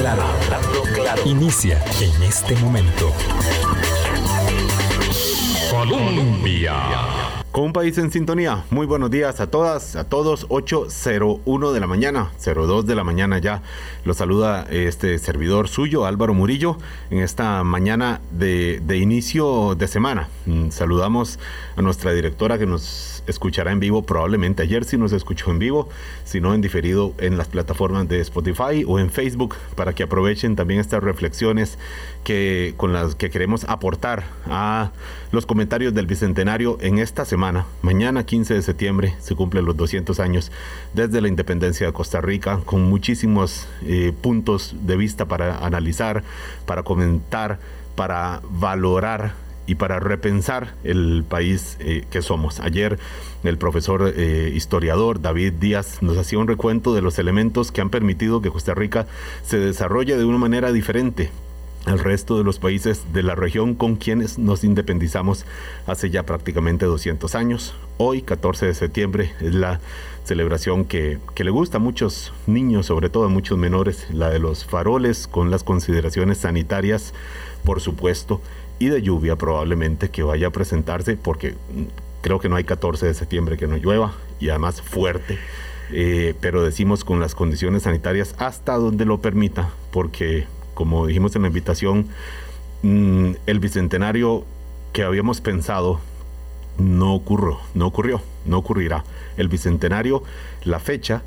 claro, 0.00 0.22
hablando 0.22 0.82
claro. 0.94 1.22
Inicia 1.26 1.82
en 2.00 2.22
este 2.22 2.56
momento. 2.56 3.12
Colombia. 5.70 6.74
Con 7.52 7.64
un 7.64 7.72
país 7.72 7.98
en 7.98 8.10
sintonía. 8.10 8.64
Muy 8.70 8.86
buenos 8.86 9.10
días 9.10 9.40
a 9.40 9.48
todas, 9.48 9.96
a 9.96 10.04
todos. 10.04 10.48
8.01 10.48 11.72
de 11.72 11.80
la 11.80 11.86
mañana, 11.86 12.30
02 12.42 12.86
de 12.86 12.94
la 12.94 13.04
mañana 13.04 13.38
ya. 13.38 13.62
Los 14.04 14.16
saluda 14.16 14.66
este 14.70 15.18
servidor 15.18 15.68
suyo, 15.68 16.06
Álvaro 16.06 16.32
Murillo, 16.32 16.78
en 17.10 17.18
esta 17.18 17.62
mañana 17.64 18.20
de, 18.30 18.80
de 18.82 18.98
inicio 18.98 19.74
de 19.74 19.86
semana. 19.88 20.28
Mm, 20.46 20.70
saludamos 20.70 21.38
a 21.76 21.82
nuestra 21.82 22.12
directora 22.12 22.56
que 22.56 22.66
nos 22.66 23.19
escuchará 23.30 23.72
en 23.72 23.80
vivo 23.80 24.02
probablemente 24.02 24.62
ayer 24.62 24.84
si 24.84 24.96
nos 24.96 25.12
escuchó 25.12 25.50
en 25.50 25.58
vivo, 25.58 25.88
si 26.24 26.40
no 26.40 26.54
en 26.54 26.60
diferido 26.60 27.14
en 27.18 27.38
las 27.38 27.48
plataformas 27.48 28.08
de 28.08 28.20
Spotify 28.20 28.84
o 28.86 28.98
en 28.98 29.10
Facebook 29.10 29.54
para 29.74 29.94
que 29.94 30.02
aprovechen 30.02 30.56
también 30.56 30.80
estas 30.80 31.02
reflexiones 31.02 31.78
que 32.24 32.74
con 32.76 32.92
las 32.92 33.14
que 33.14 33.30
queremos 33.30 33.64
aportar 33.64 34.24
a 34.46 34.90
los 35.32 35.46
comentarios 35.46 35.94
del 35.94 36.06
bicentenario 36.06 36.78
en 36.80 36.98
esta 36.98 37.24
semana. 37.24 37.66
Mañana 37.82 38.24
15 38.24 38.54
de 38.54 38.62
septiembre 38.62 39.14
se 39.20 39.34
cumplen 39.34 39.64
los 39.64 39.76
200 39.76 40.20
años 40.20 40.52
desde 40.94 41.20
la 41.20 41.28
independencia 41.28 41.86
de 41.86 41.92
Costa 41.92 42.20
Rica 42.20 42.60
con 42.64 42.82
muchísimos 42.82 43.66
eh, 43.86 44.12
puntos 44.20 44.74
de 44.82 44.96
vista 44.96 45.26
para 45.26 45.64
analizar, 45.64 46.22
para 46.66 46.82
comentar, 46.82 47.58
para 47.94 48.40
valorar 48.50 49.34
y 49.70 49.76
para 49.76 50.00
repensar 50.00 50.74
el 50.82 51.22
país 51.22 51.76
eh, 51.78 52.04
que 52.10 52.22
somos. 52.22 52.58
Ayer 52.58 52.98
el 53.44 53.56
profesor 53.56 54.12
eh, 54.16 54.50
historiador 54.52 55.22
David 55.22 55.52
Díaz 55.60 56.02
nos 56.02 56.18
hacía 56.18 56.40
un 56.40 56.48
recuento 56.48 56.92
de 56.92 57.02
los 57.02 57.20
elementos 57.20 57.70
que 57.70 57.80
han 57.80 57.88
permitido 57.88 58.42
que 58.42 58.50
Costa 58.50 58.74
Rica 58.74 59.06
se 59.44 59.60
desarrolle 59.60 60.16
de 60.16 60.24
una 60.24 60.38
manera 60.38 60.72
diferente 60.72 61.30
al 61.86 62.00
resto 62.00 62.36
de 62.36 62.42
los 62.42 62.58
países 62.58 63.04
de 63.12 63.22
la 63.22 63.36
región 63.36 63.76
con 63.76 63.94
quienes 63.94 64.40
nos 64.40 64.64
independizamos 64.64 65.46
hace 65.86 66.10
ya 66.10 66.24
prácticamente 66.24 66.84
200 66.86 67.32
años. 67.36 67.74
Hoy, 67.96 68.22
14 68.22 68.66
de 68.66 68.74
septiembre, 68.74 69.32
es 69.40 69.54
la 69.54 69.78
celebración 70.24 70.84
que, 70.84 71.18
que, 71.36 71.44
le 71.44 71.50
gusta 71.50 71.76
a 71.76 71.80
muchos 71.80 72.32
niños, 72.48 72.86
sobre 72.86 73.08
todo 73.08 73.24
a 73.24 73.28
muchos 73.28 73.56
menores, 73.56 74.08
la 74.12 74.30
de 74.30 74.40
los 74.40 74.64
faroles, 74.64 75.28
con 75.28 75.50
las 75.50 75.62
consideraciones 75.62 76.38
sanitarias, 76.38 77.14
por 77.64 77.80
supuesto, 77.80 78.40
y 78.80 78.88
de 78.88 79.02
lluvia 79.02 79.36
probablemente 79.36 80.08
que 80.08 80.24
vaya 80.24 80.48
a 80.48 80.50
presentarse 80.50 81.16
porque 81.16 81.54
creo 82.22 82.40
que 82.40 82.48
no 82.48 82.56
hay 82.56 82.64
14 82.64 83.06
de 83.06 83.14
septiembre 83.14 83.56
que 83.56 83.68
no 83.68 83.76
llueva 83.76 84.14
y 84.40 84.48
además 84.48 84.82
fuerte. 84.82 85.38
Eh, 85.92 86.34
pero 86.40 86.64
decimos 86.64 87.04
con 87.04 87.20
las 87.20 87.34
condiciones 87.34 87.82
sanitarias 87.84 88.34
hasta 88.38 88.76
donde 88.76 89.04
lo 89.04 89.20
permita, 89.20 89.70
porque 89.90 90.46
como 90.74 91.06
dijimos 91.06 91.36
en 91.36 91.42
la 91.42 91.48
invitación, 91.48 92.06
mm, 92.82 93.32
el 93.46 93.60
bicentenario 93.60 94.44
que 94.92 95.02
habíamos 95.02 95.40
pensado 95.40 96.00
no 96.78 97.14
ocurrió, 97.14 97.58
no 97.74 97.86
ocurrió, 97.86 98.22
no 98.46 98.58
ocurrirá. 98.58 99.04
El 99.36 99.48
bicentenario, 99.48 100.22
la 100.64 100.78
fecha 100.78 101.22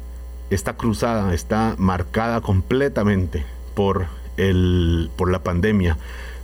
está 0.49 0.75
cruzada, 0.75 1.33
está 1.33 1.75
marcada 1.77 2.41
completamente 2.41 3.45
por 3.75 4.07
el 4.37 5.11
por 5.15 5.29
la 5.29 5.43
pandemia 5.43 5.97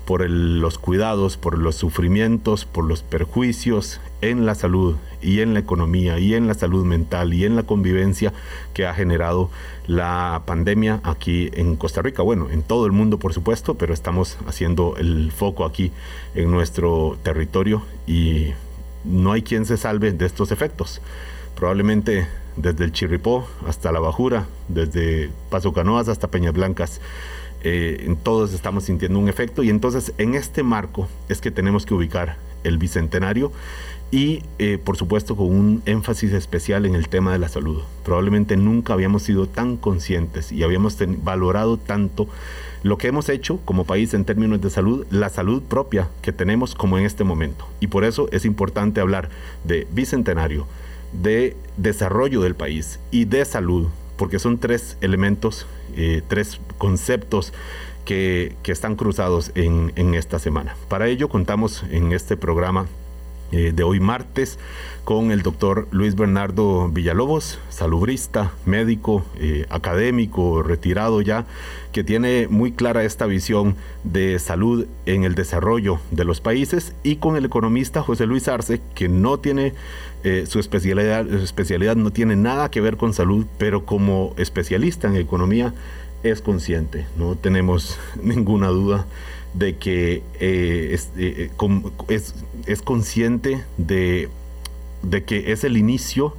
por 0.09 0.27
los 0.27 0.79
cuidados, 0.79 1.37
por 1.37 1.59
los 1.59 1.75
sufrimientos, 1.75 2.65
por 2.65 2.83
los 2.83 3.03
perjuicios 3.03 4.01
en 4.21 4.47
la 4.47 4.55
salud 4.55 4.95
y 5.21 5.41
en 5.41 5.53
la 5.53 5.59
economía 5.59 6.17
y 6.17 6.33
en 6.33 6.47
la 6.47 6.55
salud 6.55 6.83
mental 6.83 7.31
y 7.31 7.45
en 7.45 7.55
la 7.55 7.61
convivencia 7.61 8.33
que 8.73 8.87
ha 8.87 8.95
generado 8.95 9.51
la 9.85 10.41
pandemia 10.47 10.99
aquí 11.03 11.51
en 11.53 11.75
Costa 11.75 12.01
Rica. 12.01 12.23
Bueno, 12.23 12.49
en 12.49 12.63
todo 12.63 12.87
el 12.87 12.91
mundo 12.91 13.19
por 13.19 13.35
supuesto, 13.35 13.75
pero 13.75 13.93
estamos 13.93 14.39
haciendo 14.47 14.95
el 14.97 15.31
foco 15.31 15.63
aquí 15.63 15.91
en 16.33 16.49
nuestro 16.49 17.15
territorio 17.21 17.83
y 18.07 18.53
no 19.03 19.33
hay 19.33 19.43
quien 19.43 19.67
se 19.67 19.77
salve 19.77 20.11
de 20.11 20.25
estos 20.25 20.51
efectos. 20.51 21.01
Probablemente 21.55 22.25
desde 22.55 22.83
el 22.83 22.93
Chirripó 22.93 23.47
hasta 23.67 23.91
la 23.91 23.99
Bajura, 23.99 24.47
desde 24.69 25.29
Paso 25.51 25.71
Canoas 25.71 26.07
hasta 26.07 26.29
Peñas 26.29 26.53
Blancas 26.53 26.99
eh, 27.63 28.15
todos 28.23 28.53
estamos 28.53 28.85
sintiendo 28.85 29.19
un 29.19 29.29
efecto 29.29 29.63
y 29.63 29.69
entonces 29.69 30.13
en 30.17 30.35
este 30.35 30.63
marco 30.63 31.07
es 31.27 31.41
que 31.41 31.51
tenemos 31.51 31.85
que 31.85 31.93
ubicar 31.93 32.37
el 32.63 32.77
bicentenario 32.77 33.51
y 34.11 34.43
eh, 34.57 34.79
por 34.83 34.97
supuesto 34.97 35.35
con 35.35 35.47
un 35.47 35.83
énfasis 35.85 36.33
especial 36.33 36.85
en 36.85 36.95
el 36.95 37.09
tema 37.09 37.31
de 37.31 37.39
la 37.39 37.47
salud. 37.47 37.81
Probablemente 38.03 38.57
nunca 38.57 38.93
habíamos 38.93 39.23
sido 39.23 39.47
tan 39.47 39.77
conscientes 39.77 40.51
y 40.51 40.63
habíamos 40.63 40.97
valorado 41.23 41.77
tanto 41.77 42.27
lo 42.81 42.97
que 42.97 43.07
hemos 43.07 43.29
hecho 43.29 43.59
como 43.65 43.85
país 43.85 44.13
en 44.13 44.25
términos 44.25 44.61
de 44.61 44.69
salud, 44.69 45.05
la 45.11 45.29
salud 45.29 45.61
propia 45.61 46.09
que 46.21 46.31
tenemos 46.31 46.75
como 46.75 46.97
en 46.97 47.05
este 47.05 47.23
momento. 47.23 47.67
Y 47.79 47.87
por 47.87 48.03
eso 48.03 48.29
es 48.31 48.45
importante 48.45 49.01
hablar 49.01 49.29
de 49.63 49.87
bicentenario, 49.91 50.65
de 51.13 51.55
desarrollo 51.77 52.41
del 52.41 52.55
país 52.55 52.99
y 53.11 53.25
de 53.25 53.45
salud, 53.45 53.87
porque 54.17 54.39
son 54.39 54.57
tres 54.57 54.97
elementos 55.01 55.67
eh, 55.95 56.21
tres 56.27 56.59
conceptos 56.77 57.53
que, 58.09 58.55
están 58.65 58.95
cruzados 58.95 59.51
en, 59.55 60.15
esta 60.15 60.39
semana. 60.39 60.75
Para 60.87 61.07
ello 61.07 61.29
contamos 61.29 61.83
en 61.91 62.11
este 62.11 62.37
programa 62.37 62.87
eh, 63.51 63.71
de 63.73 63.83
hoy 63.83 63.99
martes 63.99 64.59
con 65.03 65.31
el 65.31 65.41
doctor 65.41 65.87
Luis 65.91 66.15
Bernardo 66.15 66.87
Villalobos, 66.89 67.59
salubrista, 67.69 68.51
médico, 68.65 69.25
eh, 69.39 69.65
académico, 69.69 70.61
retirado 70.61 71.21
ya, 71.21 71.45
que 71.91 72.03
tiene 72.03 72.47
muy 72.47 72.71
clara 72.71 73.03
esta 73.03 73.25
visión 73.25 73.75
de 74.03 74.37
salud 74.37 74.85
en 75.07 75.23
el 75.23 75.33
desarrollo 75.33 75.99
de 76.11 76.25
los 76.25 76.41
países, 76.41 76.93
y 77.03 77.15
con 77.15 77.37
el 77.37 77.45
economista 77.45 78.03
José 78.03 78.27
Luis 78.27 78.47
Arce, 78.47 78.81
que 78.93 79.09
no 79.09 79.39
tiene 79.39 79.73
su 80.45 80.59
especialidad, 80.59 81.27
su 81.27 81.37
especialidad 81.37 81.95
no 81.95 82.11
tiene 82.11 82.35
nada 82.35 82.69
que 82.69 82.81
ver 82.81 82.97
con 82.97 83.13
salud, 83.13 83.45
pero 83.57 83.85
como 83.85 84.33
especialista 84.37 85.07
en 85.07 85.15
economía 85.15 85.73
es 86.23 86.41
consciente, 86.41 87.05
no 87.17 87.35
tenemos 87.35 87.97
ninguna 88.21 88.67
duda 88.67 89.05
de 89.53 89.77
que 89.77 90.21
eh, 90.39 90.99
eh, 91.17 91.49
es, 92.07 92.81
consciente 92.83 93.63
de 93.77 94.29
que 95.25 95.51
es 95.51 95.63
el 95.63 95.77
inicio 95.77 96.35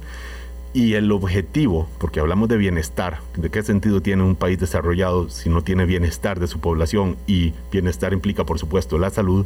y 0.73 0.93
el 0.93 1.11
objetivo, 1.11 1.89
porque 1.97 2.21
hablamos 2.21 2.47
de 2.47 2.55
bienestar, 2.55 3.19
¿de 3.35 3.49
qué 3.49 3.61
sentido 3.61 4.01
tiene 4.01 4.23
un 4.23 4.37
país 4.37 4.57
desarrollado 4.57 5.29
si 5.29 5.49
no 5.49 5.63
tiene 5.63 5.85
bienestar 5.85 6.39
de 6.39 6.47
su 6.47 6.59
población? 6.59 7.17
Y 7.27 7.53
bienestar 7.71 8.13
implica, 8.13 8.45
por 8.45 8.57
supuesto, 8.57 8.97
la 8.97 9.09
salud. 9.09 9.45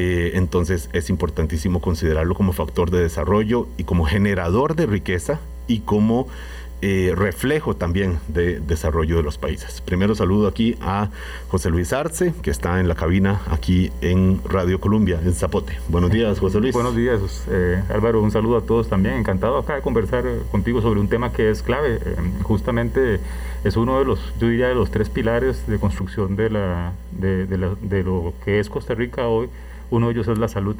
Eh, 0.00 0.36
entonces 0.38 0.88
es 0.92 1.10
importantísimo 1.10 1.80
considerarlo 1.80 2.36
como 2.36 2.52
factor 2.52 2.92
de 2.92 3.02
desarrollo 3.02 3.66
y 3.78 3.82
como 3.82 4.04
generador 4.04 4.76
de 4.76 4.86
riqueza 4.86 5.40
y 5.66 5.80
como 5.80 6.28
eh, 6.82 7.14
reflejo 7.16 7.74
también 7.74 8.20
de 8.28 8.60
desarrollo 8.60 9.16
de 9.16 9.24
los 9.24 9.38
países. 9.38 9.80
Primero 9.80 10.14
saludo 10.14 10.46
aquí 10.46 10.76
a 10.80 11.10
José 11.48 11.70
Luis 11.70 11.92
Arce, 11.92 12.32
que 12.42 12.52
está 12.52 12.78
en 12.78 12.86
la 12.86 12.94
cabina 12.94 13.40
aquí 13.50 13.90
en 14.00 14.40
Radio 14.48 14.78
Colombia, 14.78 15.18
en 15.20 15.32
Zapote. 15.32 15.76
Buenos 15.88 16.12
días, 16.12 16.38
José 16.38 16.60
Luis. 16.60 16.72
Buenos 16.72 16.94
días, 16.94 17.18
eh, 17.50 17.82
Álvaro. 17.92 18.22
Un 18.22 18.30
saludo 18.30 18.58
a 18.58 18.60
todos 18.60 18.88
también. 18.88 19.16
Encantado 19.16 19.58
acá 19.58 19.74
de 19.74 19.80
conversar 19.80 20.22
contigo 20.52 20.80
sobre 20.80 21.00
un 21.00 21.08
tema 21.08 21.32
que 21.32 21.50
es 21.50 21.60
clave. 21.64 21.98
Justamente 22.44 23.18
es 23.64 23.76
uno 23.76 23.98
de 23.98 24.04
los, 24.04 24.20
yo 24.38 24.46
diría, 24.46 24.68
de 24.68 24.76
los 24.76 24.92
tres 24.92 25.08
pilares 25.08 25.66
de 25.66 25.80
construcción 25.80 26.36
de, 26.36 26.50
la, 26.50 26.92
de 27.10 28.04
lo 28.04 28.32
que 28.44 28.60
es 28.60 28.70
Costa 28.70 28.94
Rica 28.94 29.26
hoy 29.26 29.48
uno 29.90 30.06
de 30.06 30.12
ellos 30.12 30.28
es 30.28 30.38
la 30.38 30.48
salud, 30.48 30.76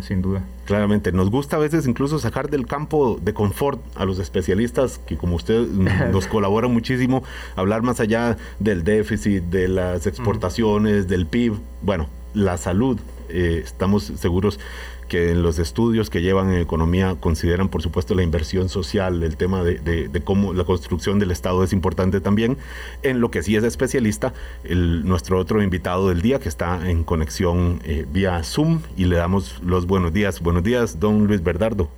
sin 0.00 0.22
duda. 0.22 0.42
Claramente, 0.66 1.12
nos 1.12 1.30
gusta 1.30 1.56
a 1.56 1.58
veces 1.58 1.86
incluso 1.86 2.18
sacar 2.18 2.50
del 2.50 2.66
campo 2.66 3.18
de 3.22 3.32
confort 3.32 3.80
a 3.96 4.04
los 4.04 4.18
especialistas 4.18 4.98
que 4.98 5.16
como 5.16 5.36
usted 5.36 5.66
nos 6.12 6.26
colabora 6.26 6.68
muchísimo, 6.68 7.22
hablar 7.56 7.82
más 7.82 8.00
allá 8.00 8.36
del 8.58 8.84
déficit, 8.84 9.44
de 9.44 9.68
las 9.68 10.06
exportaciones, 10.06 11.08
del 11.08 11.26
PIB, 11.26 11.54
bueno, 11.82 12.08
la 12.34 12.56
salud, 12.56 12.98
eh, 13.28 13.62
estamos 13.64 14.04
seguros 14.04 14.58
que 15.08 15.30
en 15.30 15.42
los 15.42 15.58
estudios 15.58 16.10
que 16.10 16.22
llevan 16.22 16.52
en 16.52 16.60
economía 16.60 17.16
consideran, 17.18 17.68
por 17.68 17.82
supuesto, 17.82 18.14
la 18.14 18.22
inversión 18.22 18.68
social, 18.68 19.22
el 19.22 19.36
tema 19.36 19.64
de, 19.64 20.10
cómo 20.24 20.52
la 20.52 20.64
construcción 20.64 21.18
del 21.18 21.30
Estado 21.30 21.64
es 21.64 21.72
importante 21.72 22.20
también. 22.20 22.58
En 23.02 23.20
lo 23.20 23.30
que 23.30 23.42
sí 23.42 23.56
es 23.56 23.64
especialista, 23.64 24.32
nuestro 24.68 25.38
otro 25.38 25.62
invitado 25.62 26.08
del 26.08 26.22
día 26.22 26.38
que 26.38 26.48
está 26.48 26.88
en 26.88 27.04
conexión 27.04 27.80
eh, 27.84 28.06
vía 28.10 28.42
Zoom 28.44 28.80
y 28.96 29.06
le 29.06 29.16
damos 29.16 29.60
los 29.62 29.86
buenos 29.86 30.12
días. 30.12 30.40
Buenos 30.40 30.62
días, 30.62 31.00
don 31.00 31.26
Luis 31.26 31.42
Bernardo. 31.42 31.88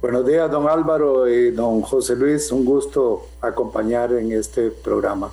Buenos 0.00 0.26
días, 0.26 0.50
don 0.50 0.68
Álvaro 0.68 1.28
y 1.28 1.52
don 1.52 1.82
José 1.82 2.16
Luis. 2.16 2.50
Un 2.50 2.64
gusto 2.64 3.26
acompañar 3.40 4.12
en 4.12 4.32
este 4.32 4.70
programa. 4.70 5.30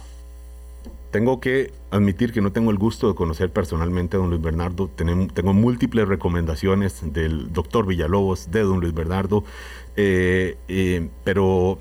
Tengo 1.12 1.40
que 1.40 1.72
admitir 1.90 2.32
que 2.32 2.42
no 2.42 2.52
tengo 2.52 2.70
el 2.70 2.78
gusto 2.78 3.08
de 3.08 3.16
conocer 3.16 3.52
personalmente 3.52 4.16
a 4.16 4.20
don 4.20 4.30
Luis 4.30 4.42
Bernardo. 4.42 4.90
Tengo, 4.90 5.54
múltiples 5.54 6.08
recomendaciones 6.08 7.02
del 7.14 7.52
doctor 7.52 7.88
Villalobos, 7.88 8.52
de 8.52 8.62
don 8.62 8.80
Luis 8.80 8.94
Bernardo, 8.94 9.44
eh, 9.96 10.56
eh, 10.68 11.10
pero 11.24 11.80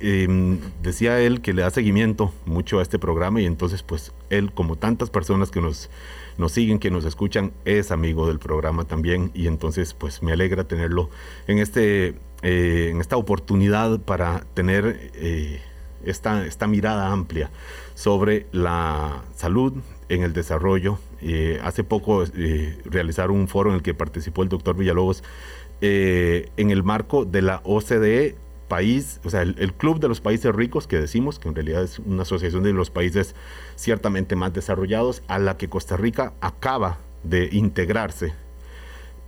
em, 0.00 0.58
decía 0.82 1.20
él 1.20 1.42
que 1.42 1.52
le 1.52 1.62
da 1.62 1.70
seguimiento 1.70 2.32
mucho 2.46 2.78
a 2.78 2.82
este 2.82 2.98
programa 2.98 3.42
y 3.42 3.46
entonces 3.46 3.82
pues 3.82 4.12
él, 4.30 4.52
como 4.52 4.76
tantas 4.76 5.10
personas 5.10 5.50
que 5.50 5.60
nos, 5.60 5.90
nos 6.38 6.52
siguen, 6.52 6.78
que 6.78 6.90
nos 6.90 7.04
escuchan, 7.04 7.52
es 7.66 7.90
amigo 7.90 8.26
del 8.26 8.38
programa 8.38 8.86
también 8.86 9.30
y 9.34 9.48
entonces 9.48 9.92
pues 9.92 10.22
me 10.22 10.32
alegra 10.32 10.64
tenerlo 10.64 11.10
en, 11.46 11.58
este, 11.58 12.14
eh, 12.40 12.88
en 12.90 13.02
esta 13.02 13.18
oportunidad 13.18 14.00
para 14.00 14.46
tener 14.54 15.12
esta, 16.04 16.46
esta 16.46 16.66
mirada 16.66 17.12
amplia 17.12 17.50
sobre 17.94 18.46
la 18.52 19.22
salud 19.34 19.74
en 20.08 20.22
el 20.22 20.32
desarrollo. 20.32 20.98
Eh, 21.20 21.60
hace 21.62 21.84
poco 21.84 22.24
realizaron 22.84 23.36
un 23.36 23.48
foro 23.48 23.70
en 23.70 23.76
el 23.76 23.82
que 23.82 23.94
participó 23.94 24.42
el 24.42 24.48
doctor 24.48 24.76
Villalobos 24.76 25.22
en 25.80 26.70
el 26.70 26.84
marco 26.84 27.24
de 27.24 27.42
la 27.42 27.60
OCDE 27.64 28.36
país, 28.72 29.20
o 29.22 29.28
sea, 29.28 29.42
el, 29.42 29.74
Club 29.74 30.00
de 30.00 30.08
los 30.08 30.22
Países 30.22 30.50
Ricos, 30.54 30.86
que 30.86 30.98
decimos 30.98 31.38
que 31.38 31.46
en 31.46 31.54
realidad 31.54 31.82
es 31.82 31.98
una 31.98 32.22
asociación 32.22 32.62
de 32.62 32.72
los 32.72 32.88
países 32.88 33.34
ciertamente 33.76 34.34
más 34.34 34.54
desarrollados, 34.54 35.22
a 35.28 35.38
la 35.38 35.58
que 35.58 35.68
Costa 35.68 35.98
Rica 35.98 36.32
acaba 36.40 36.96
de 37.22 37.50
integrarse 37.52 38.32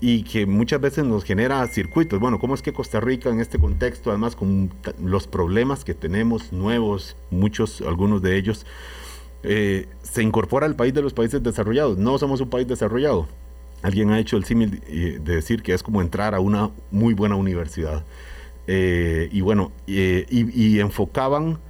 y 0.06 0.22
que 0.22 0.44
muchas 0.44 0.82
veces 0.82 1.06
nos 1.06 1.24
genera 1.24 1.66
circuitos. 1.66 2.20
Bueno, 2.20 2.38
¿cómo 2.38 2.54
es 2.54 2.60
que 2.60 2.74
Costa 2.74 3.00
Rica 3.00 3.30
en 3.30 3.40
este 3.40 3.58
contexto, 3.58 4.10
además 4.10 4.36
con 4.36 4.70
los 5.02 5.26
problemas 5.26 5.82
que 5.82 5.94
tenemos 5.94 6.52
nuevos, 6.52 7.16
muchos, 7.30 7.80
algunos 7.80 8.20
de 8.20 8.36
ellos, 8.36 8.66
eh, 9.44 9.88
se 10.02 10.22
incorpora 10.22 10.66
al 10.66 10.76
país 10.76 10.92
de 10.92 11.00
los 11.00 11.14
países 11.14 11.42
desarrollados? 11.42 11.96
No 11.96 12.18
somos 12.18 12.42
un 12.42 12.50
país 12.50 12.68
desarrollado. 12.68 13.26
Alguien 13.80 14.10
ha 14.10 14.18
hecho 14.18 14.36
el 14.36 14.44
símil 14.44 14.82
eh, 14.88 15.20
de 15.24 15.36
decir 15.36 15.62
que 15.62 15.72
es 15.72 15.82
como 15.82 16.02
entrar 16.02 16.34
a 16.34 16.40
una 16.40 16.70
muy 16.90 17.14
buena 17.14 17.36
universidad. 17.36 18.04
Eh, 18.66 19.30
y 19.32 19.40
bueno, 19.40 19.72
eh, 19.86 20.26
y, 20.28 20.80
enfocaban 20.80 21.60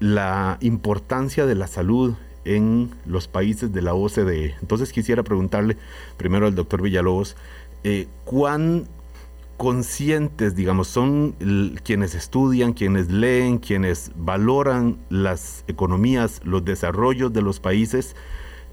la 0.00 0.58
importancia 0.62 1.46
de 1.46 1.54
la 1.54 1.68
salud 1.68 2.14
en 2.44 2.90
los 3.06 3.28
países 3.28 3.72
de 3.72 3.82
la 3.82 3.94
OCDE. 3.94 4.56
Entonces 4.60 4.92
quisiera 4.92 5.22
preguntarle 5.22 5.76
primero 6.16 6.46
al 6.46 6.54
doctor 6.54 6.82
Villalobos, 6.82 7.36
eh, 7.84 8.08
¿cuán 8.24 8.88
conscientes, 9.56 10.56
digamos, 10.56 10.88
son 10.88 11.36
quienes 11.84 12.14
estudian, 12.14 12.72
quienes 12.72 13.10
leen, 13.10 13.58
quienes 13.58 14.10
valoran 14.16 14.98
las 15.10 15.64
economías, 15.68 16.40
los 16.44 16.64
desarrollos 16.64 17.32
de 17.32 17.42
los 17.42 17.60
países, 17.60 18.16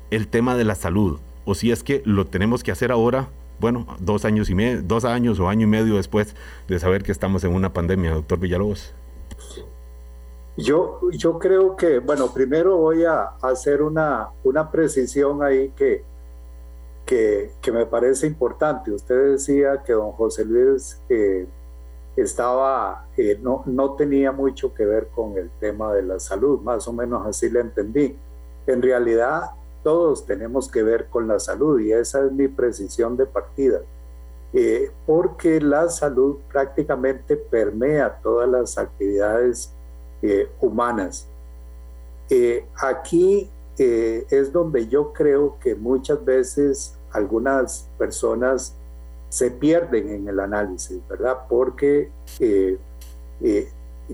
el 0.09 0.27
tema 0.27 0.55
de 0.55 0.65
la 0.65 0.75
salud? 0.75 1.19
O 1.45 1.53
si 1.53 1.71
es 1.71 1.83
que 1.83 2.01
lo 2.05 2.25
tenemos 2.25 2.63
que 2.63 2.71
hacer 2.71 2.91
ahora 2.91 3.29
bueno, 3.61 3.85
dos 3.99 4.25
años 4.25 4.49
y 4.49 4.55
medio, 4.55 4.81
dos 4.81 5.05
años 5.05 5.39
o 5.39 5.47
año 5.47 5.67
y 5.67 5.69
medio 5.69 5.95
después 5.95 6.35
de 6.67 6.79
saber 6.79 7.03
que 7.03 7.11
estamos 7.11 7.43
en 7.43 7.53
una 7.53 7.71
pandemia, 7.71 8.11
doctor 8.11 8.39
Villalobos? 8.39 8.95
Yo, 10.57 10.99
yo 11.11 11.37
creo 11.37 11.75
que, 11.75 11.99
bueno, 11.99 12.33
primero 12.33 12.77
voy 12.77 13.05
a 13.05 13.35
hacer 13.43 13.83
una, 13.83 14.29
una 14.43 14.71
precisión 14.71 15.43
ahí 15.43 15.71
que, 15.75 16.03
que, 17.11 17.51
que 17.61 17.73
me 17.73 17.85
parece 17.85 18.25
importante. 18.25 18.89
Usted 18.89 19.33
decía 19.33 19.83
que 19.83 19.91
don 19.91 20.13
José 20.13 20.45
Luis 20.45 20.97
eh, 21.09 21.45
estaba, 22.15 23.05
eh, 23.17 23.37
no, 23.41 23.63
no 23.65 23.95
tenía 23.95 24.31
mucho 24.31 24.73
que 24.73 24.85
ver 24.85 25.09
con 25.13 25.37
el 25.37 25.49
tema 25.59 25.93
de 25.93 26.03
la 26.03 26.21
salud, 26.21 26.61
más 26.61 26.87
o 26.87 26.93
menos 26.93 27.27
así 27.27 27.49
le 27.49 27.59
entendí. 27.59 28.15
En 28.65 28.81
realidad, 28.81 29.41
todos 29.83 30.25
tenemos 30.25 30.71
que 30.71 30.83
ver 30.83 31.07
con 31.07 31.27
la 31.27 31.37
salud 31.37 31.81
y 31.81 31.91
esa 31.91 32.25
es 32.25 32.31
mi 32.31 32.47
precisión 32.47 33.17
de 33.17 33.25
partida, 33.25 33.81
eh, 34.53 34.89
porque 35.05 35.59
la 35.59 35.89
salud 35.89 36.37
prácticamente 36.49 37.35
permea 37.35 38.21
todas 38.23 38.47
las 38.47 38.77
actividades 38.77 39.69
eh, 40.21 40.49
humanas. 40.61 41.27
Eh, 42.29 42.65
aquí 42.81 43.49
es 43.77 44.53
donde 44.53 44.87
yo 44.87 45.11
creo 45.11 45.57
que 45.59 45.73
muchas 45.73 46.23
veces 46.23 46.95
algunas 47.13 47.87
personas 47.97 48.75
se 49.29 49.51
pierden 49.51 50.09
en 50.09 50.27
el 50.27 50.39
análisis, 50.39 50.99
¿verdad? 51.07 51.37
Porque 51.47 52.09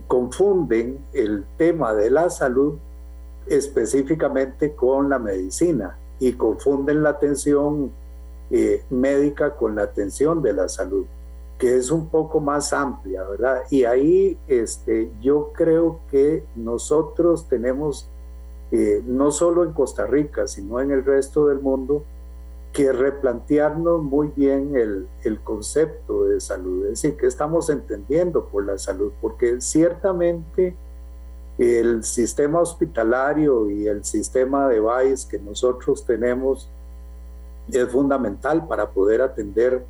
confunden 0.08 1.00
el 1.14 1.44
tema 1.58 1.94
de 1.94 2.12
la 2.12 2.30
salud 2.30 2.78
específicamente 3.48 4.74
con 4.74 5.10
la 5.10 5.20
medicina 5.20 5.98
y 6.20 6.34
confunden 6.34 7.04
la 7.04 7.10
atención 7.10 7.92
eh, 8.50 8.84
médica 8.90 9.56
con 9.56 9.76
la 9.76 9.84
atención 9.84 10.42
de 10.42 10.54
la 10.54 10.70
salud, 10.70 11.06
que 11.58 11.76
es 11.76 11.92
un 11.92 12.08
poco 12.08 12.40
más 12.40 12.72
amplia, 12.74 13.24
¿verdad? 13.24 13.64
Y 13.70 13.84
ahí 13.84 14.38
este, 14.48 15.12
yo 15.22 15.52
creo 15.54 16.00
que 16.10 16.44
nosotros 16.56 17.48
tenemos, 17.50 18.08
eh, 18.72 19.02
no 19.06 19.32
solo 19.32 19.64
en 19.64 19.74
Costa 19.74 20.06
Rica, 20.06 20.48
sino 20.48 20.80
en 20.80 20.92
el 20.92 21.04
resto 21.04 21.48
del 21.48 21.60
mundo, 21.60 22.04
que 22.74 22.92
replantearnos 22.92 24.04
muy 24.04 24.32
bien 24.36 24.76
el, 24.76 25.08
el 25.24 25.40
concepto 25.40 26.26
de 26.26 26.40
salud, 26.40 26.86
es 26.86 27.02
decir, 27.02 27.18
que 27.18 27.26
estamos 27.26 27.70
entendiendo 27.70 28.46
por 28.46 28.66
la 28.66 28.78
salud, 28.78 29.12
porque 29.20 29.62
ciertamente 29.62 30.76
el 31.58 32.04
sistema 32.04 32.60
hospitalario 32.60 33.70
y 33.70 33.88
el 33.88 34.06
sistema 34.06 34.68
de 34.68 34.80
VAIS 34.80 35.26
que 35.26 35.40
nosotros 35.40 36.06
tenemos 36.06 36.70
es 37.72 37.88
fundamental 37.90 38.68
para 38.68 38.90
poder 38.90 39.22
atender, 39.22 39.84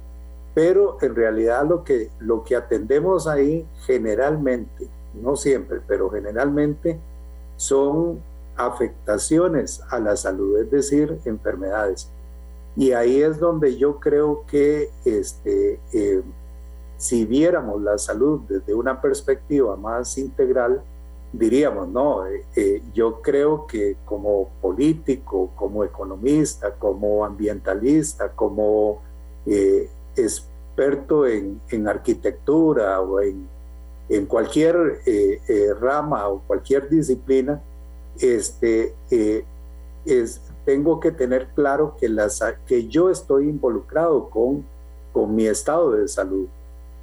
pero 0.53 0.97
en 1.01 1.13
realidad 1.13 1.67
lo 1.67 1.83
que, 1.83 2.09
lo 2.19 2.43
que 2.43 2.55
atendemos 2.55 3.27
ahí 3.27 3.65
generalmente, 3.85 4.87
no 5.21 5.35
siempre, 5.35 5.81
pero 5.85 6.09
generalmente 6.09 6.99
son 7.57 8.19
afectaciones 8.55 9.81
a 9.89 9.99
la 9.99 10.15
salud, 10.15 10.57
es 10.57 10.71
decir, 10.71 11.19
enfermedades. 11.25 12.09
Y 12.77 12.91
ahí 12.91 13.23
es 13.23 13.39
donde 13.39 13.75
yo 13.75 13.99
creo 13.99 14.43
que 14.45 14.91
este, 15.03 15.79
eh, 15.91 16.21
si 16.97 17.25
viéramos 17.25 17.81
la 17.81 17.97
salud 17.97 18.41
desde 18.47 18.75
una 18.75 19.01
perspectiva 19.01 19.75
más 19.75 20.15
integral, 20.19 20.83
diríamos, 21.33 21.87
no, 21.89 22.27
eh, 22.27 22.45
eh, 22.55 22.83
yo 22.93 23.19
creo 23.23 23.65
que 23.65 23.97
como 24.05 24.49
político, 24.61 25.49
como 25.55 25.83
economista, 25.83 26.75
como 26.75 27.25
ambientalista, 27.25 28.29
como 28.29 29.01
experto 30.15 31.25
en, 31.25 31.87
arquitectura 31.87 33.01
o 33.01 33.21
en, 33.21 33.47
en 34.09 34.25
cualquier 34.25 35.01
rama 35.79 36.27
o 36.27 36.41
cualquier 36.45 36.89
disciplina, 36.89 37.59
este, 38.19 38.93
es, 40.05 40.41
tengo 40.67 40.99
que 40.99 41.13
tener 41.13 41.47
claro 41.55 41.95
que, 41.97 42.87
yo 42.89 43.09
estoy 43.09 43.47
involucrado 43.47 44.29
con, 44.29 44.65
mi 45.33 45.47
estado 45.47 45.93
de 45.93 46.09
salud. 46.09 46.45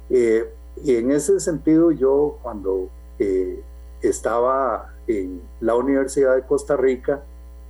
y 0.07 0.95
en 0.95 1.09
ese 1.09 1.39
sentido 1.39 1.91
yo 1.91 2.37
cuando 2.43 2.89
estaba 4.03 4.93
en 5.07 5.41
la 5.61 5.73
Universidad 5.73 6.35
de 6.35 6.43
Costa 6.43 6.77
Rica, 6.77 7.23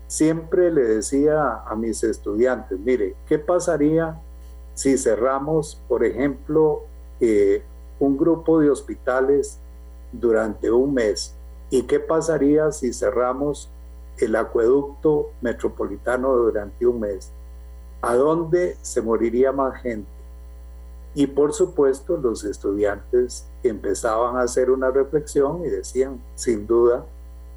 siempre 0.07 0.69
le 0.69 0.83
decía 0.83 1.61
a 1.65 1.75
mis 1.77 2.03
estudiantes, 2.03 2.77
mire, 2.77 3.15
¿qué 3.25 3.39
pasaría 3.39 4.19
si 4.73 4.97
cerramos, 4.97 5.81
por 5.87 6.03
ejemplo, 6.03 6.83
eh, 7.21 7.63
un 7.99 8.17
grupo 8.17 8.59
de 8.59 8.69
hospitales 8.69 9.59
durante 10.11 10.69
un 10.69 10.93
mes? 10.93 11.33
¿Y 11.69 11.83
qué 11.83 12.01
pasaría 12.01 12.73
si 12.73 12.91
cerramos 12.91 13.69
el 14.17 14.35
acueducto 14.35 15.31
metropolitano 15.41 16.35
durante 16.35 16.85
un 16.85 16.99
mes? 16.99 17.31
¿A 18.01 18.15
dónde 18.15 18.77
se 18.81 19.01
moriría 19.01 19.51
más 19.51 19.81
gente? 19.81 20.09
Y 21.13 21.27
por 21.27 21.53
supuesto 21.53 22.17
los 22.17 22.43
estudiantes 22.43 23.47
empezaban 23.63 24.35
a 24.35 24.41
hacer 24.41 24.69
una 24.69 24.91
reflexión 24.91 25.65
y 25.65 25.69
decían, 25.69 26.19
sin 26.35 26.67
duda, 26.67 27.05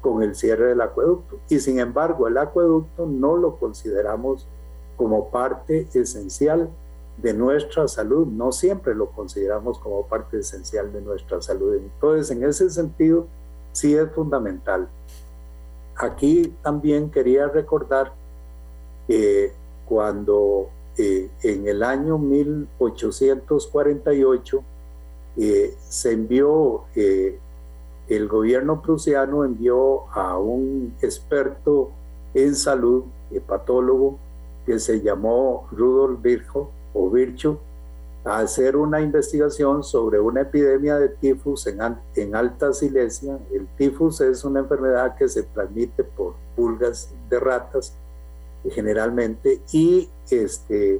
con 0.01 0.23
el 0.23 0.35
cierre 0.35 0.67
del 0.67 0.81
acueducto. 0.81 1.37
Y 1.49 1.59
sin 1.59 1.79
embargo, 1.79 2.27
el 2.27 2.37
acueducto 2.37 3.05
no 3.05 3.35
lo 3.35 3.57
consideramos 3.57 4.47
como 4.95 5.29
parte 5.29 5.87
esencial 5.93 6.69
de 7.17 7.33
nuestra 7.33 7.87
salud, 7.87 8.27
no 8.27 8.51
siempre 8.51 8.95
lo 8.95 9.07
consideramos 9.07 9.77
como 9.79 10.05
parte 10.07 10.39
esencial 10.39 10.91
de 10.93 11.01
nuestra 11.01 11.41
salud. 11.41 11.75
Entonces, 11.75 12.31
en 12.31 12.43
ese 12.43 12.69
sentido, 12.69 13.27
sí 13.73 13.95
es 13.95 14.09
fundamental. 14.11 14.87
Aquí 15.99 16.55
también 16.63 17.11
quería 17.11 17.47
recordar 17.49 18.13
que 19.05 19.51
cuando 19.85 20.69
eh, 20.97 21.29
en 21.43 21.67
el 21.67 21.83
año 21.83 22.17
1848 22.17 24.63
eh, 25.35 25.75
se 25.89 26.13
envió, 26.13 26.85
eh, 26.95 27.37
el 28.07 28.29
gobierno 28.29 28.81
prusiano 28.81 29.43
envió 29.43 30.09
a 30.13 30.37
un 30.37 30.93
experto 31.01 31.91
en 32.33 32.55
salud, 32.55 33.03
hepatólogo, 33.31 34.17
que 34.65 34.79
se 34.79 35.01
llamó 35.01 35.67
Rudolf 35.69 36.21
Virchow, 36.21 36.69
o 36.93 37.09
Virchow, 37.09 37.59
a 38.25 38.39
hacer 38.39 38.75
una 38.75 39.01
investigación 39.01 39.83
sobre 39.83 40.19
una 40.19 40.41
epidemia 40.41 40.97
de 40.97 41.09
tifus 41.09 41.67
en, 41.67 41.79
en 42.15 42.35
Alta 42.35 42.73
Silesia. 42.73 43.39
El 43.51 43.67
tifus 43.77 44.21
es 44.21 44.43
una 44.43 44.59
enfermedad 44.59 45.15
que 45.15 45.27
se 45.27 45.43
transmite 45.43 46.03
por 46.03 46.33
pulgas 46.55 47.13
de 47.29 47.39
ratas 47.39 47.93
generalmente 48.71 49.61
y 49.71 50.09
este, 50.29 50.99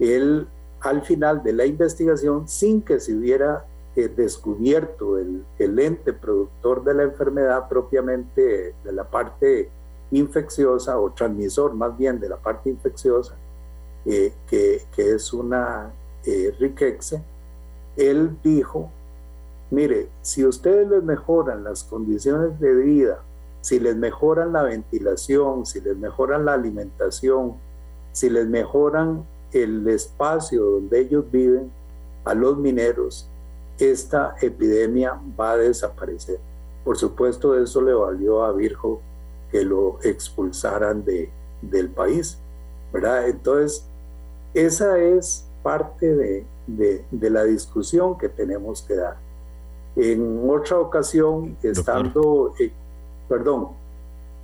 él 0.00 0.46
al 0.80 1.02
final 1.02 1.42
de 1.42 1.52
la 1.52 1.66
investigación, 1.66 2.48
sin 2.48 2.82
que 2.82 3.00
se 3.00 3.14
hubiera 3.14 3.64
eh, 3.96 4.08
descubierto 4.08 5.18
el, 5.18 5.44
el, 5.58 5.78
ente 5.78 6.12
productor 6.12 6.82
de 6.84 6.94
la 6.94 7.02
enfermedad 7.02 7.68
propiamente 7.68 8.74
de 8.82 8.92
la 8.92 9.04
parte 9.04 9.68
infecciosa 10.10 10.98
o 10.98 11.10
transmisor 11.10 11.74
más 11.74 11.96
bien 11.96 12.18
de 12.18 12.28
la 12.28 12.36
parte 12.36 12.70
infecciosa, 12.70 13.34
eh, 14.06 14.32
que, 14.48 14.82
que, 14.94 15.12
es 15.12 15.32
una 15.32 15.92
eh, 16.24 16.54
él 17.96 18.36
dijo, 18.42 18.90
mire, 19.70 20.08
si 20.22 20.44
ustedes 20.44 20.88
les 20.88 21.02
mejoran 21.02 21.64
las 21.64 21.84
condiciones 21.84 22.58
de 22.60 22.74
vida, 22.74 23.22
si 23.60 23.78
les 23.78 23.96
mejoran 23.96 24.52
la 24.52 24.62
ventilación, 24.62 25.66
si 25.66 25.80
les 25.80 25.96
mejoran 25.96 26.44
la 26.44 26.54
alimentación, 26.54 27.54
si 28.12 28.30
les 28.30 28.46
mejoran 28.46 29.24
el 29.52 29.86
espacio 29.88 30.64
donde 30.64 31.00
ellos 31.00 31.24
viven, 31.30 31.70
a 32.24 32.34
los 32.34 32.58
mineros, 32.58 33.26
esta 33.78 34.36
epidemia 34.40 35.18
va 35.38 35.52
a 35.52 35.56
desaparecer. 35.56 36.38
Por 36.84 36.98
supuesto, 36.98 37.58
eso 37.58 37.80
le 37.80 37.94
valió 37.94 38.44
a 38.44 38.52
Virgo 38.52 39.00
que 39.50 39.64
lo 39.64 39.98
expulsaran 40.02 41.04
de, 41.04 41.30
del 41.62 41.88
país, 41.88 42.38
¿verdad? 42.92 43.28
Entonces, 43.28 43.84
esa 44.54 44.98
es 44.98 45.44
parte 45.62 46.14
de, 46.14 46.44
de, 46.66 47.30
la 47.30 47.44
discusión 47.44 48.18
que 48.18 48.28
tenemos 48.28 48.82
que 48.82 48.96
dar. 48.96 49.16
En 49.96 50.48
otra 50.48 50.78
ocasión, 50.78 51.56
estando, 51.62 52.54
eh, 52.58 52.70
perdón. 53.28 53.68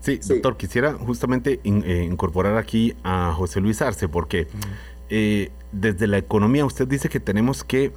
Sí, 0.01 0.21
doctor, 0.27 0.57
quisiera 0.57 0.93
justamente 0.95 1.61
eh, 1.65 2.09
incorporar 2.09 2.57
aquí 2.57 2.97
a 3.03 3.33
José 3.33 3.61
Luis 3.61 3.81
Arce, 3.81 4.09
porque 4.09 4.49
eh, 5.09 5.51
desde 5.73 6.07
la 6.07 6.19
economía 6.19 6.65
usted 6.65 6.87
dice 6.87 7.09
que 7.09 7.21
tenemos 7.21 7.65
que 7.65 7.93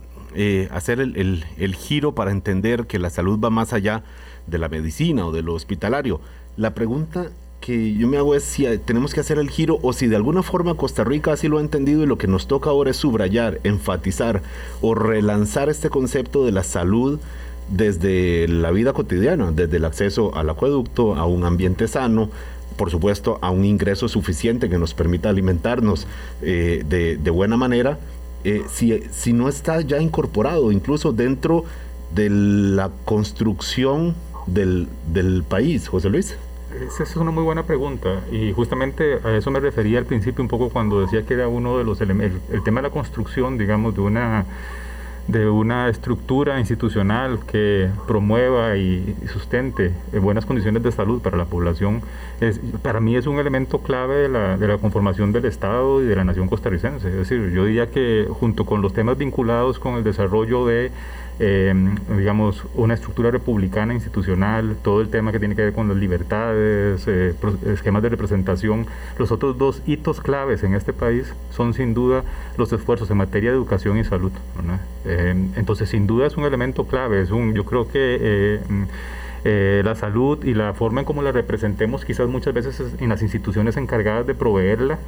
hacer 0.69 0.99
el, 0.99 1.43
el, 1.57 1.75
giro 1.75 2.13
para 2.13 2.29
entender 2.29 2.85
que 2.85 2.99
la 2.99 3.09
salud 3.09 3.39
va 3.43 3.49
más 3.49 3.73
allá 3.73 4.03
de 4.45 4.59
la 4.59 4.69
medicina 4.69 5.25
o 5.25 5.31
de 5.31 5.41
lo 5.41 5.55
hospitalario. 5.55 6.21
La 6.55 6.75
pregunta 6.75 7.31
que 7.59 7.93
yo 7.93 8.07
me 8.07 8.17
hago 8.17 8.35
es 8.35 8.43
si 8.43 8.65
tenemos 8.79 9.13
que 9.13 9.19
hacer 9.19 9.37
el 9.37 9.49
giro 9.49 9.79
o 9.81 9.93
si 9.93 10.07
de 10.07 10.15
alguna 10.15 10.43
forma 10.43 10.75
Costa 10.75 11.03
Rica 11.03 11.33
así 11.33 11.47
lo 11.47 11.57
ha 11.57 11.61
entendido 11.61 12.03
y 12.03 12.05
lo 12.05 12.17
que 12.17 12.27
nos 12.27 12.47
toca 12.47 12.69
ahora 12.69 12.91
es 12.91 12.97
subrayar, 12.97 13.59
enfatizar 13.63 14.41
o 14.81 14.95
relanzar 14.95 15.69
este 15.69 15.89
concepto 15.89 16.45
de 16.45 16.51
la 16.51 16.63
salud 16.63 17.19
desde 17.69 18.47
la 18.47 18.71
vida 18.71 18.93
cotidiana, 18.93 19.51
desde 19.51 19.77
el 19.77 19.85
acceso 19.85 20.35
al 20.35 20.49
acueducto, 20.49 21.15
a 21.15 21.25
un 21.25 21.43
ambiente 21.43 21.87
sano, 21.87 22.29
por 22.77 22.89
supuesto, 22.89 23.37
a 23.41 23.51
un 23.51 23.65
ingreso 23.65 24.07
suficiente 24.07 24.69
que 24.69 24.77
nos 24.77 24.93
permita 24.93 25.29
alimentarnos 25.29 26.07
eh, 26.41 26.83
de, 26.87 27.29
buena 27.29 27.57
manera, 27.57 27.99
eh, 28.43 28.63
si, 28.71 29.03
si 29.11 29.33
no 29.33 29.49
está 29.49 29.81
ya 29.81 30.01
incorporado 30.01 30.71
incluso 30.71 31.11
dentro 31.11 31.65
de 32.15 32.29
la 32.29 32.89
construcción 33.05 34.15
del, 34.47 34.87
del 35.13 35.43
país, 35.43 35.87
José 35.87 36.09
Luis. 36.09 36.35
Esa 36.75 37.03
es 37.03 37.15
una 37.15 37.31
muy 37.31 37.43
buena 37.43 37.63
pregunta 37.63 38.21
y 38.31 38.53
justamente 38.53 39.19
a 39.23 39.35
eso 39.35 39.49
me 39.49 39.59
refería 39.59 39.97
al 39.97 40.05
principio 40.05 40.43
un 40.43 40.47
poco 40.47 40.69
cuando 40.69 41.01
decía 41.01 41.23
que 41.23 41.33
era 41.33 41.47
uno 41.47 41.79
de 41.79 41.83
los 41.83 41.99
elementos, 41.99 42.39
el, 42.51 42.63
tema 42.63 42.81
de 42.81 42.89
la 42.89 42.93
construcción, 42.93 43.57
digamos, 43.57 43.95
de 43.95 44.01
una 44.01 44.45
de 45.27 45.47
una 45.47 45.89
estructura 45.89 46.59
institucional 46.59 47.39
que 47.45 47.87
promueva 48.07 48.77
y 48.77 49.15
sustente 49.31 49.93
buenas 50.19 50.45
condiciones 50.45 50.81
de 50.81 50.91
salud 50.91 51.21
para 51.21 51.37
la 51.37 51.45
población, 51.45 52.01
es, 52.41 52.59
para 52.81 52.99
mí 52.99 53.15
es 53.15 53.27
un 53.27 53.37
elemento 53.37 53.79
clave 53.79 54.15
de 54.15 54.29
la, 54.29 54.57
de 54.57 54.67
la, 54.67 54.79
conformación 54.79 55.31
del 55.31 55.45
Estado 55.45 56.01
y 56.01 56.07
de 56.07 56.15
la 56.15 56.23
nación 56.23 56.47
costarricense. 56.47 57.09
Es 57.09 57.15
decir, 57.15 57.51
yo 57.51 57.65
diría 57.65 57.91
que 57.91 58.27
junto 58.27 58.65
con 58.65 58.81
los 58.81 58.93
temas 58.93 59.19
vinculados 59.19 59.77
con 59.77 59.95
el 59.95 60.03
desarrollo 60.03 60.65
de 60.65 60.91
eh, 61.41 61.73
digamos, 62.17 62.65
una 62.75 62.93
estructura 62.93 63.31
republicana 63.31 63.93
institucional, 63.93 64.75
todo 64.83 64.99
el 64.99 65.09
tema 65.09 65.31
que 65.31 65.39
tiene 65.39 65.55
que 65.55 65.63
ver 65.63 65.73
con 65.73 65.87
las 65.87 65.95
libertades, 65.95 67.05
eh, 67.07 67.33
esquemas 67.67 68.03
de 68.03 68.09
representación. 68.09 68.85
Los 69.17 69.31
otros 69.31 69.57
dos 69.57 69.81
hitos 69.85 70.19
claves 70.19 70.63
en 70.63 70.75
este 70.75 70.91
país 70.91 71.33
son 71.51 71.73
sin 71.73 71.93
duda 71.93 72.23
los 72.57 72.73
esfuerzos 72.73 73.09
en 73.11 73.17
materia 73.17 73.51
de 73.51 73.55
educación 73.55 73.97
y 73.97 74.03
salud. 74.03 74.33
Eh, 75.05 75.33
entonces, 75.55 75.89
sin 75.89 76.07
duda 76.07 76.27
es 76.27 76.35
un 76.35 76.43
elemento 76.43 76.85
clave. 76.85 77.21
Es 77.21 77.31
un, 77.31 77.53
yo 77.53 77.63
creo 77.63 77.87
que 77.87 78.59
la 79.43 79.95
salud 79.95 80.43
y 80.43 80.53
la 80.53 80.73
forma 80.73 81.01
en 81.01 81.05
cómo 81.05 81.21
la 81.21 81.31
representemos, 81.31 82.03
quizás 82.03 82.27
muchas 82.27 82.53
veces 82.53 82.81
en 82.99 83.07
las 83.07 83.21
instituciones 83.21 83.77
encargadas 83.77 84.27
de 84.27 84.35
proveerla, 84.35 84.99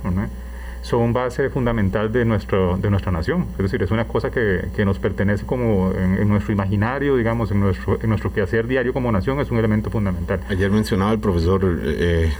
son 0.81 1.13
base 1.13 1.49
fundamental 1.49 2.11
de, 2.11 2.25
nuestro, 2.25 2.77
de 2.77 2.89
nuestra 2.89 3.11
nación. 3.11 3.47
Es 3.51 3.63
decir, 3.63 3.81
es 3.83 3.91
una 3.91 4.07
cosa 4.07 4.31
que, 4.31 4.69
que 4.75 4.83
nos 4.83 4.99
pertenece 4.99 5.45
como 5.45 5.91
en, 5.91 6.27
nuestro 6.27 6.53
imaginario, 6.53 7.15
digamos, 7.15 7.51
en 7.51 7.59
nuestro, 7.59 7.99
en 8.01 8.09
nuestro 8.09 8.33
quehacer 8.33 8.67
diario 8.67 8.93
como 8.93 9.11
nación, 9.11 9.39
es 9.39 9.51
un 9.51 9.57
elemento 9.57 9.89
fundamental. 9.89 10.39
Ayer 10.49 10.71
mencionaba 10.71 11.11
el 11.11 11.19
profesor 11.19 11.61
eh, 11.83 12.33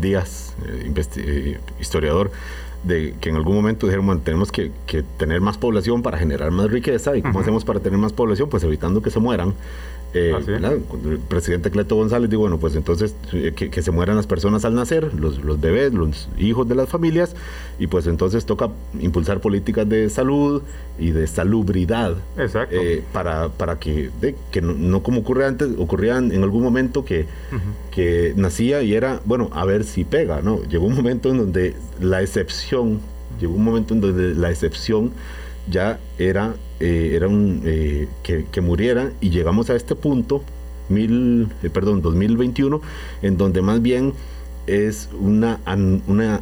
Díaz, 0.00 0.54
eh, 0.66 0.92
eh, 1.16 1.58
historiador, 1.80 2.30
de 2.82 3.14
que 3.18 3.30
en 3.30 3.36
algún 3.36 3.56
momento 3.56 3.86
dijeron, 3.86 4.06
bueno, 4.06 4.20
tenemos 4.22 4.52
que, 4.52 4.70
que, 4.86 5.02
tener 5.02 5.40
más 5.40 5.56
población 5.56 6.02
para 6.02 6.18
generar 6.18 6.50
más 6.50 6.70
riqueza. 6.70 7.16
¿Y 7.16 7.22
cómo 7.22 7.40
hacemos 7.40 7.64
para 7.64 7.80
tener 7.80 7.98
más 7.98 8.12
población? 8.12 8.50
Pues 8.50 8.62
evitando 8.64 9.00
que 9.00 9.10
se 9.10 9.20
mueran. 9.20 9.54
Eh, 10.14 10.32
el 10.32 11.18
presidente 11.18 11.72
Cleto 11.72 11.96
González 11.96 12.30
dijo, 12.30 12.42
bueno, 12.42 12.58
pues 12.58 12.76
entonces 12.76 13.16
eh, 13.32 13.52
que, 13.52 13.82
se 13.82 13.90
mueran 13.90 14.14
las 14.14 14.28
personas 14.28 14.64
al 14.64 14.76
nacer, 14.76 15.12
los, 15.14 15.42
los, 15.42 15.60
bebés, 15.60 15.92
los 15.92 16.28
hijos 16.38 16.68
de 16.68 16.76
las 16.76 16.88
familias, 16.88 17.34
y 17.80 17.88
pues 17.88 18.06
entonces 18.06 18.46
toca 18.46 18.70
impulsar 19.00 19.40
políticas 19.40 19.88
de 19.88 20.08
salud 20.08 20.62
y 21.00 21.10
de 21.10 21.26
salubridad 21.26 22.14
eh, 22.70 23.02
para, 23.12 23.48
para 23.48 23.80
que, 23.80 24.10
que 24.52 24.62
no, 24.62 25.02
como 25.02 25.22
ocurre 25.22 25.46
antes, 25.46 25.68
ocurrían 25.78 26.30
en 26.30 26.44
algún 26.44 26.62
momento 26.62 27.04
que, 27.04 27.26
que 27.90 28.34
nacía 28.36 28.82
y 28.82 28.94
era, 28.94 29.20
bueno, 29.24 29.50
a 29.52 29.64
ver 29.64 29.82
si 29.82 30.04
pega, 30.04 30.42
¿no? 30.42 30.62
Llegó 30.68 30.86
un 30.86 30.94
momento 30.94 31.30
en 31.30 31.38
donde 31.38 31.74
la 32.00 32.22
excepción, 32.22 33.00
llegó 33.40 33.54
un 33.54 33.64
momento 33.64 33.94
en 33.94 34.00
donde 34.00 34.36
la 34.36 34.50
excepción 34.50 35.10
ya 35.70 35.98
era, 36.18 36.54
eh, 36.80 37.12
era 37.14 37.28
un, 37.28 37.62
eh, 37.64 38.08
que, 38.22 38.46
que, 38.50 38.60
muriera 38.60 39.12
y 39.20 39.30
llegamos 39.30 39.70
a 39.70 39.76
este 39.76 39.94
punto, 39.94 40.42
mil, 40.88 41.48
eh, 41.62 41.70
perdón, 41.70 42.02
2021, 42.02 42.80
en 43.22 43.36
donde 43.36 43.62
más 43.62 43.80
bien 43.80 44.12
es 44.66 45.10
una, 45.20 45.60
una 46.06 46.40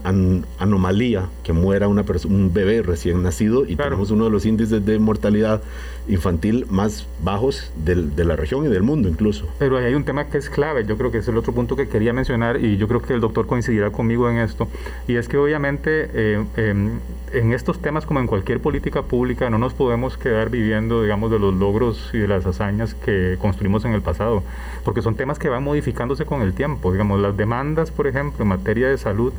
anomalía 0.58 1.28
que 1.42 1.52
muera 1.52 1.88
una 1.88 2.04
un 2.24 2.52
bebé 2.52 2.82
recién 2.82 3.22
nacido 3.22 3.66
y 3.66 3.74
tenemos 3.74 4.12
uno 4.12 4.26
de 4.26 4.30
los 4.30 4.46
índices 4.46 4.84
de 4.86 4.98
mortalidad 5.00 5.60
infantil 6.08 6.66
más 6.68 7.06
bajos 7.22 7.72
del, 7.84 8.14
de 8.16 8.24
la 8.24 8.36
región 8.36 8.66
y 8.66 8.68
del 8.68 8.82
mundo 8.82 9.08
incluso. 9.08 9.46
Pero 9.58 9.78
hay 9.78 9.94
un 9.94 10.04
tema 10.04 10.26
que 10.26 10.38
es 10.38 10.50
clave, 10.50 10.84
yo 10.84 10.96
creo 10.96 11.10
que 11.10 11.18
es 11.18 11.28
el 11.28 11.36
otro 11.36 11.52
punto 11.52 11.76
que 11.76 11.88
quería 11.88 12.12
mencionar 12.12 12.62
y 12.62 12.76
yo 12.76 12.88
creo 12.88 13.02
que 13.02 13.14
el 13.14 13.20
doctor 13.20 13.46
coincidirá 13.46 13.90
conmigo 13.90 14.28
en 14.28 14.38
esto, 14.38 14.68
y 15.06 15.16
es 15.16 15.28
que 15.28 15.36
obviamente 15.36 16.10
eh, 16.12 16.44
em, 16.56 16.98
en 17.32 17.52
estos 17.52 17.80
temas 17.80 18.04
como 18.06 18.20
en 18.20 18.26
cualquier 18.26 18.60
política 18.60 19.02
pública 19.02 19.48
no 19.50 19.58
nos 19.58 19.74
podemos 19.74 20.16
quedar 20.18 20.50
viviendo, 20.50 21.02
digamos, 21.02 21.30
de 21.30 21.38
los 21.38 21.54
logros 21.54 22.10
y 22.12 22.18
de 22.18 22.28
las 22.28 22.46
hazañas 22.46 22.94
que 22.94 23.36
construimos 23.40 23.84
en 23.84 23.92
el 23.92 24.02
pasado, 24.02 24.42
porque 24.84 25.02
son 25.02 25.14
temas 25.14 25.38
que 25.38 25.48
van 25.48 25.62
modificándose 25.62 26.24
con 26.24 26.42
el 26.42 26.52
tiempo, 26.52 26.92
digamos, 26.92 27.20
las 27.20 27.36
demandas, 27.36 27.90
por 27.90 28.06
ejemplo, 28.06 28.42
en 28.42 28.48
materia 28.48 28.88
de 28.88 28.98
salud 28.98 29.32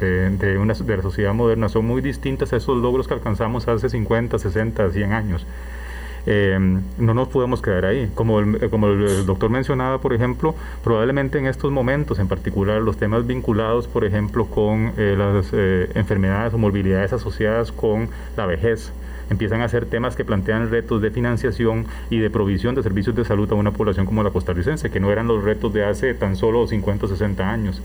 eh, 0.00 0.36
de, 0.38 0.58
una, 0.58 0.74
de 0.74 0.96
la 0.96 1.02
sociedad 1.02 1.34
moderna 1.34 1.68
son 1.68 1.86
muy 1.86 2.00
distintas 2.00 2.52
a 2.52 2.56
esos 2.56 2.76
logros 2.78 3.06
que 3.06 3.14
alcanzamos 3.14 3.68
hace 3.68 3.88
50, 3.88 4.38
60, 4.38 4.90
100 4.90 5.12
años. 5.12 5.46
Eh, 6.26 6.58
no 6.98 7.14
nos 7.14 7.28
podemos 7.28 7.62
quedar 7.62 7.84
ahí. 7.84 8.10
Como 8.14 8.40
el, 8.40 8.70
como 8.70 8.88
el 8.88 9.26
doctor 9.26 9.50
mencionaba, 9.50 10.00
por 10.00 10.12
ejemplo, 10.12 10.54
probablemente 10.82 11.38
en 11.38 11.46
estos 11.46 11.70
momentos, 11.72 12.18
en 12.18 12.28
particular 12.28 12.80
los 12.82 12.96
temas 12.96 13.26
vinculados, 13.26 13.88
por 13.88 14.04
ejemplo, 14.04 14.46
con 14.46 14.92
eh, 14.96 15.14
las 15.16 15.52
enfermedades 15.96 16.54
o 16.54 16.58
morbilidades 16.58 17.12
asociadas 17.12 17.72
con 17.72 18.08
la 18.36 18.46
vejez, 18.46 18.92
empiezan 19.30 19.62
a 19.62 19.68
ser 19.68 19.86
temas 19.86 20.16
que 20.16 20.24
plantean 20.24 20.70
retos 20.70 21.00
de 21.00 21.10
financiación 21.10 21.86
y 22.10 22.18
de 22.18 22.28
provisión 22.28 22.74
de 22.74 22.82
servicios 22.82 23.16
de 23.16 23.24
salud 23.24 23.50
a 23.50 23.54
una 23.54 23.70
población 23.70 24.04
como 24.04 24.22
la 24.22 24.30
costarricense, 24.30 24.90
que 24.90 25.00
no 25.00 25.10
eran 25.10 25.28
los 25.28 25.42
retos 25.42 25.72
de 25.72 25.84
hace 25.84 26.12
tan 26.14 26.36
solo 26.36 26.66
50 26.66 27.06
o 27.06 27.08
60 27.08 27.48
años. 27.48 27.80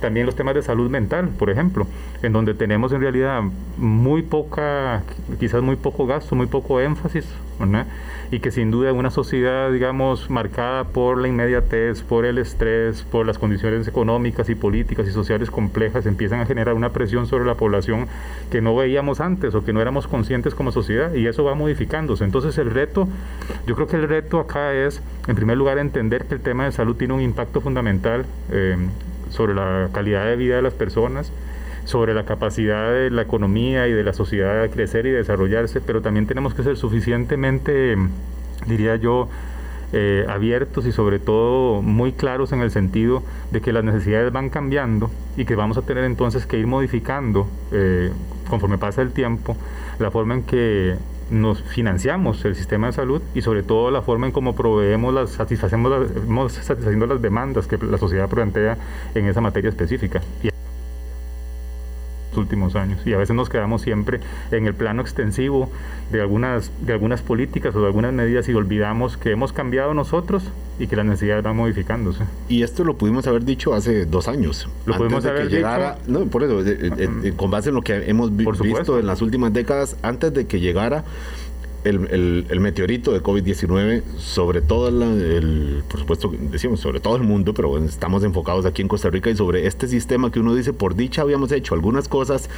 También 0.00 0.26
los 0.26 0.36
temas 0.36 0.54
de 0.54 0.62
salud 0.62 0.90
mental, 0.90 1.30
por 1.38 1.50
ejemplo, 1.50 1.86
en 2.22 2.32
donde 2.32 2.54
tenemos 2.54 2.92
en 2.92 3.00
realidad 3.00 3.42
muy 3.78 4.22
poca, 4.22 5.02
quizás 5.40 5.62
muy 5.62 5.76
poco 5.76 6.06
gasto, 6.06 6.36
muy 6.36 6.46
poco 6.46 6.80
énfasis 6.80 7.26
Y 8.30 8.40
que 8.40 8.50
sin 8.50 8.70
duda 8.70 8.92
una 8.92 9.10
sociedad, 9.10 9.70
digamos, 9.70 10.30
marcada 10.30 10.84
por 10.84 11.18
la 11.18 11.28
inmediatez, 11.28 12.02
por 12.02 12.24
el 12.24 12.38
estrés, 12.38 13.02
por 13.02 13.26
las 13.26 13.38
condiciones 13.38 13.86
económicas 13.88 14.48
y 14.48 14.54
políticas 14.54 15.06
y 15.06 15.10
sociales 15.10 15.50
complejas, 15.50 16.06
empiezan 16.06 16.40
a 16.40 16.46
generar 16.46 16.74
una 16.74 16.90
presión 16.92 17.26
sobre 17.26 17.44
la 17.44 17.54
población 17.54 18.06
que 18.50 18.60
no 18.60 18.74
veíamos 18.74 19.20
antes 19.20 19.54
o 19.54 19.64
que 19.64 19.72
no 19.72 19.82
éramos 19.82 20.06
conscientes 20.06 20.54
como 20.54 20.72
sociedad 20.72 21.14
y 21.14 21.26
eso 21.26 21.44
va 21.44 21.54
modificándose. 21.54 22.24
Entonces 22.24 22.56
el 22.58 22.70
reto, 22.70 23.08
yo 23.66 23.74
creo 23.74 23.86
que 23.86 23.96
el 23.96 24.08
reto 24.08 24.40
acá 24.40 24.72
es, 24.72 25.02
en 25.26 25.34
primer 25.34 25.56
lugar, 25.56 25.78
entender 25.78 26.24
que 26.24 26.34
el 26.34 26.40
tema 26.40 26.64
de 26.64 26.72
salud 26.72 26.96
tiene 26.96 27.14
un 27.14 27.20
impacto 27.20 27.60
fundamental 27.60 28.24
eh, 28.50 28.76
sobre 29.30 29.54
la 29.54 29.88
calidad 29.92 30.24
de 30.26 30.36
vida 30.36 30.56
de 30.56 30.62
las 30.62 30.74
personas, 30.74 31.32
sobre 31.84 32.14
la 32.14 32.24
capacidad 32.24 32.92
de 32.92 33.10
la 33.10 33.22
economía 33.22 33.88
y 33.88 33.92
de 33.92 34.04
la 34.04 34.12
sociedad 34.12 34.62
de 34.62 34.70
crecer 34.70 35.06
y 35.06 35.10
desarrollarse, 35.10 35.80
pero 35.80 36.02
también 36.02 36.26
tenemos 36.26 36.54
que 36.54 36.62
ser 36.62 36.76
suficientemente, 36.76 37.96
diría 38.66 38.96
yo, 38.96 39.28
eh, 39.94 40.24
abiertos 40.26 40.86
y 40.86 40.92
sobre 40.92 41.18
todo 41.18 41.82
muy 41.82 42.12
claros 42.12 42.52
en 42.52 42.62
el 42.62 42.70
sentido 42.70 43.22
de 43.50 43.60
que 43.60 43.74
las 43.74 43.84
necesidades 43.84 44.32
van 44.32 44.48
cambiando 44.48 45.10
y 45.36 45.44
que 45.44 45.54
vamos 45.54 45.76
a 45.76 45.82
tener 45.82 46.04
entonces 46.04 46.46
que 46.46 46.58
ir 46.58 46.66
modificando 46.66 47.46
eh, 47.72 48.10
conforme 48.48 48.78
pasa 48.78 49.02
el 49.02 49.12
tiempo 49.12 49.54
la 49.98 50.10
forma 50.10 50.32
en 50.32 50.44
que 50.44 50.96
nos 51.30 51.62
financiamos 51.62 52.42
el 52.46 52.54
sistema 52.54 52.86
de 52.86 52.94
salud 52.94 53.20
y 53.34 53.42
sobre 53.42 53.62
todo 53.62 53.90
la 53.90 54.00
forma 54.00 54.26
en 54.26 54.32
cómo 54.32 54.54
proveemos 54.54 55.12
las, 55.12 55.30
satisfacemos 55.30 56.08
las, 56.10 56.52
satisfaciendo 56.52 57.06
las 57.06 57.20
demandas 57.20 57.66
que 57.66 57.76
la 57.76 57.98
sociedad 57.98 58.30
plantea 58.30 58.78
en 59.14 59.26
esa 59.26 59.42
materia 59.42 59.68
específica. 59.68 60.22
Últimos 62.36 62.76
años 62.76 63.06
y 63.06 63.12
a 63.12 63.18
veces 63.18 63.36
nos 63.36 63.48
quedamos 63.48 63.82
siempre 63.82 64.20
en 64.50 64.66
el 64.66 64.74
plano 64.74 65.02
extensivo 65.02 65.70
de 66.10 66.20
algunas 66.20 66.70
de 66.80 66.92
algunas 66.92 67.20
políticas 67.20 67.74
o 67.74 67.80
de 67.80 67.86
algunas 67.86 68.12
medidas 68.12 68.48
y 68.48 68.54
olvidamos 68.54 69.16
que 69.16 69.30
hemos 69.30 69.52
cambiado 69.52 69.94
nosotros 69.94 70.44
y 70.78 70.86
que 70.86 70.96
las 70.96 71.04
necesidades 71.04 71.44
van 71.44 71.56
modificándose. 71.56 72.24
Y 72.48 72.62
esto 72.62 72.84
lo 72.84 72.96
pudimos 72.96 73.26
haber 73.26 73.44
dicho 73.44 73.74
hace 73.74 74.06
dos 74.06 74.28
años. 74.28 74.68
Lo 74.86 74.96
pudimos 74.96 75.24
haber 75.24 75.48
dicho. 75.48 75.66
No, 76.06 76.24
por 76.26 76.42
eso, 76.42 76.60
eh, 76.60 76.90
eh, 76.96 77.08
eh, 77.24 77.32
con 77.36 77.50
base 77.50 77.68
en 77.68 77.76
lo 77.76 77.82
que 77.82 78.08
hemos 78.08 78.34
visto 78.36 78.98
en 78.98 79.06
las 79.06 79.22
últimas 79.22 79.52
décadas, 79.52 79.96
antes 80.02 80.32
de 80.32 80.46
que 80.46 80.60
llegara 80.60 81.04
el, 81.84 82.46
el, 82.48 82.60
meteorito 82.60 83.12
de 83.12 83.22
COVID-19 83.22 84.02
sobre 84.18 84.62
todo 84.62 84.88
el, 84.88 85.82
por 85.88 86.00
supuesto, 86.00 86.32
decimos 86.50 86.80
sobre 86.80 87.00
todo 87.00 87.16
el 87.16 87.22
mundo, 87.22 87.54
pero 87.54 87.76
estamos 87.78 88.22
enfocados 88.24 88.66
aquí 88.66 88.82
en 88.82 88.88
Costa 88.88 89.10
Rica 89.10 89.30
y 89.30 89.36
sobre 89.36 89.66
este 89.66 89.88
sistema 89.88 90.30
que 90.30 90.40
uno 90.40 90.54
dice, 90.54 90.72
por 90.72 90.94
dicha 90.94 91.22
habíamos 91.22 91.50
hecho 91.52 91.74
algunas 91.74 92.08
cosas, 92.08 92.48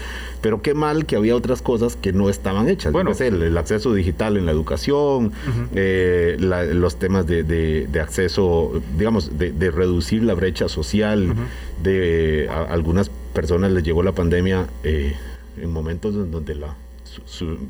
pero 0.40 0.60
qué 0.62 0.74
mal 0.74 1.06
que 1.06 1.16
había 1.16 1.34
otras 1.36 1.62
cosas 1.62 1.96
que 1.96 2.12
no 2.12 2.28
estaban 2.28 2.68
hechas. 2.68 2.92
Bueno, 2.92 3.12
el, 3.18 3.56
acceso 3.56 3.94
digital 3.94 4.36
en 4.36 4.46
la 4.46 4.52
educación, 4.52 5.32
eh, 5.74 6.36
los 6.38 6.96
temas 6.96 7.26
de, 7.26 7.42
de, 7.42 8.00
acceso, 8.00 8.82
digamos, 8.98 9.38
de, 9.38 9.52
de, 9.52 9.70
reducir 9.70 10.22
la 10.22 10.34
brecha 10.34 10.68
social, 10.68 11.34
de 11.82 12.48
a, 12.50 12.62
algunas 12.64 13.10
personas 13.32 13.72
les 13.72 13.82
llegó 13.82 14.02
la 14.02 14.12
pandemia 14.12 14.66
eh, 14.82 15.14
en 15.60 15.72
momentos 15.72 16.14
en 16.14 16.30
donde 16.30 16.54
la 16.54 16.76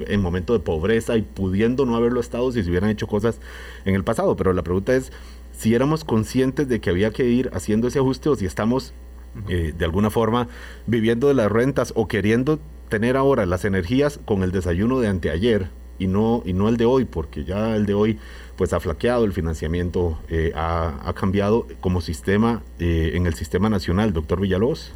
en 0.06 0.22
momento 0.22 0.52
de 0.52 0.60
pobreza 0.60 1.16
y 1.16 1.22
pudiendo 1.22 1.86
no 1.86 1.96
haberlo 1.96 2.20
estado 2.20 2.50
si 2.52 2.62
se 2.62 2.70
hubieran 2.70 2.90
hecho 2.90 3.06
cosas 3.06 3.40
en 3.84 3.94
el 3.94 4.04
pasado. 4.04 4.36
Pero 4.36 4.52
la 4.52 4.62
pregunta 4.62 4.94
es 4.94 5.12
si 5.52 5.74
éramos 5.74 6.04
conscientes 6.04 6.68
de 6.68 6.80
que 6.80 6.90
había 6.90 7.10
que 7.10 7.26
ir 7.26 7.50
haciendo 7.52 7.88
ese 7.88 7.98
ajuste 7.98 8.28
o 8.28 8.36
si 8.36 8.46
estamos 8.46 8.92
eh, 9.48 9.74
de 9.76 9.84
alguna 9.84 10.10
forma 10.10 10.48
viviendo 10.86 11.28
de 11.28 11.34
las 11.34 11.50
rentas 11.50 11.92
o 11.96 12.06
queriendo 12.06 12.58
tener 12.88 13.16
ahora 13.16 13.46
las 13.46 13.64
energías 13.64 14.20
con 14.24 14.42
el 14.42 14.52
desayuno 14.52 15.00
de 15.00 15.08
anteayer 15.08 15.70
y 15.98 16.06
no, 16.06 16.42
y 16.44 16.52
no 16.52 16.68
el 16.68 16.76
de 16.76 16.84
hoy, 16.84 17.04
porque 17.04 17.44
ya 17.44 17.74
el 17.76 17.86
de 17.86 17.94
hoy 17.94 18.18
pues 18.56 18.72
ha 18.72 18.80
flaqueado, 18.80 19.24
el 19.24 19.32
financiamiento 19.32 20.18
eh, 20.28 20.52
ha, 20.54 21.12
cambiado 21.14 21.66
como 21.80 22.00
sistema 22.00 22.62
eh, 22.78 23.12
en 23.14 23.26
el 23.26 23.34
sistema 23.34 23.68
nacional, 23.68 24.12
doctor 24.12 24.40
Villalobos. 24.40 24.92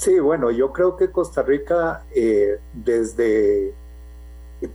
Sí, 0.00 0.18
bueno, 0.18 0.50
yo 0.50 0.72
creo 0.72 0.96
que 0.96 1.10
Costa 1.10 1.42
Rica 1.42 2.06
eh, 2.14 2.58
desde 2.72 3.74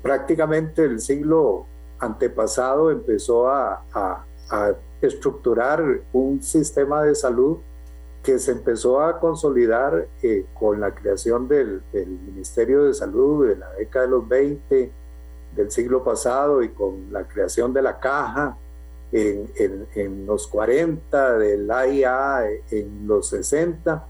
prácticamente 0.03 0.83
el 0.83 1.01
siglo 1.01 1.65
antepasado 1.97 2.91
empezó 2.91 3.49
a, 3.49 4.23
estructurar 5.01 6.01
un 6.13 6.43
sistema 6.43 7.01
de 7.01 7.15
salud 7.15 7.57
que 8.21 8.37
se 8.37 8.51
empezó 8.51 9.01
a 9.01 9.19
consolidar 9.19 10.07
eh, 10.21 10.45
con 10.53 10.79
la 10.79 10.93
creación 10.93 11.47
del, 11.47 11.81
Ministerio 11.91 12.83
de 12.83 12.93
Salud 12.93 13.47
de 13.47 13.55
la 13.55 13.71
década 13.71 14.05
de 14.05 14.11
los 14.11 14.29
20 14.29 14.91
del 15.55 15.71
siglo 15.71 16.03
pasado 16.03 16.61
y 16.61 16.69
con 16.69 17.11
la 17.11 17.27
creación 17.27 17.73
de 17.73 17.81
la 17.81 17.99
caja 17.99 18.57
en, 19.11 19.49
en 19.95 20.27
los 20.27 20.45
40, 20.45 21.39
del 21.39 21.71
AIA 21.71 22.47
en 22.69 23.07
los 23.07 23.29
60 23.29 24.09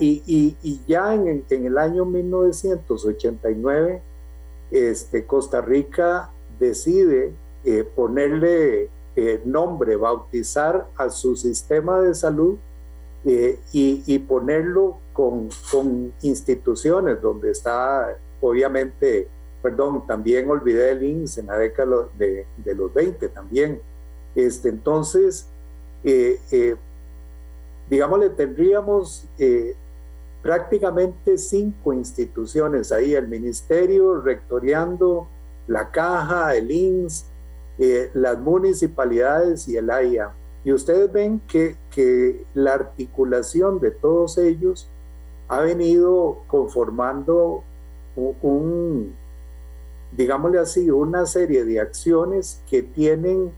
Y, 0.00 0.84
ya 0.86 1.14
en, 1.14 1.44
el 1.48 1.78
año 1.78 2.04
1989, 2.04 4.02
este, 4.70 5.24
Costa 5.24 5.62
Rica 5.62 6.30
decide 6.58 7.32
eh, 7.64 7.84
ponerle 7.84 8.90
eh, 9.16 9.40
nombre, 9.44 9.96
bautizar 9.96 10.86
a 10.96 11.08
su 11.08 11.36
sistema 11.36 12.00
de 12.00 12.14
salud 12.14 12.56
eh, 13.24 13.58
y, 13.72 14.18
ponerlo 14.20 14.98
con, 15.14 15.48
instituciones 16.20 17.22
donde 17.22 17.50
está, 17.50 18.14
obviamente, 18.42 19.26
perdón, 19.62 20.06
también 20.06 20.50
olvidé 20.50 20.90
el 20.90 21.02
INS 21.02 21.38
en 21.38 21.46
la 21.46 21.56
década 21.56 22.08
de, 22.18 22.46
de 22.58 22.74
los 22.74 22.92
20 22.92 23.28
también. 23.30 23.80
Este, 24.34 24.68
entonces, 24.68 25.46
digámosle, 27.90 28.30
tendríamos 28.30 29.26
eh, 29.38 29.74
prácticamente 30.42 31.38
cinco 31.38 31.92
instituciones 31.92 32.92
ahí, 32.92 33.14
el 33.14 33.28
ministerio, 33.28 34.20
rectoriando, 34.20 35.26
la 35.66 35.90
caja, 35.90 36.54
el 36.54 36.70
INS, 36.70 37.26
eh, 37.78 38.10
las 38.14 38.38
municipalidades 38.38 39.68
y 39.68 39.76
el 39.76 39.90
AIA. 39.90 40.32
Y 40.64 40.72
ustedes 40.72 41.12
ven 41.12 41.40
que, 41.48 41.76
que 41.90 42.44
la 42.54 42.74
articulación 42.74 43.80
de 43.80 43.90
todos 43.90 44.38
ellos 44.38 44.88
ha 45.48 45.60
venido 45.60 46.38
conformando 46.48 47.62
un, 48.16 49.14
digámosle 50.12 50.58
así, 50.58 50.90
una 50.90 51.26
serie 51.26 51.64
de 51.64 51.80
acciones 51.80 52.60
que 52.68 52.82
tienen 52.82 53.52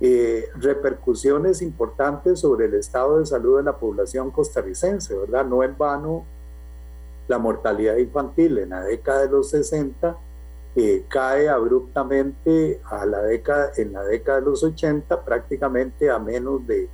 eh, 0.00 0.48
repercusiones 0.54 1.60
importantes 1.60 2.40
sobre 2.40 2.66
el 2.66 2.74
estado 2.74 3.18
de 3.18 3.26
salud 3.26 3.58
de 3.58 3.64
la 3.64 3.76
población 3.76 4.30
costarricense, 4.30 5.14
¿verdad? 5.14 5.44
No 5.44 5.62
en 5.62 5.76
vano, 5.76 6.24
la 7.28 7.38
mortalidad 7.38 7.96
infantil 7.96 8.58
en 8.58 8.70
la 8.70 8.82
década 8.82 9.22
de 9.22 9.28
los 9.28 9.50
60 9.50 10.16
eh, 10.76 11.04
cae 11.08 11.48
abruptamente 11.48 12.80
a 12.84 13.04
la 13.04 13.22
década, 13.22 13.72
en 13.76 13.92
la 13.92 14.04
década 14.04 14.40
de 14.40 14.46
los 14.46 14.62
80 14.62 15.24
prácticamente 15.24 16.10
a 16.10 16.18
menos 16.18 16.66
de, 16.66 16.88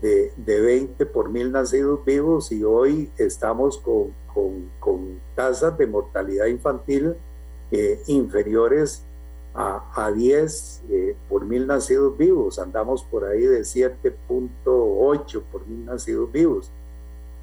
de, 0.00 0.60
20 0.60 1.06
por 1.06 1.30
mil 1.30 1.50
nacidos 1.50 2.04
vivos 2.04 2.52
y 2.52 2.62
hoy 2.62 3.10
estamos 3.16 3.78
con, 3.78 4.12
con, 4.32 4.70
con 4.78 5.18
tasas 5.34 5.76
de 5.78 5.86
mortalidad 5.86 6.46
infantil 6.46 7.16
eh, 7.70 8.00
inferiores 8.06 9.05
a, 9.56 10.12
10 10.14 10.82
eh, 10.90 11.16
por 11.30 11.46
mil 11.46 11.66
nacidos 11.66 12.16
vivos, 12.18 12.58
andamos 12.58 13.02
por 13.02 13.24
ahí 13.24 13.40
de 13.40 13.60
7.8 13.60 15.42
por 15.50 15.66
mil 15.66 15.86
nacidos 15.86 16.30
vivos. 16.30 16.70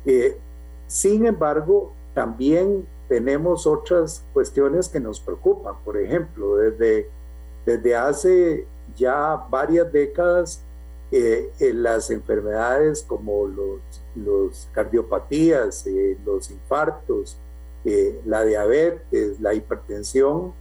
Eh, 0.06 0.38
sin 0.86 1.26
embargo, 1.26 1.92
también 2.14 2.86
tenemos 3.10 3.66
otras 3.66 4.24
cuestiones 4.32 4.88
que 4.88 5.00
nos 5.00 5.20
preocupan. 5.20 5.76
Por 5.84 5.98
ejemplo, 5.98 6.58
desde, 6.58 7.10
desde 7.66 7.96
hace 7.96 8.68
ya 8.96 9.48
varias 9.50 9.92
décadas, 9.92 10.62
eh, 11.12 11.52
las 11.74 12.12
enfermedades 12.12 13.04
como 13.04 13.48
los, 13.48 13.80
los 14.16 14.70
cardiopatías, 14.72 15.86
los 16.26 16.52
infartos, 16.52 17.38
la 18.26 18.44
diabetes, 18.46 19.40
la 19.40 19.54
hipertensión, 19.54 20.54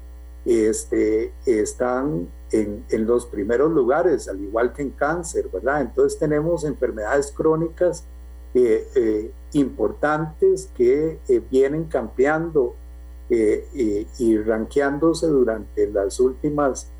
este, 0.44 1.32
están 1.46 2.28
en, 2.50 2.84
en, 2.88 3.06
los 3.06 3.26
primeros 3.26 3.70
lugares, 3.70 4.28
al 4.28 4.40
igual 4.40 4.72
que 4.72 4.82
en 4.82 4.90
cáncer, 4.90 5.48
¿verdad? 5.52 5.82
Entonces 5.82 6.18
tenemos 6.18 6.64
enfermedades 6.64 7.32
crónicas 7.32 8.04
eh, 8.54 8.86
eh, 8.94 9.30
importantes 9.54 10.68
que 10.76 11.18
eh, 11.26 11.42
vienen 11.50 11.84
campeando 11.84 12.76
y 13.30 14.36
ranqueándose 14.36 15.26
durante 15.26 15.86
las 15.86 16.20
últimas 16.20 16.90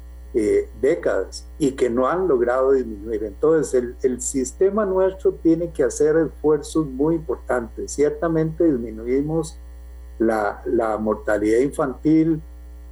décadas 0.81 1.47
y 1.59 1.73
que 1.73 1.91
no 1.91 2.09
han 2.09 2.27
logrado 2.27 2.73
disminuir. 2.73 3.23
Entonces 3.25 3.75
el, 3.75 3.97
el 4.03 4.19
sistema 4.23 4.87
nuestro 4.87 5.33
tiene 5.33 5.73
que 5.73 5.85
hacer 5.85 6.17
esfuerzos 6.17 6.87
muy 6.87 7.17
importantes. 7.17 7.93
Ciertamente 7.93 8.65
disminuimos 8.65 9.59
la, 10.19 10.63
la 10.65 10.97
mortalidad 10.97 11.59
infantil, 11.59 12.41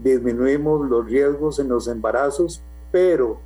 disminuimos 0.03 0.89
los 0.89 1.07
riesgos 1.07 1.59
en 1.59 1.69
los 1.69 1.89
embarazos, 1.89 2.63
pero, 2.91 3.39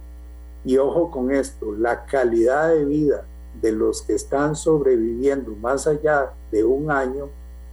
y 0.64 0.78
ojo 0.78 1.10
con 1.10 1.30
esto, 1.30 1.72
la 1.72 2.04
calidad 2.06 2.70
de 2.70 2.84
vida 2.84 3.24
de 3.60 3.72
los 3.72 4.02
que 4.02 4.14
están 4.14 4.56
sobreviviendo 4.56 5.52
más 5.56 5.86
allá 5.86 6.32
de 6.50 6.64
un 6.64 6.90
año, 6.90 7.28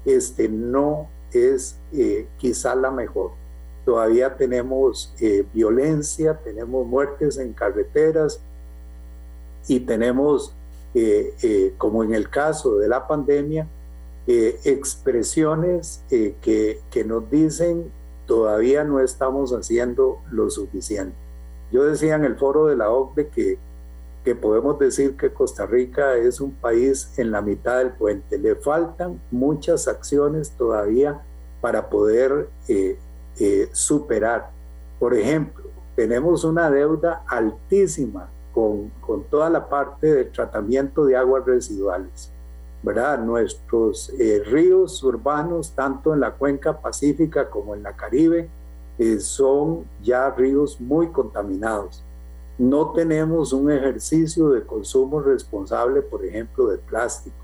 este, 0.05 0.49
no 0.49 1.07
es 1.31 1.77
eh, 1.93 2.27
quizá 2.37 2.75
la 2.75 2.91
mejor. 2.91 3.31
Todavía 3.85 4.35
tenemos 4.35 5.13
eh, 5.19 5.45
violencia, 5.53 6.37
tenemos 6.43 6.85
muertes 6.85 7.37
en 7.37 7.53
carreteras 7.53 8.39
y 9.67 9.79
tenemos, 9.79 10.53
eh, 10.93 11.73
como 11.77 12.03
en 12.03 12.13
el 12.13 12.29
caso 12.29 12.77
de 12.77 12.87
la 12.87 13.07
pandemia, 13.07 13.67
expresiones 14.27 16.03
que, 16.09 16.79
que 16.89 17.03
nos 17.03 17.29
dicen 17.29 17.91
todavía 18.31 18.85
no 18.85 19.01
estamos 19.01 19.51
haciendo 19.51 20.21
lo 20.31 20.49
suficiente. 20.49 21.17
Yo 21.69 21.83
decía 21.83 22.15
en 22.15 22.23
el 22.23 22.37
foro 22.37 22.67
de 22.67 22.77
la 22.77 22.89
OCDE 22.89 23.27
que, 23.27 23.59
que 24.23 24.35
podemos 24.35 24.79
decir 24.79 25.17
que 25.17 25.33
Costa 25.33 25.65
Rica 25.65 26.15
es 26.15 26.39
un 26.39 26.53
país 26.53 27.11
en 27.17 27.29
la 27.29 27.41
mitad 27.41 27.79
del 27.79 27.91
puente. 27.91 28.37
Le 28.37 28.55
faltan 28.55 29.19
muchas 29.31 29.89
acciones 29.89 30.51
todavía 30.51 31.21
para 31.59 31.89
poder 31.89 32.47
eh, 32.69 32.97
eh, 33.37 33.69
superar. 33.73 34.51
Por 34.97 35.13
ejemplo, 35.13 35.65
tenemos 35.97 36.45
una 36.45 36.71
deuda 36.71 37.25
altísima 37.27 38.29
con, 38.53 38.93
con 39.01 39.25
toda 39.25 39.49
la 39.49 39.67
parte 39.67 40.07
del 40.07 40.31
tratamiento 40.31 41.03
de 41.03 41.17
aguas 41.17 41.45
residuales. 41.45 42.31
¿Verdad? 42.83 43.19
Nuestros 43.19 44.11
eh, 44.17 44.41
ríos 44.45 45.03
urbanos, 45.03 45.73
tanto 45.75 46.13
en 46.13 46.19
la 46.19 46.31
cuenca 46.31 46.81
pacífica 46.81 47.49
como 47.49 47.75
en 47.75 47.83
la 47.83 47.95
Caribe, 47.95 48.49
eh, 48.97 49.19
son 49.19 49.85
ya 50.01 50.29
ríos 50.31 50.81
muy 50.81 51.09
contaminados. 51.09 52.03
No 52.57 52.91
tenemos 52.91 53.53
un 53.53 53.71
ejercicio 53.71 54.49
de 54.49 54.63
consumo 54.63 55.21
responsable, 55.21 56.01
por 56.01 56.25
ejemplo, 56.25 56.67
de 56.67 56.77
plástico. 56.77 57.35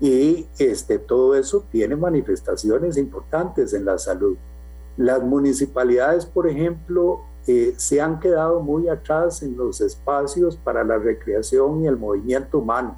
Y 0.00 0.46
este, 0.58 0.98
todo 0.98 1.34
eso 1.34 1.64
tiene 1.70 1.96
manifestaciones 1.96 2.96
importantes 2.96 3.72
en 3.74 3.84
la 3.84 3.98
salud. 3.98 4.36
Las 4.96 5.22
municipalidades, 5.22 6.24
por 6.24 6.48
ejemplo, 6.48 7.20
eh, 7.46 7.74
se 7.76 8.00
han 8.00 8.20
quedado 8.20 8.60
muy 8.60 8.88
atrás 8.88 9.42
en 9.42 9.56
los 9.56 9.80
espacios 9.80 10.56
para 10.56 10.84
la 10.84 10.98
recreación 10.98 11.82
y 11.82 11.86
el 11.86 11.96
movimiento 11.96 12.58
humano 12.58 12.96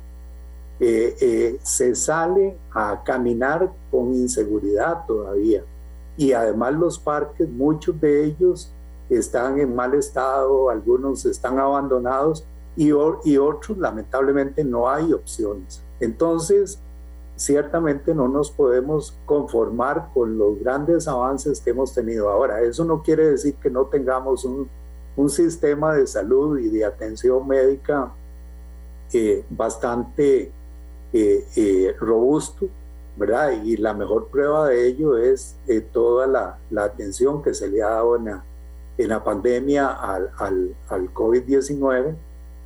eh, 0.80 1.14
eh, 1.20 1.58
se 1.62 1.94
sale 1.94 2.56
a 2.72 3.02
caminar 3.04 3.70
con 3.90 4.14
inseguridad 4.14 5.04
todavía. 5.06 5.62
Y 6.16 6.32
además 6.32 6.72
los 6.74 6.98
parques, 6.98 7.48
muchos 7.48 8.00
de 8.00 8.24
ellos 8.24 8.72
están 9.10 9.58
en 9.58 9.74
mal 9.74 9.94
estado, 9.94 10.70
algunos 10.70 11.26
están 11.26 11.58
abandonados 11.58 12.44
y, 12.76 12.88
y 12.88 13.36
otros 13.38 13.76
lamentablemente 13.78 14.64
no 14.64 14.88
hay 14.88 15.12
opciones. 15.12 15.82
Entonces, 16.00 16.78
ciertamente 17.36 18.14
no 18.14 18.28
nos 18.28 18.50
podemos 18.50 19.16
conformar 19.26 20.08
con 20.14 20.38
los 20.38 20.58
grandes 20.60 21.06
avances 21.08 21.60
que 21.60 21.70
hemos 21.70 21.92
tenido 21.92 22.30
ahora. 22.30 22.62
Eso 22.62 22.84
no 22.84 23.02
quiere 23.02 23.30
decir 23.30 23.54
que 23.56 23.70
no 23.70 23.86
tengamos 23.86 24.44
un, 24.44 24.68
un 25.16 25.28
sistema 25.28 25.94
de 25.94 26.06
salud 26.06 26.58
y 26.58 26.68
de 26.68 26.84
atención 26.84 27.46
médica 27.46 28.12
eh, 29.12 29.44
bastante 29.50 30.52
eh, 31.12 31.44
eh, 31.56 31.94
robusto, 31.98 32.68
¿verdad? 33.16 33.52
Y 33.64 33.76
la 33.76 33.94
mejor 33.94 34.28
prueba 34.28 34.68
de 34.68 34.86
ello 34.86 35.18
es 35.18 35.56
eh, 35.66 35.80
toda 35.80 36.26
la, 36.26 36.58
la, 36.70 36.84
atención 36.84 37.42
que 37.42 37.52
se 37.52 37.68
le 37.68 37.82
ha 37.82 37.90
dado 37.90 38.16
en 38.16 38.26
la, 38.26 38.44
en 38.96 39.08
la 39.08 39.24
pandemia 39.24 39.88
al, 39.88 40.30
al, 40.38 40.74
al 40.88 41.12
COVID-19 41.12 42.14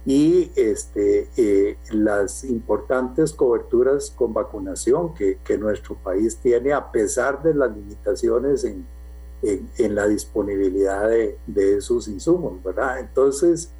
y 0.06 0.50
este, 0.56 1.78
las 1.90 2.44
importantes 2.44 3.32
coberturas 3.32 4.10
con 4.10 4.34
vacunación 4.34 5.14
que, 5.14 5.38
que, 5.42 5.56
nuestro 5.56 5.94
país 5.94 6.36
tiene 6.36 6.74
a 6.74 6.92
pesar 6.92 7.42
de 7.42 7.54
las 7.54 7.74
limitaciones 7.74 8.64
en, 8.64 8.84
en, 9.40 9.70
en 9.78 9.94
la 9.94 10.06
disponibilidad 10.06 11.08
de, 11.08 11.38
de, 11.46 11.78
esos 11.78 12.08
insumos, 12.08 12.62
¿verdad? 12.62 13.00
Entonces, 13.00 13.73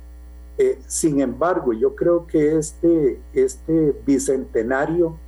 eh, 0.56 0.78
sin 0.86 1.20
embargo, 1.20 1.72
yo 1.72 1.94
creo 1.96 2.26
que 2.26 2.56
este, 2.56 3.20
este 3.32 3.94
bicentenario 4.06 5.18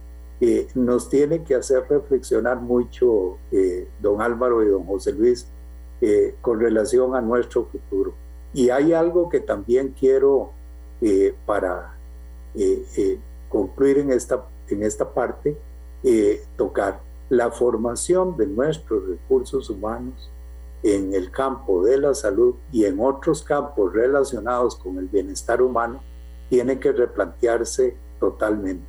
eh, 0.40 0.68
nos 0.74 1.08
tiene 1.08 1.42
que 1.42 1.54
hacer 1.54 1.84
reflexionar 1.88 2.60
mucho, 2.60 3.38
eh, 3.50 3.88
don 4.00 4.20
Álvaro 4.22 4.62
y 4.62 4.68
don 4.68 4.84
José 4.84 5.12
Luis, 5.12 5.48
con 6.42 6.60
relación 6.60 7.16
a 7.16 7.22
nuestro 7.22 7.64
futuro. 7.64 8.12
Y 8.52 8.68
hay 8.68 8.92
algo 8.92 9.30
que 9.30 9.40
también 9.40 9.94
quiero 9.98 10.50
para 11.46 11.96
concluir 13.48 13.98
en 13.98 14.12
esta, 14.12 14.44
en 14.68 14.82
esta 14.82 15.10
parte, 15.10 15.56
tocar 16.56 17.00
la 17.30 17.50
formación 17.50 18.36
de 18.36 18.46
nuestros 18.46 19.08
recursos 19.08 19.70
humanos 19.70 20.30
en 20.94 21.14
el 21.14 21.30
campo 21.30 21.84
de 21.84 21.98
la 21.98 22.14
salud 22.14 22.54
y 22.72 22.84
en 22.84 23.00
otros 23.00 23.42
campos 23.42 23.92
relacionados 23.92 24.76
con 24.76 24.98
el 24.98 25.06
bienestar 25.06 25.60
humano 25.60 26.00
tiene 26.48 26.78
que 26.78 26.92
replantearse 26.92 27.96
totalmente. 28.20 28.86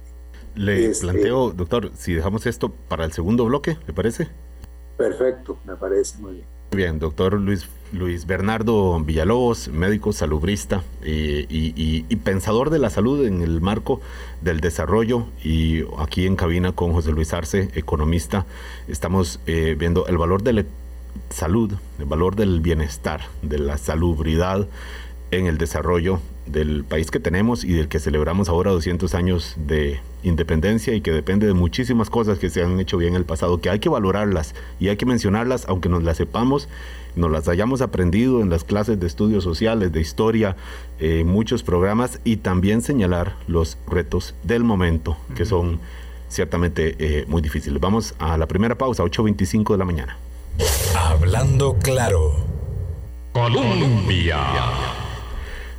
Le 0.55 0.85
este, 0.85 1.07
planteo, 1.07 1.51
doctor, 1.51 1.91
si 1.95 2.13
dejamos 2.13 2.45
esto 2.45 2.69
para 2.69 3.05
el 3.05 3.11
segundo 3.11 3.45
bloque, 3.45 3.77
¿le 3.87 3.93
parece? 3.93 4.27
Perfecto, 4.97 5.57
me 5.65 5.75
parece 5.75 6.19
muy 6.19 6.33
bien. 6.33 6.57
Bien, 6.71 6.99
doctor 6.99 7.33
Luis, 7.39 7.69
Luis 7.93 8.25
Bernardo 8.25 8.99
Villalobos, 8.99 9.69
médico 9.69 10.11
salubrista 10.11 10.83
eh, 11.01 11.45
y, 11.47 11.73
y, 12.09 12.15
pensador 12.17 12.71
de 12.71 12.79
la 12.79 12.89
salud 12.89 13.25
en 13.25 13.41
el 13.41 13.61
marco 13.61 14.01
del 14.41 14.59
desarrollo 14.59 15.27
y 15.43 15.85
aquí 15.97 16.25
en 16.25 16.35
cabina 16.35 16.73
con 16.73 16.91
José 16.91 17.13
Luis 17.13 17.33
Arce, 17.33 17.69
economista, 17.73 18.45
estamos 18.89 19.39
eh, 19.47 19.75
viendo 19.79 20.07
el 20.07 20.17
valor 20.17 20.43
del 20.43 20.59
salud, 21.29 21.73
el 21.99 22.05
valor 22.05 22.35
del 22.35 22.61
bienestar, 22.61 23.21
de 23.41 23.59
la 23.59 23.77
salubridad 23.77 24.67
en 25.31 25.45
el 25.45 25.57
desarrollo 25.57 26.19
del 26.45 26.85
país 26.85 27.11
que 27.11 27.19
tenemos 27.19 27.63
y 27.63 27.73
del 27.73 27.89
que 27.89 27.99
celebramos 27.99 28.47
ahora 28.47 28.71
200 28.71 29.13
años 29.13 29.55
de 29.57 29.99
independencia 30.23 30.93
y 30.93 31.01
que 31.01 31.11
depende 31.11 31.45
de 31.45 31.53
muchísimas 31.53 32.09
cosas 32.09 32.39
que 32.39 32.49
se 32.49 32.63
han 32.63 32.79
hecho 32.79 32.97
bien 32.97 33.13
en 33.13 33.17
el 33.17 33.25
pasado, 33.25 33.59
que 33.59 33.69
hay 33.69 33.79
que 33.79 33.89
valorarlas 33.89 34.55
y 34.79 34.87
hay 34.87 34.97
que 34.97 35.05
mencionarlas, 35.05 35.65
aunque 35.67 35.89
nos 35.89 36.03
las 36.03 36.17
sepamos, 36.17 36.69
nos 37.15 37.31
las 37.31 37.47
hayamos 37.47 37.81
aprendido 37.81 38.41
en 38.41 38.49
las 38.49 38.63
clases 38.63 38.99
de 38.99 39.07
estudios 39.07 39.43
sociales, 39.43 39.91
de 39.91 39.99
historia, 39.99 40.55
en 40.99 41.19
eh, 41.19 41.23
muchos 41.25 41.63
programas 41.63 42.21
y 42.23 42.37
también 42.37 42.81
señalar 42.81 43.35
los 43.47 43.77
retos 43.87 44.35
del 44.43 44.63
momento, 44.63 45.17
que 45.35 45.45
son 45.45 45.79
ciertamente 46.29 46.95
eh, 46.99 47.25
muy 47.27 47.41
difíciles. 47.41 47.79
Vamos 47.81 48.15
a 48.19 48.37
la 48.37 48.47
primera 48.47 48.77
pausa, 48.77 49.03
8.25 49.03 49.71
de 49.71 49.77
la 49.77 49.85
mañana. 49.85 50.17
Hablando 50.95 51.77
claro. 51.79 52.35
Colombia. 53.33 54.39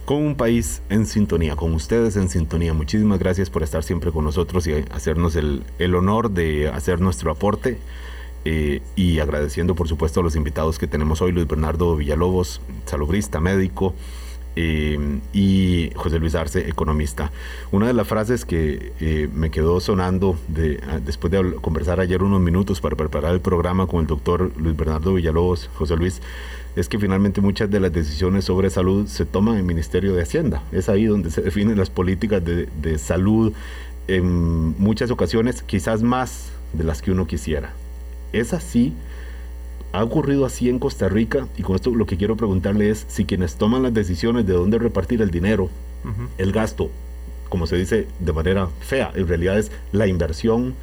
Con 0.05 0.19
un 0.19 0.37
país 0.37 0.83
en 0.89 1.07
sintonía, 1.07 1.57
con 1.57 1.75
ustedes 1.75 2.17
en 2.17 2.29
sintonía. 2.29 2.73
Muchísimas 2.73 3.19
gracias 3.19 3.51
por 3.51 3.63
estar 3.63 3.83
siempre 3.83 4.11
con 4.13 4.25
nosotros 4.25 4.67
y 4.67 4.85
hacernos 4.93 5.37
el, 5.37 5.65
el 5.79 5.95
honor 5.95 6.31
de 6.31 6.69
hacer 6.69 7.01
nuestro 7.01 7.31
aporte. 7.31 7.79
Eh, 8.45 8.81
y 8.97 9.19
agradeciendo 9.19 9.75
por 9.75 9.89
supuesto 9.89 10.21
a 10.21 10.23
los 10.23 10.37
invitados 10.37 10.79
que 10.79 10.87
tenemos 10.87 11.21
hoy, 11.21 11.33
Luis 11.33 11.47
Bernardo 11.47 11.97
Villalobos, 11.97 12.61
salubrista, 12.87 13.41
médico, 13.41 13.95
eh, 14.61 14.99
y 15.33 15.93
José 15.95 16.19
Luis 16.19 16.35
Arce, 16.35 16.69
economista. 16.69 17.31
Una 17.71 17.87
de 17.87 17.93
las 17.93 18.09
frases 18.09 18.45
que 18.45 18.93
eh, 18.99 19.29
me 19.33 19.53
quedó 19.53 19.79
sonando 19.79 20.37
de, 20.49 20.81
ah, 20.89 20.99
después 20.99 21.31
de 21.31 21.55
conversar 21.61 22.01
ayer 22.01 22.25
unos 22.25 22.41
minutos 22.41 22.81
para 22.81 22.97
preparar 22.97 23.35
el 23.35 23.41
programa 23.41 23.87
con 23.87 24.01
el 24.01 24.09
doctor 24.09 24.51
Luis 24.57 24.77
Bernardo 24.77 25.15
Villalobos, 25.15 25.71
José 25.77 25.95
Luis, 25.95 26.21
es 26.75 26.89
que 26.89 26.99
finalmente 26.99 27.41
muchas 27.41 27.71
de 27.71 27.79
las 27.79 27.93
decisiones 27.93 28.47
sobre 28.47 28.69
salud 28.69 29.07
se 29.07 29.25
toman 29.25 29.55
en 29.55 29.61
el 29.61 29.67
Ministerio 29.67 30.13
de 30.13 30.23
Hacienda. 30.23 30.65
Es 30.73 30.89
ahí 30.89 31.05
donde 31.05 31.31
se 31.31 31.41
definen 31.49 31.79
las 31.79 31.91
políticas 31.91 32.45
de, 32.45 32.67
de 32.83 32.99
salud 32.99 33.53
en 34.09 34.77
muchas 34.81 35.13
ocasiones, 35.13 35.63
quizás 35.63 36.03
más 36.03 36.51
de 36.73 36.83
las 36.83 37.01
que 37.01 37.13
uno 37.13 37.29
quisiera. 37.29 37.75
Es 38.33 38.53
así 38.53 38.93
ha 39.93 40.05
ocurrido 40.05 40.45
así 40.45 40.69
en 40.69 40.79
Costa 40.79 41.09
Rica 41.09 41.49
y 41.57 41.63
con 41.63 41.77
esto 41.77 41.91
lo 41.91 42.07
que 42.07 42.17
quiero 42.17 42.37
preguntarle 42.37 42.91
es 42.91 43.07
si 43.09 43.25
quienes 43.25 43.57
toman 43.57 43.83
las 43.83 43.95
decisiones 43.95 44.47
de 44.47 44.53
dónde 44.53 44.79
repartir 44.79 45.23
el 45.23 45.31
dinero, 45.31 45.71
el 46.39 46.53
gasto, 46.53 46.91
como 47.49 47.67
se 47.67 47.77
dice 47.77 48.07
de 48.19 48.33
manera 48.33 48.69
fea, 48.81 49.11
en 49.15 49.27
realidad 49.27 49.59
es 49.59 49.71
la 49.93 50.07
inversión, 50.07 50.75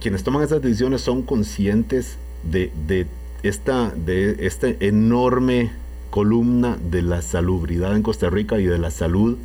quienes 0.00 0.22
toman 0.22 0.44
esas 0.44 0.62
decisiones 0.62 1.00
son 1.00 1.22
conscientes 1.22 2.16
de, 2.44 2.70
de, 2.86 3.06
esta, 3.42 3.90
de 3.90 4.46
esta 4.46 4.68
enorme 4.80 5.72
columna 6.10 6.78
de 6.90 7.02
la 7.02 7.22
salubridad 7.22 7.96
en 7.96 8.02
Costa 8.02 8.30
Rica 8.30 8.60
y 8.60 8.66
de 8.66 8.78
la 8.78 8.92
salud 8.92 9.36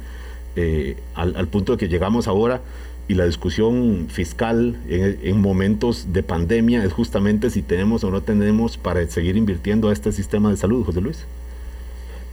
eh, 0.56 0.98
al, 1.16 1.36
al 1.36 1.48
punto 1.48 1.72
de 1.72 1.78
que 1.80 1.88
llegamos 1.88 2.28
ahora 2.28 2.62
y 3.10 3.16
la 3.16 3.26
discusión 3.26 4.06
fiscal 4.08 4.78
en, 4.88 5.42
momentos 5.42 6.14
de 6.14 6.22
pandemia 6.22 6.86
es 6.86 6.94
justamente 6.94 7.50
si 7.50 7.64
tenemos 7.64 8.04
o 8.04 8.12
no 8.12 8.22
tenemos 8.22 8.78
para 8.78 9.06
seguir 9.08 9.36
invirtiendo 9.36 9.90
a 9.90 9.94
este 9.94 10.12
sistema 10.12 10.52
de 10.52 10.58
salud, 10.58 10.86
José 10.86 11.02
Luis. 11.02 11.26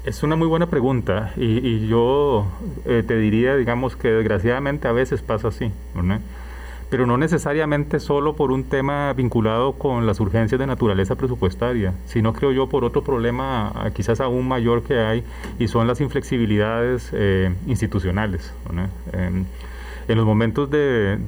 Es 0.04 0.22
una 0.22 0.36
muy 0.36 0.46
buena 0.46 0.66
pregunta 0.66 1.32
y, 1.38 1.88
yo 1.88 2.46
eh, 2.84 3.02
te 3.04 3.16
diría, 3.16 3.56
digamos, 3.56 3.96
que 3.96 4.08
desgraciadamente 4.08 4.86
a 4.86 4.92
veces 4.92 5.22
pasa 5.22 5.48
así, 5.48 5.72
pero 6.90 7.06
no 7.06 7.16
necesariamente 7.16 7.98
solo 7.98 8.36
por 8.36 8.52
un 8.52 8.64
tema 8.64 9.14
vinculado 9.14 9.72
con 9.72 10.06
las 10.06 10.20
urgencias 10.20 10.58
de 10.58 10.66
naturaleza 10.66 11.14
presupuestaria, 11.14 11.94
sino 12.04 12.34
creo 12.34 12.52
yo 12.52 12.68
por 12.68 12.84
otro 12.84 13.02
problema 13.02 13.72
quizás 13.94 14.20
aún 14.20 14.46
mayor 14.46 14.82
que 14.82 14.98
hay 14.98 15.24
y 15.58 15.68
son 15.68 15.86
las 15.86 16.02
inflexibilidades 16.02 17.08
eh, 17.14 17.54
institucionales. 17.66 18.52
Em, 19.14 19.46
en 20.08 20.16
los 20.16 20.26
momentos 20.26 20.70
de, 20.70 21.18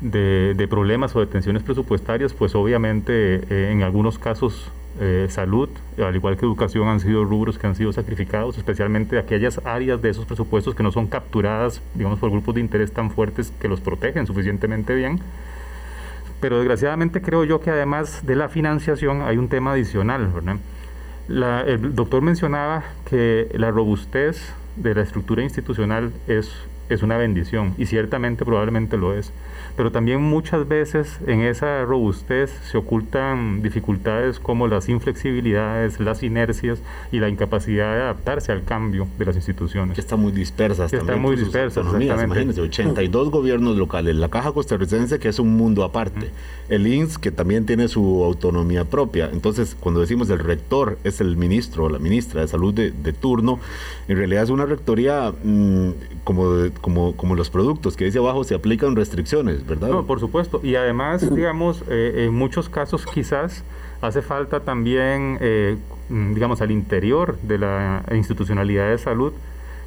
de, 0.00 0.66
problemas 0.68 1.14
o 1.16 1.20
de 1.20 1.26
tensiones 1.26 1.62
presupuestarias, 1.62 2.32
pues 2.32 2.54
obviamente 2.54 3.42
eh, 3.50 3.70
en 3.72 3.82
algunos 3.82 4.18
casos 4.18 4.70
eh, 5.00 5.26
salud, 5.28 5.68
al 5.98 6.14
igual 6.14 6.36
que 6.36 6.46
educación, 6.46 6.88
han 6.88 7.00
sido 7.00 7.24
rubros 7.24 7.58
que 7.58 7.66
han 7.66 7.74
sido 7.74 7.92
sacrificados, 7.92 8.56
especialmente 8.58 9.18
aquellas 9.18 9.60
áreas 9.64 10.00
de 10.00 10.10
esos 10.10 10.24
presupuestos 10.24 10.74
que 10.74 10.82
no 10.82 10.92
son 10.92 11.08
capturadas, 11.08 11.82
digamos, 11.94 12.18
por 12.18 12.30
grupos 12.30 12.54
de 12.54 12.60
interés 12.60 12.92
tan 12.92 13.10
fuertes 13.10 13.52
que 13.60 13.68
los 13.68 13.80
protegen 13.80 14.26
suficientemente 14.26 14.94
bien. 14.94 15.20
Pero 16.40 16.58
desgraciadamente 16.58 17.22
creo 17.22 17.44
yo 17.44 17.60
que 17.60 17.70
además 17.70 18.24
de 18.26 18.36
la 18.36 18.48
financiación 18.48 19.22
hay 19.22 19.36
un 19.36 19.48
tema 19.48 19.72
adicional. 19.72 20.30
el 21.28 21.94
doctor 21.94 22.22
mencionaba 22.22 22.84
que 23.08 23.48
la 23.54 23.70
robustez 23.70 24.52
de 24.76 24.94
la 24.94 25.02
estructura 25.02 25.42
institucional 25.42 26.12
es 26.28 26.52
es 26.88 27.02
una 27.02 27.16
bendición 27.16 27.74
y 27.78 27.86
ciertamente 27.86 28.44
probablemente 28.44 28.96
lo 28.96 29.14
es. 29.14 29.32
Pero 29.76 29.90
también 29.90 30.22
muchas 30.22 30.68
veces 30.68 31.18
en 31.26 31.40
esa 31.40 31.84
robustez 31.84 32.50
se 32.70 32.78
ocultan 32.78 33.62
dificultades 33.62 34.38
como 34.38 34.68
las 34.68 34.88
inflexibilidades, 34.88 35.98
las 35.98 36.22
inercias 36.22 36.80
y 37.10 37.18
la 37.18 37.28
incapacidad 37.28 37.94
de 37.94 38.02
adaptarse 38.02 38.52
al 38.52 38.64
cambio 38.64 39.08
de 39.18 39.24
las 39.24 39.36
instituciones. 39.36 39.94
Que 39.94 40.00
están 40.00 40.20
muy 40.20 40.32
dispersas 40.32 40.90
que 40.90 40.98
Están 40.98 41.20
muy 41.20 41.36
dispersas, 41.36 41.86
Imagínense, 41.86 42.60
82 42.60 43.30
gobiernos 43.30 43.76
locales, 43.76 44.14
la 44.16 44.28
Caja 44.28 44.52
Costarricense 44.52 45.18
que 45.18 45.28
es 45.28 45.38
un 45.38 45.56
mundo 45.56 45.84
aparte, 45.84 46.30
el 46.68 46.86
INS 46.86 47.18
que 47.18 47.30
también 47.30 47.66
tiene 47.66 47.88
su 47.88 48.24
autonomía 48.24 48.84
propia. 48.84 49.28
Entonces, 49.32 49.76
cuando 49.78 50.00
decimos 50.00 50.30
el 50.30 50.38
rector 50.38 50.98
es 51.04 51.20
el 51.20 51.36
ministro 51.36 51.84
o 51.84 51.88
la 51.88 51.98
ministra 51.98 52.40
de 52.40 52.48
salud 52.48 52.72
de, 52.74 53.12
turno, 53.12 53.58
en 54.08 54.16
realidad 54.16 54.42
es 54.44 54.50
una 54.50 54.66
rectoría 54.66 55.32
mm, 55.42 55.90
como 56.24 56.52
de, 56.52 56.72
como, 56.80 57.16
como 57.16 57.34
los 57.34 57.50
productos 57.50 57.96
que 57.96 58.04
dice 58.04 58.18
abajo 58.18 58.44
se 58.44 58.54
aplican 58.54 58.96
restricciones, 58.96 59.66
¿verdad? 59.66 59.88
No, 59.88 60.06
por 60.06 60.20
supuesto. 60.20 60.60
Y 60.62 60.76
además, 60.76 61.34
digamos, 61.34 61.82
eh, 61.88 62.26
en 62.26 62.34
muchos 62.34 62.68
casos 62.68 63.06
quizás 63.06 63.64
hace 64.00 64.22
falta 64.22 64.60
también, 64.60 65.38
eh, 65.40 65.76
digamos, 66.08 66.60
al 66.60 66.70
interior 66.70 67.38
de 67.42 67.58
la 67.58 68.04
institucionalidad 68.12 68.90
de 68.90 68.98
salud, 68.98 69.32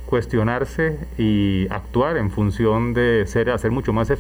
cuestionarse 0.08 0.98
y 1.18 1.68
actuar 1.70 2.18
en 2.18 2.32
función 2.32 2.94
de 2.94 3.26
ser, 3.28 3.50
hacer 3.50 3.72
mucho 3.72 3.94
más 3.94 4.10
e-, 4.10 4.18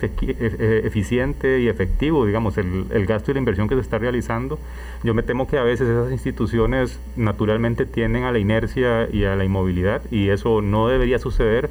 eficiente 0.86 1.62
y 1.62 1.69
efectivo, 1.69 2.25
digamos, 2.25 2.58
el, 2.58 2.86
el, 2.91 3.06
gasto 3.06 3.32
y 3.32 3.34
la 3.34 3.39
inversión 3.39 3.67
que 3.67 3.75
se 3.75 3.82
está 3.82 3.97
realizando. 3.97 4.60
Yo 5.03 5.13
me 5.13 5.23
temo 5.23 5.47
que 5.47 5.58
a 5.58 5.63
veces 5.63 5.88
esas 5.88 6.12
instituciones 6.12 6.99
naturalmente 7.15 7.86
tienden 7.86 8.25
a 8.25 8.32
la 8.32 8.39
inercia 8.39 9.08
y 9.12 9.23
a 9.23 9.36
la 9.36 9.45
inmovilidad 9.45 10.01
y 10.12 10.30
eso 10.30 10.62
no 10.62 10.89
debería 10.89 11.19
suceder 11.19 11.69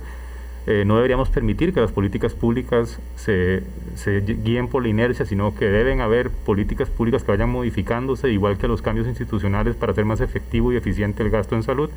eh, 0.67 0.85
no 0.85 0.97
deberíamos 0.97 1.29
permitir 1.29 1.73
que 1.73 1.81
las 1.81 1.93
políticas 1.93 2.35
públicas 2.35 2.99
se, 3.15 3.63
se, 3.95 4.21
guíen 4.21 4.67
por 4.67 4.83
la 4.83 4.89
inercia, 4.89 5.25
sino 5.25 5.55
que 5.55 5.67
deben 5.67 6.01
haber 6.01 6.31
políticas 6.31 6.91
públicas 6.91 7.23
que 7.23 7.31
vayan 7.31 7.51
modificándose, 7.51 8.31
igual 8.31 8.59
que 8.59 8.67
los 8.67 8.83
cambios 8.83 9.07
institucionales, 9.07 9.77
para 9.77 9.93
hacer 9.93 10.05
más 10.05 10.21
efectivo 10.21 10.73
y 10.73 10.77
eficiente 10.77 11.23
el 11.23 11.31
gasto 11.31 11.55
en 11.55 11.63
salud. 11.63 11.89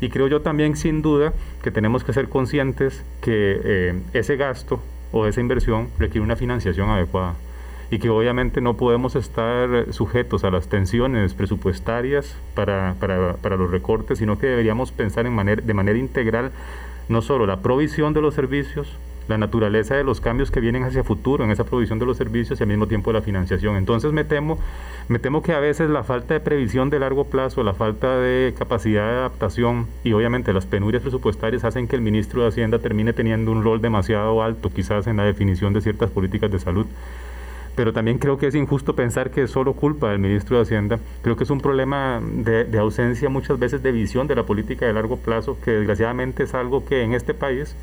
Y 0.00 0.08
creo 0.08 0.28
yo 0.28 0.40
también, 0.40 0.76
sin 0.76 1.02
duda, 1.02 1.34
que 1.62 1.70
tenemos 1.70 2.02
que 2.02 2.14
ser 2.14 2.30
conscientes 2.30 3.04
que 3.20 3.60
eh, 3.62 4.00
ese 4.14 4.36
gasto 4.36 4.80
o 5.12 5.26
esa 5.26 5.42
inversión 5.42 5.88
requiere 5.98 6.22
una 6.22 6.36
financiación 6.36 6.88
adecuada 6.88 7.34
y 7.90 7.98
que 7.98 8.08
obviamente 8.08 8.60
no 8.60 8.76
podemos 8.76 9.16
estar 9.16 9.92
sujetos 9.92 10.44
a 10.44 10.50
las 10.50 10.68
tensiones 10.68 11.34
presupuestarias 11.34 12.36
para, 12.54 12.94
para, 13.00 13.34
para 13.34 13.56
los 13.56 13.70
recortes, 13.70 14.18
sino 14.18 14.38
que 14.38 14.46
deberíamos 14.46 14.92
pensar 14.92 15.26
en 15.26 15.34
manera, 15.34 15.60
de 15.60 15.74
manera 15.74 15.98
integral 15.98 16.52
no 17.10 17.22
solo 17.22 17.44
la 17.44 17.60
provisión 17.60 18.14
de 18.14 18.22
los 18.22 18.34
servicios, 18.34 18.88
la 19.28 19.36
naturaleza 19.36 19.94
de 19.94 20.04
los 20.04 20.20
cambios 20.20 20.50
que 20.50 20.60
vienen 20.60 20.84
hacia 20.84 21.04
futuro 21.04 21.44
en 21.44 21.50
esa 21.50 21.64
provisión 21.64 21.98
de 21.98 22.06
los 22.06 22.16
servicios 22.16 22.58
y 22.58 22.62
al 22.62 22.68
mismo 22.68 22.86
tiempo 22.86 23.12
la 23.12 23.20
financiación. 23.20 23.76
Entonces 23.76 24.12
me 24.12 24.24
temo, 24.24 24.58
me 25.08 25.18
temo 25.18 25.42
que 25.42 25.52
a 25.52 25.60
veces 25.60 25.90
la 25.90 26.04
falta 26.04 26.34
de 26.34 26.40
previsión 26.40 26.88
de 26.88 26.98
largo 26.98 27.24
plazo, 27.24 27.62
la 27.62 27.74
falta 27.74 28.16
de 28.18 28.54
capacidad 28.56 29.06
de 29.06 29.18
adaptación 29.18 29.86
y 30.04 30.12
obviamente 30.12 30.52
las 30.52 30.66
penurias 30.66 31.02
presupuestarias 31.02 31.64
hacen 31.64 31.88
que 31.88 31.96
el 31.96 32.02
ministro 32.02 32.42
de 32.42 32.48
Hacienda 32.48 32.78
termine 32.78 33.12
teniendo 33.12 33.52
un 33.52 33.62
rol 33.64 33.80
demasiado 33.80 34.42
alto 34.42 34.70
quizás 34.70 35.06
en 35.06 35.16
la 35.16 35.24
definición 35.24 35.72
de 35.72 35.80
ciertas 35.80 36.10
políticas 36.10 36.50
de 36.50 36.58
salud 36.58 36.86
pero 37.74 37.92
también 37.92 38.18
creo 38.18 38.38
que 38.38 38.46
es 38.46 38.54
injusto 38.54 38.94
pensar 38.94 39.30
que 39.30 39.42
es 39.42 39.50
solo 39.50 39.74
culpa 39.74 40.10
del 40.10 40.18
ministro 40.18 40.56
de 40.56 40.62
Hacienda. 40.62 40.98
Creo 41.22 41.36
que 41.36 41.44
es 41.44 41.50
un 41.50 41.60
problema 41.60 42.20
de, 42.22 42.78
ausencia 42.78 43.28
muchas 43.28 43.58
veces 43.58 43.82
de 43.82 43.92
visión 43.92 44.26
de 44.26 44.34
la 44.34 44.44
política 44.44 44.86
de 44.86 44.92
largo 44.92 45.16
plazo, 45.16 45.56
que 45.64 45.72
desgraciadamente 45.72 46.44
es 46.44 46.54
algo 46.54 46.84
que 46.84 47.02
en 47.02 47.14
este 47.14 47.34
país 47.34 47.76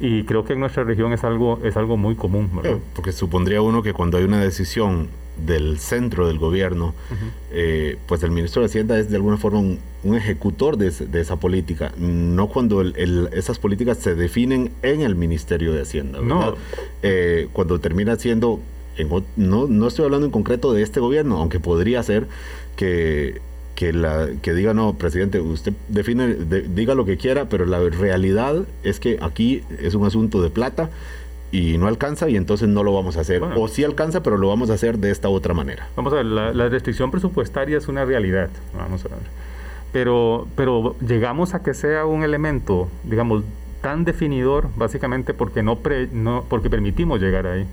y 0.00 0.24
creo 0.24 0.44
que 0.44 0.54
en 0.54 0.60
nuestra 0.60 0.84
región 0.84 1.12
es 1.12 1.22
algo, 1.24 1.60
es 1.62 1.76
algo 1.76 1.96
muy 1.96 2.16
común. 2.16 2.50
Porque 2.94 3.12
supondría 3.12 3.62
uno 3.62 3.82
que 3.82 3.92
cuando 3.92 4.18
hay 4.18 4.24
una 4.24 4.40
decisión 4.40 5.08
del 5.36 5.78
centro 5.78 6.26
del 6.26 6.38
gobierno, 6.38 6.94
eh, 7.50 7.98
pues 8.06 8.22
el 8.22 8.30
ministro 8.30 8.62
de 8.62 8.66
Hacienda 8.66 8.98
es 8.98 9.10
de 9.10 9.16
alguna 9.16 9.36
forma 9.36 9.60
un, 9.60 9.78
ejecutor 10.16 10.76
de, 10.76 11.20
esa 11.20 11.36
política, 11.36 11.92
no 11.96 12.48
cuando 12.48 12.82
esas 12.82 13.58
políticas 13.58 13.98
se 13.98 14.14
definen 14.14 14.72
en 14.82 15.00
el 15.00 15.14
Ministerio 15.14 15.72
de 15.72 15.82
Hacienda. 15.82 16.20
No. 16.20 16.56
Eh, 17.02 17.48
cuando 17.52 17.78
termina 17.78 18.16
siendo 18.16 18.60
no, 19.36 19.66
no 19.66 19.86
estoy 19.86 20.04
hablando 20.04 20.26
en 20.26 20.32
concreto 20.32 20.72
de 20.72 20.82
este 20.82 21.00
gobierno, 21.00 21.38
aunque 21.38 21.60
podría 21.60 22.02
ser 22.02 22.26
que, 22.76 23.40
que, 23.74 23.92
la, 23.92 24.28
que 24.42 24.54
diga, 24.54 24.74
no, 24.74 24.94
presidente, 24.94 25.40
usted 25.40 25.72
define, 25.88 26.34
diga 26.34 26.94
lo 26.94 27.04
que 27.04 27.16
quiera, 27.16 27.48
pero 27.48 27.66
la 27.66 27.80
realidad 27.80 28.64
es 28.82 29.00
que 29.00 29.18
aquí 29.20 29.62
es 29.80 29.94
un 29.94 30.04
asunto 30.04 30.42
de 30.42 30.50
plata 30.50 30.90
y 31.50 31.76
no 31.78 31.86
alcanza 31.86 32.28
y 32.30 32.36
entonces 32.36 32.68
no 32.68 32.82
lo 32.82 32.94
vamos 32.94 33.16
a 33.16 33.20
hacer. 33.20 33.42
o 33.42 33.68
sí 33.68 33.84
alcanza, 33.84 34.22
pero 34.22 34.38
lo 34.38 34.48
vamos 34.48 34.70
a 34.70 34.74
hacer 34.74 34.98
de 34.98 35.10
esta 35.10 35.28
otra 35.28 35.54
manera. 35.54 35.88
Vamos 35.96 36.12
a 36.12 36.16
ver, 36.16 36.26
la, 36.26 36.68
restricción 36.68 37.10
presupuestaria 37.10 37.76
es 37.76 37.88
una 37.88 38.04
realidad, 38.04 38.50
vamos 38.76 39.04
a 39.04 39.08
ver. 39.08 39.18
Pero, 39.92 40.48
pero 40.56 40.96
llegamos 41.06 41.52
a 41.54 41.62
que 41.62 41.74
sea 41.74 42.06
un 42.06 42.22
elemento, 42.24 42.88
digamos, 43.04 43.44
tan 43.82 44.04
definidor, 44.04 44.68
básicamente 44.76 45.34
porque, 45.34 45.62
no, 45.62 45.78
no 46.12 46.44
porque 46.48 46.70
permitimos 46.70 47.20
llegar 47.20 47.46
ahí 47.46 47.66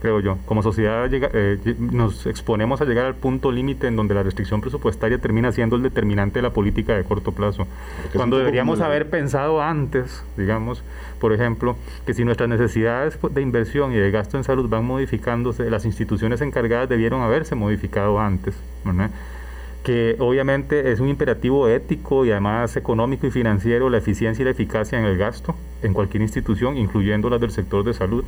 creo 0.00 0.20
yo. 0.20 0.38
Como 0.46 0.62
sociedad 0.62 1.08
eh, 1.12 1.76
nos 1.78 2.26
exponemos 2.26 2.80
a 2.80 2.84
llegar 2.84 3.06
al 3.06 3.14
punto 3.14 3.50
límite 3.50 3.86
en 3.86 3.96
donde 3.96 4.14
la 4.14 4.22
restricción 4.22 4.60
presupuestaria 4.60 5.18
termina 5.18 5.52
siendo 5.52 5.76
el 5.76 5.82
determinante 5.82 6.38
de 6.38 6.42
la 6.42 6.50
política 6.50 6.96
de 6.96 7.04
corto 7.04 7.32
plazo. 7.32 7.66
Cuando 8.14 8.38
deberíamos 8.38 8.80
haber 8.80 9.10
pensado 9.10 9.62
antes, 9.62 10.24
digamos, 10.36 10.82
por 11.20 11.32
ejemplo, 11.32 11.76
que 12.04 12.14
si 12.14 12.24
nuestras 12.24 12.48
necesidades 12.48 13.18
de 13.30 13.42
inversión 13.42 13.92
y 13.92 13.96
de 13.96 14.10
gasto 14.10 14.36
en 14.36 14.44
salud 14.44 14.68
van 14.68 14.84
modificándose, 14.84 15.70
las 15.70 15.84
instituciones 15.84 16.40
encargadas 16.40 16.88
debieron 16.88 17.22
haberse 17.22 17.54
modificado 17.54 18.20
antes, 18.20 18.54
que 19.86 20.16
obviamente 20.18 20.90
es 20.90 20.98
un 20.98 21.08
imperativo 21.08 21.68
ético 21.68 22.26
y 22.26 22.32
además 22.32 22.76
económico 22.76 23.28
y 23.28 23.30
financiero 23.30 23.88
la 23.88 23.98
eficiencia 23.98 24.42
y 24.42 24.44
la 24.44 24.50
eficacia 24.50 24.98
en 24.98 25.04
el 25.04 25.16
gasto 25.16 25.54
en 25.80 25.94
cualquier 25.94 26.22
institución, 26.22 26.76
incluyendo 26.76 27.30
las 27.30 27.40
del 27.40 27.52
sector 27.52 27.84
de 27.84 27.94
salud. 27.94 28.24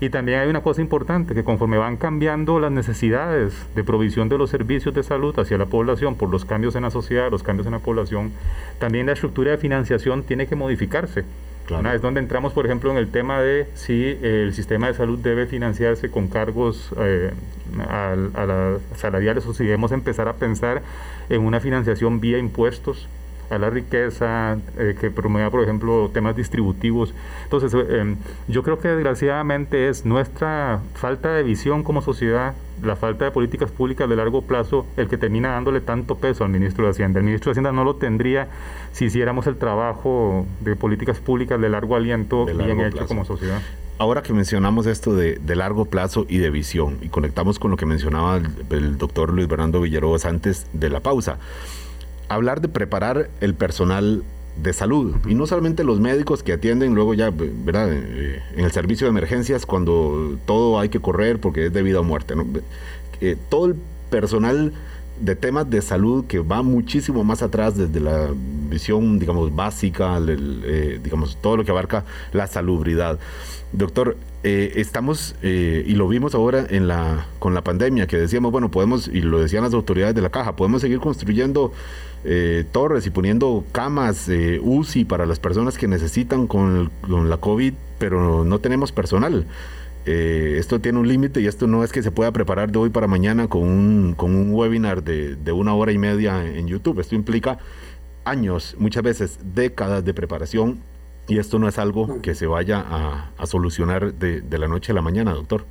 Y 0.00 0.10
también 0.10 0.40
hay 0.40 0.48
una 0.48 0.64
cosa 0.64 0.80
importante, 0.80 1.34
que 1.34 1.44
conforme 1.44 1.78
van 1.78 1.96
cambiando 1.96 2.58
las 2.58 2.72
necesidades 2.72 3.54
de 3.76 3.84
provisión 3.84 4.28
de 4.28 4.38
los 4.38 4.50
servicios 4.50 4.92
de 4.92 5.04
salud 5.04 5.38
hacia 5.38 5.56
la 5.56 5.66
población 5.66 6.16
por 6.16 6.30
los 6.30 6.44
cambios 6.44 6.74
en 6.74 6.82
la 6.82 6.90
sociedad, 6.90 7.30
los 7.30 7.44
cambios 7.44 7.68
en 7.68 7.74
la 7.74 7.78
población, 7.78 8.32
también 8.80 9.06
la 9.06 9.12
estructura 9.12 9.52
de 9.52 9.58
financiación 9.58 10.24
tiene 10.24 10.48
que 10.48 10.56
modificarse. 10.56 11.22
Es 11.94 12.02
donde 12.02 12.20
entramos, 12.20 12.52
por 12.52 12.64
ejemplo, 12.66 12.90
en 12.90 12.96
el 12.96 13.08
tema 13.10 13.40
de 13.40 13.66
si 13.74 14.18
el 14.22 14.54
sistema 14.54 14.86
de 14.86 14.94
salud 14.94 15.18
debe 15.18 15.46
financiarse 15.46 16.10
con 16.10 16.28
cargos 16.28 16.92
eh, 16.98 17.32
a, 17.88 18.12
a 18.12 18.46
las 18.46 18.80
salariales 18.96 19.46
o 19.46 19.54
si 19.54 19.64
debemos 19.64 19.90
empezar 19.92 20.28
a 20.28 20.34
pensar 20.34 20.82
en 21.28 21.42
una 21.42 21.60
financiación 21.60 22.20
vía 22.20 22.38
impuestos 22.38 23.08
a 23.50 23.58
la 23.58 23.70
riqueza, 23.70 24.58
eh, 24.78 24.96
que 24.98 25.10
promueva, 25.10 25.50
por 25.50 25.62
ejemplo, 25.62 26.10
temas 26.12 26.36
distributivos. 26.36 27.14
Entonces, 27.44 27.72
eh, 27.74 28.00
em, 28.00 28.16
yo 28.48 28.62
creo 28.62 28.78
que 28.78 28.88
desgraciadamente 28.88 29.88
es 29.88 30.04
nuestra 30.04 30.80
falta 30.94 31.32
de 31.32 31.42
visión 31.42 31.82
como 31.82 32.02
sociedad, 32.02 32.54
la 32.82 32.96
falta 32.96 33.24
de 33.24 33.30
políticas 33.30 33.70
públicas 33.70 34.08
de 34.08 34.16
largo 34.16 34.42
plazo, 34.42 34.86
el 34.96 35.08
que 35.08 35.16
termina 35.16 35.50
dándole 35.50 35.80
tanto 35.80 36.16
peso 36.16 36.44
al 36.44 36.50
ministro 36.50 36.84
de 36.84 36.90
Hacienda. 36.90 37.20
El 37.20 37.26
ministro 37.26 37.50
de 37.50 37.52
Hacienda 37.52 37.72
no 37.72 37.84
lo 37.84 37.96
tendría 37.96 38.48
si 38.92 39.06
hiciéramos 39.06 39.46
el 39.46 39.56
trabajo 39.56 40.46
de 40.60 40.76
políticas 40.76 41.18
públicas 41.18 41.60
de 41.60 41.68
largo 41.68 41.96
aliento 41.96 42.46
bien 42.46 42.80
hecho 42.80 43.06
como 43.06 43.24
sociedad. 43.24 43.60
ahora 43.98 44.22
que 44.22 44.32
mencionamos 44.32 44.86
esto 44.86 45.14
de, 45.14 45.38
largo 45.56 45.86
plazo 45.86 46.26
y 46.28 46.38
de 46.38 46.50
visión, 46.50 46.98
y 47.02 47.08
conectamos 47.08 47.58
con 47.58 47.70
lo 47.70 47.76
que 47.76 47.86
mencionaba 47.86 48.40
el, 48.70 48.98
doctor 48.98 49.32
Luis 49.32 49.48
Bernardo 49.48 49.80
Villarobos 49.80 50.24
antes 50.24 50.66
de 50.72 50.90
la 50.90 51.00
pausa, 51.00 51.38
hablar 52.28 52.60
de 52.60 52.68
preparar 52.68 53.30
el 53.40 53.54
personal 53.54 54.24
de 54.62 54.72
salud, 54.72 55.14
y 55.26 55.34
no 55.34 55.46
solamente 55.46 55.84
los 55.84 56.00
médicos 56.00 56.42
que 56.42 56.52
atienden 56.52 56.94
luego 56.94 57.14
ya, 57.14 57.30
¿verdad? 57.30 57.92
Eh, 57.92 58.42
en 58.56 58.64
el 58.64 58.72
servicio 58.72 59.06
de 59.06 59.10
emergencias 59.10 59.66
cuando 59.66 60.38
todo 60.46 60.78
hay 60.78 60.88
que 60.88 61.00
correr 61.00 61.40
porque 61.40 61.66
es 61.66 61.72
de 61.72 61.82
vida 61.82 62.00
o 62.00 62.04
muerte, 62.04 62.34
eh, 63.20 63.36
todo 63.48 63.66
el 63.66 63.76
personal 64.10 64.72
de 65.20 65.34
temas 65.34 65.68
de 65.70 65.80
salud 65.82 66.26
que 66.26 66.40
va 66.40 66.62
muchísimo 66.62 67.24
más 67.24 67.42
atrás 67.42 67.76
desde 67.76 68.00
la 68.00 68.28
visión, 68.68 69.18
digamos, 69.18 69.54
básica, 69.54 70.18
eh, 70.26 71.00
digamos, 71.02 71.38
todo 71.40 71.58
lo 71.58 71.64
que 71.64 71.70
abarca 71.70 72.04
la 72.32 72.46
salubridad. 72.46 73.18
Doctor, 73.72 74.16
eh, 74.42 74.74
estamos, 74.76 75.34
eh, 75.42 75.84
y 75.86 75.94
lo 75.94 76.06
vimos 76.08 76.34
ahora 76.34 76.66
en 76.68 76.86
la, 76.86 77.26
con 77.38 77.54
la 77.54 77.62
pandemia, 77.62 78.06
que 78.06 78.16
decíamos, 78.16 78.52
bueno, 78.52 78.70
podemos, 78.70 79.08
y 79.08 79.20
lo 79.20 79.40
decían 79.40 79.64
las 79.64 79.74
autoridades 79.74 80.14
de 80.14 80.22
la 80.22 80.30
caja, 80.30 80.54
podemos 80.54 80.82
seguir 80.82 81.00
construyendo 81.00 81.72
torres 82.72 83.06
y 83.06 83.10
poniendo 83.10 83.64
camas 83.72 84.28
UCI 84.62 85.04
para 85.04 85.26
las 85.26 85.38
personas 85.38 85.78
que 85.78 85.86
necesitan 85.86 86.46
con, 86.46 86.90
con 87.02 87.30
la 87.30 87.36
COVID, 87.36 87.74
pero 87.98 88.44
no 88.44 88.58
tenemos 88.58 88.92
personal. 88.92 89.46
Eh, 90.08 90.58
esto 90.58 90.80
tiene 90.80 91.00
un 91.00 91.08
límite 91.08 91.40
y 91.40 91.48
esto 91.48 91.66
no 91.66 91.82
es 91.82 91.90
que 91.90 92.00
se 92.00 92.12
pueda 92.12 92.30
preparar 92.30 92.70
de 92.70 92.78
hoy 92.78 92.90
para 92.90 93.08
mañana 93.08 93.48
con 93.48 93.62
un, 93.62 94.14
con 94.14 94.36
un 94.36 94.54
webinar 94.54 95.02
de, 95.02 95.34
de, 95.34 95.50
una 95.50 95.74
hora 95.74 95.90
y 95.90 95.98
media 95.98 96.46
en 96.46 96.68
YouTube. 96.68 97.00
Esto 97.00 97.16
implica 97.16 97.58
años, 98.24 98.76
muchas 98.78 99.02
veces 99.02 99.40
décadas 99.42 100.04
de 100.04 100.14
preparación 100.14 100.80
y 101.26 101.38
esto 101.38 101.58
no 101.58 101.66
es 101.66 101.76
algo 101.80 102.22
que 102.22 102.36
se 102.36 102.46
vaya 102.46 102.84
a, 102.86 103.32
a 103.36 103.46
solucionar 103.46 104.14
de, 104.14 104.42
de, 104.42 104.58
la 104.58 104.68
noche 104.68 104.92
a 104.92 104.94
la 104.94 105.02
mañana, 105.02 105.34
doctor. 105.34 105.64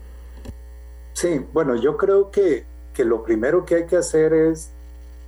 Sí, 1.13 1.39
bueno, 1.53 1.81
yo 1.81 1.95
creo 1.95 2.29
que, 2.29 2.65
que 2.93 3.05
lo 3.05 3.23
primero 3.23 3.63
que 3.63 3.75
hay 3.75 3.85
que 3.85 3.95
hacer 3.95 4.33
es 4.33 4.74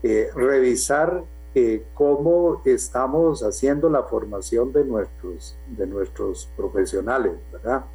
eh, 0.03 0.29
revisar 0.35 1.23
eh, 1.55 1.83
cómo 1.95 2.61
estamos 2.65 3.41
haciendo 3.41 3.89
la 3.89 4.03
formación 4.03 4.71
de 4.71 4.85
nuestros, 4.85 5.57
de 5.65 5.87
nuestros 5.87 6.47
profesionales, 6.55 7.33
¿verdad? 7.51 7.85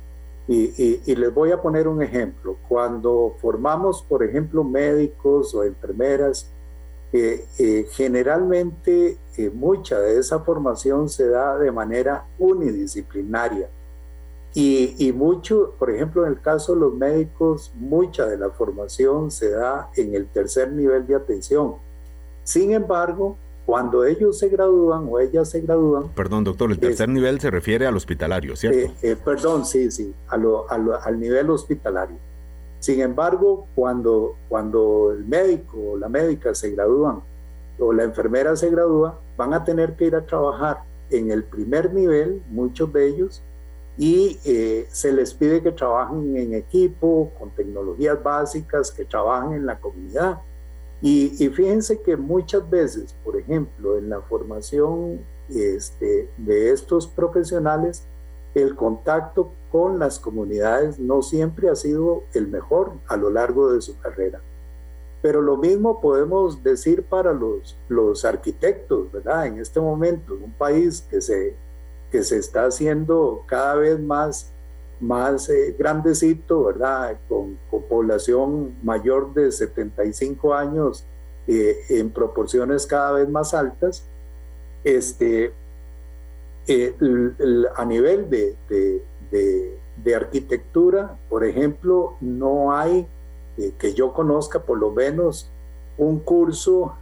Y, 0.48 1.14
les 1.14 1.32
voy 1.32 1.52
a 1.52 1.62
poner 1.62 1.86
un 1.86 2.02
ejemplo. 2.02 2.56
Cuando 2.68 3.36
formamos, 3.40 4.02
por 4.02 4.24
ejemplo, 4.24 4.64
médicos 4.64 5.54
o 5.54 5.62
enfermeras, 5.62 6.50
eh, 7.12 7.86
generalmente 7.92 9.18
mucha 9.54 10.00
de 10.00 10.18
esa 10.18 10.40
formación 10.40 11.08
se 11.08 11.28
da 11.28 11.56
de 11.56 11.70
manera 11.70 12.26
unidisciplinaria. 12.40 13.68
Y, 14.54 14.96
y, 14.98 15.12
mucho, 15.12 15.74
por 15.78 15.88
ejemplo, 15.88 16.26
en 16.26 16.32
el 16.32 16.40
caso 16.40 16.74
de 16.74 16.80
los 16.80 16.94
médicos, 16.94 17.72
mucha 17.76 18.26
de 18.26 18.36
la 18.36 18.50
formación 18.50 19.30
se 19.30 19.50
da 19.50 19.88
en 19.96 20.16
el 20.16 20.26
tercer 20.26 20.72
nivel 20.72 21.06
de 21.06 21.14
atención. 21.14 21.76
Sin 22.44 22.72
embargo, 22.72 23.36
cuando 23.64 24.04
ellos 24.04 24.38
se 24.38 24.48
gradúan 24.48 25.06
o 25.08 25.20
ellas 25.20 25.48
se 25.48 25.60
gradúan... 25.60 26.08
Perdón, 26.14 26.44
doctor, 26.44 26.70
el 26.72 26.78
tercer 26.78 27.08
nivel 27.08 27.40
se 27.40 27.50
refiere 27.50 27.86
al 27.86 27.96
hospitalario, 27.96 28.56
¿cierto? 28.56 28.78
Eh, 28.78 28.94
eh, 29.02 29.16
perdón, 29.16 29.64
sí, 29.64 29.90
sí, 29.90 30.12
al 30.28 31.20
nivel 31.20 31.50
hospitalario. 31.50 32.16
Sin 32.80 33.00
embargo, 33.00 33.68
cuando, 33.76 34.34
cuando 34.48 35.12
el 35.12 35.24
médico 35.24 35.92
o 35.92 35.96
la 35.96 36.08
médica 36.08 36.52
se 36.54 36.70
gradúan 36.70 37.22
o 37.78 37.92
la 37.92 38.02
enfermera 38.02 38.56
se 38.56 38.70
gradúa, 38.70 39.20
van 39.36 39.54
a 39.54 39.64
tener 39.64 39.94
que 39.94 40.06
ir 40.06 40.16
a 40.16 40.26
trabajar 40.26 40.82
en 41.10 41.30
el 41.30 41.44
primer 41.44 41.94
nivel, 41.94 42.42
muchos 42.50 42.92
de 42.92 43.06
ellos, 43.06 43.42
y 43.96 44.38
eh, 44.44 44.86
se 44.90 45.12
les 45.12 45.32
pide 45.34 45.62
que 45.62 45.70
trabajen 45.70 46.36
en 46.36 46.54
equipo, 46.54 47.30
con 47.38 47.50
tecnologías 47.50 48.20
básicas, 48.22 48.90
que 48.90 49.04
trabajen 49.04 49.52
en 49.52 49.66
la 49.66 49.78
comunidad 49.78 50.40
y, 51.04 51.48
fíjense 51.48 52.00
que 52.00 52.16
muchas 52.16 52.70
veces, 52.70 53.16
por 53.24 53.36
ejemplo, 53.36 53.98
en 53.98 54.08
la 54.08 54.20
formación 54.20 55.20
este, 55.48 56.30
de 56.38 56.70
estos 56.70 57.08
profesionales, 57.08 58.04
el 58.54 58.76
contacto 58.76 59.52
con 59.72 59.98
las 59.98 60.20
comunidades 60.20 61.00
no 61.00 61.22
siempre 61.22 61.68
ha 61.68 61.74
sido 61.74 62.22
el 62.34 62.46
mejor 62.46 62.92
a 63.08 63.16
lo 63.16 63.30
largo 63.30 63.72
de 63.72 63.80
su 63.80 63.98
carrera. 63.98 64.40
Pero 65.22 65.42
lo 65.42 65.56
mismo 65.56 66.00
podemos 66.00 66.62
decir 66.62 67.02
para 67.02 67.32
los, 67.32 67.76
los 67.88 68.24
arquitectos, 68.24 69.10
¿verdad? 69.10 69.46
En 69.46 69.58
este 69.58 69.80
momento, 69.80 70.36
en 70.36 70.44
un 70.44 70.52
país 70.52 71.00
que 71.10 71.20
se, 71.20 71.56
que 72.12 72.22
se 72.22 72.38
está 72.38 72.66
haciendo 72.66 73.42
cada 73.46 73.74
vez 73.74 73.98
más 73.98 74.52
más 75.02 75.48
eh, 75.48 75.74
grandecito, 75.76 76.64
¿verdad? 76.64 77.18
Con, 77.28 77.58
población 77.88 78.76
mayor 78.82 79.34
de 79.34 79.50
75 79.50 80.54
años 80.54 81.04
eh, 81.46 81.76
en 81.90 82.10
proporciones 82.10 82.86
cada 82.86 83.12
vez 83.12 83.28
más 83.28 83.52
altas. 83.52 84.04
Este, 84.84 85.52
eh, 86.66 86.94
a 87.76 87.84
nivel 87.84 88.30
de, 88.30 88.56
de, 89.30 90.14
arquitectura, 90.14 91.18
por 91.28 91.44
ejemplo, 91.44 92.16
no 92.20 92.74
hay, 92.74 93.06
que 93.78 93.94
yo 93.94 94.12
conozca 94.12 94.60
por 94.60 94.78
lo 94.78 94.90
menos, 94.90 95.50
un 95.98 96.18
curso, 96.20 96.96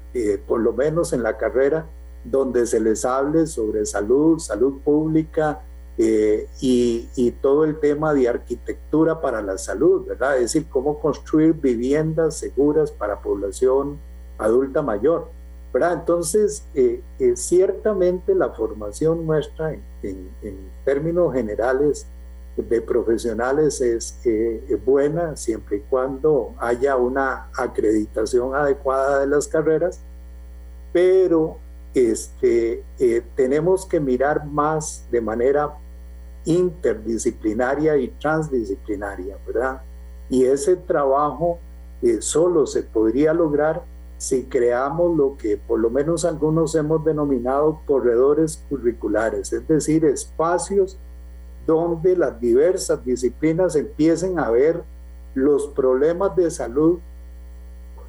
por 0.47 0.61
lo 0.61 0.73
menos 0.73 1.13
en 1.13 1.23
la 1.23 1.37
carrera, 1.37 1.87
donde 2.25 2.67
se 2.67 2.81
les 2.81 3.05
hable 3.05 3.47
sobre 3.47 3.87
salud, 3.87 4.39
salud 4.39 4.81
pública, 4.83 5.63
eh, 5.99 6.49
y, 6.61 7.31
todo 7.43 7.65
el 7.65 7.79
tema 7.79 8.15
de 8.15 8.29
arquitectura 8.29 9.21
para 9.21 9.43
la 9.43 9.59
salud, 9.59 10.07
¿verdad? 10.07 10.37
Es 10.37 10.53
decir, 10.53 10.67
cómo 10.71 10.99
construir 10.99 11.53
viviendas 11.53 12.39
seguras 12.39 12.91
para 12.91 13.21
población 13.21 13.99
adulta 14.39 14.83
mayor, 14.83 15.29
¿verdad? 15.73 15.95
Entonces, 15.95 16.65
eh, 16.75 17.03
eh, 17.19 17.37
ciertamente 17.37 18.35
la 18.35 18.51
formación 18.51 19.27
nuestra 19.27 19.73
en, 20.03 20.31
términos 20.85 21.35
generales 21.35 22.07
de 22.57 22.81
profesionales 22.81 23.81
es 23.81 24.19
buena 24.85 25.37
siempre 25.37 25.77
y 25.77 25.81
cuando 25.81 26.55
haya 26.59 26.97
una 26.97 27.49
acreditación 27.55 28.55
adecuada 28.55 29.21
de 29.21 29.27
las 29.27 29.47
carreras, 29.47 30.01
pero 30.93 31.59
este, 31.95 32.85
tenemos 33.35 33.85
que 33.87 33.99
mirar 33.99 34.47
más 34.47 35.07
de 35.11 35.21
manera 35.21 35.77
interdisciplinaria 36.45 37.97
y 37.97 38.09
transdisciplinaria, 38.09 39.37
¿verdad? 39.47 39.83
Y 40.29 40.45
ese 40.45 40.77
trabajo 40.77 41.59
eh, 42.03 42.19
solo 42.21 42.67
se 42.67 42.83
podría 42.83 43.35
lograr 43.35 43.83
si 44.17 44.45
creamos 44.45 45.17
lo 45.17 45.37
que 45.37 45.57
por 45.57 45.81
lo 45.81 45.91
menos 45.91 46.25
algunos 46.25 46.75
hemos 46.75 47.05
denominado 47.05 47.81
corredores 47.87 48.65
curriculares, 48.69 49.53
es 49.53 49.67
decir, 49.67 50.05
espacios 50.05 50.99
donde 51.67 52.17
las 52.17 52.41
diversas 52.41 53.05
disciplinas 53.05 53.77
empiecen 53.77 54.39
a 54.39 54.51
ver 54.51 54.83
los 55.35 55.69
problemas 55.69 56.37
de 56.37 56.51
salud 56.51 56.99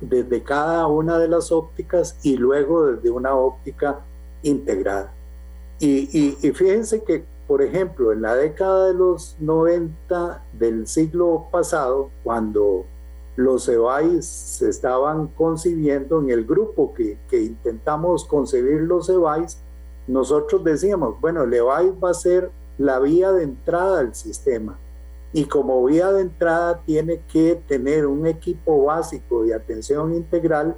desde 0.01 0.43
cada 0.43 0.87
una 0.87 1.17
de 1.17 1.27
las 1.27 1.51
ópticas 1.51 2.17
y 2.23 2.35
luego 2.37 2.87
desde 2.87 3.09
una 3.09 3.35
óptica 3.35 4.01
integrada. 4.43 5.13
Y, 5.79 6.37
y 6.41 6.51
fíjense 6.51 7.03
que 7.03 7.25
por 7.51 7.61
ejemplo, 7.61 8.13
en 8.13 8.21
la 8.21 8.33
década 8.33 8.87
de 8.87 8.93
los 8.93 9.35
90 9.41 10.41
del 10.57 10.87
siglo 10.87 11.47
pasado, 11.51 12.09
cuando 12.23 12.85
los 13.35 13.67
EBAIS 13.67 14.25
se 14.25 14.69
estaban 14.69 15.27
concibiendo 15.27 16.21
en 16.21 16.29
el 16.29 16.45
grupo 16.45 16.93
que, 16.93 17.17
intentamos 17.29 18.23
concebir 18.23 18.79
los 18.83 19.09
EBAIS, 19.09 19.57
nosotros 20.07 20.63
decíamos, 20.63 21.19
bueno, 21.19 21.43
el 21.43 21.53
EBAIS 21.53 21.91
va 22.01 22.11
a 22.11 22.13
ser 22.13 22.51
la 22.77 22.99
vía 22.99 23.33
de 23.33 23.43
entrada 23.43 23.99
al 23.99 24.15
sistema 24.15 24.79
y 25.33 25.45
como 25.45 25.83
vía 25.85 26.11
de 26.11 26.21
entrada 26.21 26.81
tiene 26.85 27.21
que 27.31 27.61
tener 27.67 28.05
un 28.05 28.27
equipo 28.27 28.85
básico 28.85 29.43
de 29.43 29.53
atención 29.53 30.13
integral 30.13 30.77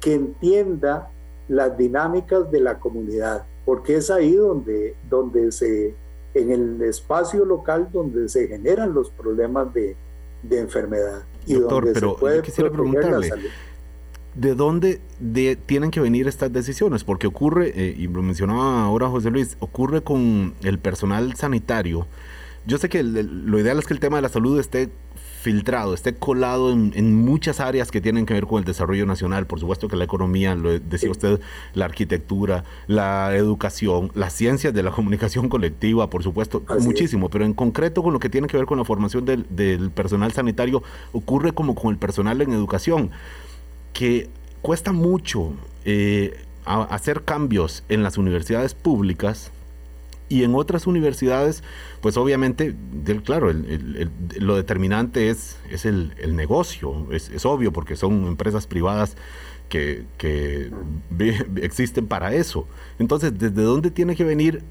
que 0.00 0.14
entienda 0.14 1.10
las 1.48 1.76
dinámicas 1.78 2.50
de 2.50 2.60
la 2.60 2.78
comunidad, 2.78 3.44
porque 3.64 3.96
es 3.96 4.10
ahí 4.10 4.34
donde, 4.34 4.96
donde 5.08 5.52
se 5.52 5.94
en 6.36 6.52
el 6.52 6.82
espacio 6.82 7.44
local 7.44 7.88
donde 7.92 8.28
se 8.28 8.46
generan 8.46 8.92
los 8.92 9.10
problemas 9.10 9.72
de, 9.72 9.96
enfermedad. 10.50 11.24
Y 11.46 11.54
Doctor, 11.54 11.90
pero 11.92 12.18
yo 12.20 12.42
quisiera 12.42 12.70
preguntarle, 12.70 13.32
¿de 14.34 14.54
dónde 14.54 15.00
tienen 15.66 15.90
que 15.90 16.00
venir 16.00 16.28
estas 16.28 16.52
decisiones? 16.52 17.02
Porque 17.02 17.26
ocurre, 17.26 17.72
eh, 17.74 17.94
y 17.96 18.06
lo 18.06 18.22
mencionaba 18.22 18.84
ahora 18.84 19.08
José 19.08 19.30
Luis, 19.30 19.56
ocurre 19.58 20.02
con 20.02 20.54
el 20.62 20.78
personal 20.78 21.34
sanitario. 21.34 22.06
Yo 22.66 22.78
sé 22.78 22.88
que 22.88 23.02
lo 23.02 23.58
ideal 23.60 23.78
es 23.78 23.86
que 23.86 23.94
el 23.94 24.00
tema 24.00 24.16
de 24.16 24.22
la 24.22 24.28
salud 24.28 24.58
esté 24.58 24.90
filtrado, 25.40 25.94
esté 25.94 26.16
colado 26.16 26.72
en, 26.72 27.14
muchas 27.14 27.60
áreas 27.60 27.92
que 27.92 28.00
tienen 28.00 28.26
que 28.26 28.34
ver 28.34 28.46
con 28.46 28.58
el 28.58 28.64
desarrollo 28.64 29.06
nacional. 29.06 29.46
Por 29.46 29.60
supuesto 29.60 29.86
que 29.86 29.94
la 29.94 30.02
economía, 30.02 30.56
lo 30.56 30.76
decía 30.76 31.10
usted, 31.10 31.40
la 31.74 31.84
arquitectura, 31.84 32.64
la 32.88 33.36
educación, 33.36 34.10
las 34.14 34.32
ciencias 34.32 34.74
de 34.74 34.82
la 34.82 34.90
comunicación 34.96 35.48
colectiva, 35.48 36.10
por 36.10 36.24
supuesto, 36.24 36.64
muchísimo. 36.80 37.30
Pero 37.30 37.44
en 37.44 37.54
concreto 37.54 38.02
con 38.02 38.12
lo 38.12 38.18
que 38.18 38.28
tiene 38.28 38.48
que 38.48 38.56
ver 38.56 38.66
con 38.66 38.78
la 38.78 38.84
formación 38.84 39.24
del, 39.24 39.46
del 39.48 39.92
personal 39.92 40.32
sanitario, 40.32 40.82
ocurre 41.12 41.52
como 41.52 41.76
con 41.76 41.92
el 41.92 41.98
personal 41.98 42.40
en 42.40 42.52
educación, 42.52 43.12
que 43.92 44.28
cuesta 44.62 44.90
mucho 44.90 45.52
eh, 45.84 46.42
hacer 46.64 47.22
cambios 47.22 47.84
en 47.88 48.02
las 48.02 48.18
universidades 48.18 48.74
públicas 48.74 49.52
y 50.28 50.42
en 50.42 50.54
otras 50.54 50.86
universidades, 50.86 51.62
pues 52.00 52.16
obviamente, 52.16 52.74
claro, 53.24 53.52
lo 54.38 54.56
determinante 54.56 55.30
es, 55.30 55.56
es 55.70 55.84
el, 55.84 56.12
negocio, 56.34 57.06
es, 57.12 57.44
obvio, 57.46 57.72
porque 57.72 57.94
son 57.94 58.26
empresas 58.26 58.66
privadas 58.66 59.16
que, 59.68 60.04
existen 61.62 62.06
para 62.06 62.34
eso. 62.34 62.66
Entonces, 62.98 63.38
¿desde 63.38 63.62
dónde 63.62 63.90
tiene 63.90 64.16
que 64.16 64.24
venir 64.24 64.64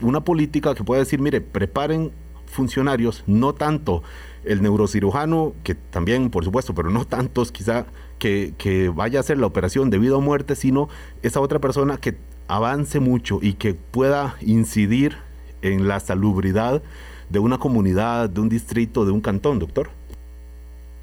una 0.00 0.24
política 0.24 0.74
que 0.74 0.82
pueda 0.82 1.00
decir, 1.00 1.20
mire, 1.20 1.40
preparen 1.40 2.12
funcionarios, 2.46 3.22
no 3.26 3.54
tanto 3.54 4.02
el 4.44 4.62
neurocirujano, 4.62 5.54
que 5.62 5.74
también, 5.74 6.30
por 6.30 6.44
supuesto, 6.44 6.74
pero 6.74 6.90
no 6.90 7.06
tantos 7.06 7.52
quizá 7.52 7.86
que, 8.18 8.54
que, 8.58 8.88
vaya 8.88 9.18
a 9.18 9.20
hacer 9.20 9.38
la 9.38 9.46
operación 9.46 9.90
de 9.90 9.98
vida 9.98 10.16
o 10.16 10.20
muerte, 10.20 10.56
sino 10.56 10.88
esa 11.22 11.40
otra 11.40 11.60
persona 11.60 11.98
que 11.98 12.16
avance 12.48 13.00
mucho 13.00 13.38
y 13.42 13.54
que 13.54 13.74
pueda 13.74 14.36
incidir 14.40 15.16
en 15.62 15.88
la 15.88 16.00
salubridad 16.00 16.82
de 17.30 17.38
una 17.38 17.58
comunidad, 17.58 18.28
de 18.28 18.40
un 18.40 18.48
distrito, 18.48 19.04
de 19.04 19.12
un 19.12 19.20
cantón, 19.20 19.58
doctor? 19.58 19.88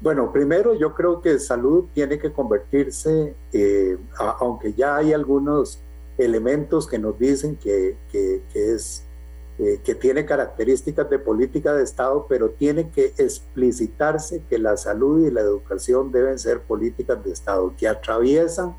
Bueno, 0.00 0.32
primero 0.32 0.74
yo 0.74 0.94
creo 0.94 1.20
que 1.20 1.38
salud 1.38 1.86
tiene 1.92 2.18
que 2.18 2.32
convertirse, 2.32 3.34
eh, 3.52 3.98
aunque 4.38 4.72
ya 4.72 4.96
hay 4.96 5.12
algunos 5.12 5.80
elementos 6.16 6.86
que 6.86 6.98
nos 6.98 7.18
dicen 7.18 7.56
que, 7.56 7.96
que, 8.10 8.42
es, 8.54 9.04
eh, 9.58 9.80
que 9.84 9.94
tiene 9.94 10.24
características 10.24 11.10
de 11.10 11.18
política 11.18 11.74
de 11.74 11.82
Estado, 11.82 12.26
pero 12.28 12.50
tiene 12.50 12.90
que 12.90 13.12
explicitarse 13.18 14.42
que 14.48 14.58
la 14.58 14.76
salud 14.76 15.26
y 15.26 15.30
la 15.30 15.42
educación 15.42 16.12
deben 16.12 16.38
ser 16.38 16.60
políticas 16.60 17.22
de 17.22 17.32
Estado, 17.32 17.74
que 17.76 17.86
atraviesan 17.86 18.74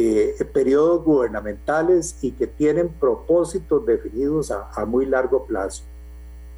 eh, 0.00 0.36
periodos 0.52 1.02
gubernamentales 1.02 2.18
y 2.22 2.30
que 2.30 2.46
tienen 2.46 2.88
propósitos 2.88 3.84
definidos 3.84 4.52
a, 4.52 4.84
muy 4.84 5.06
largo 5.06 5.44
plazo. 5.44 5.82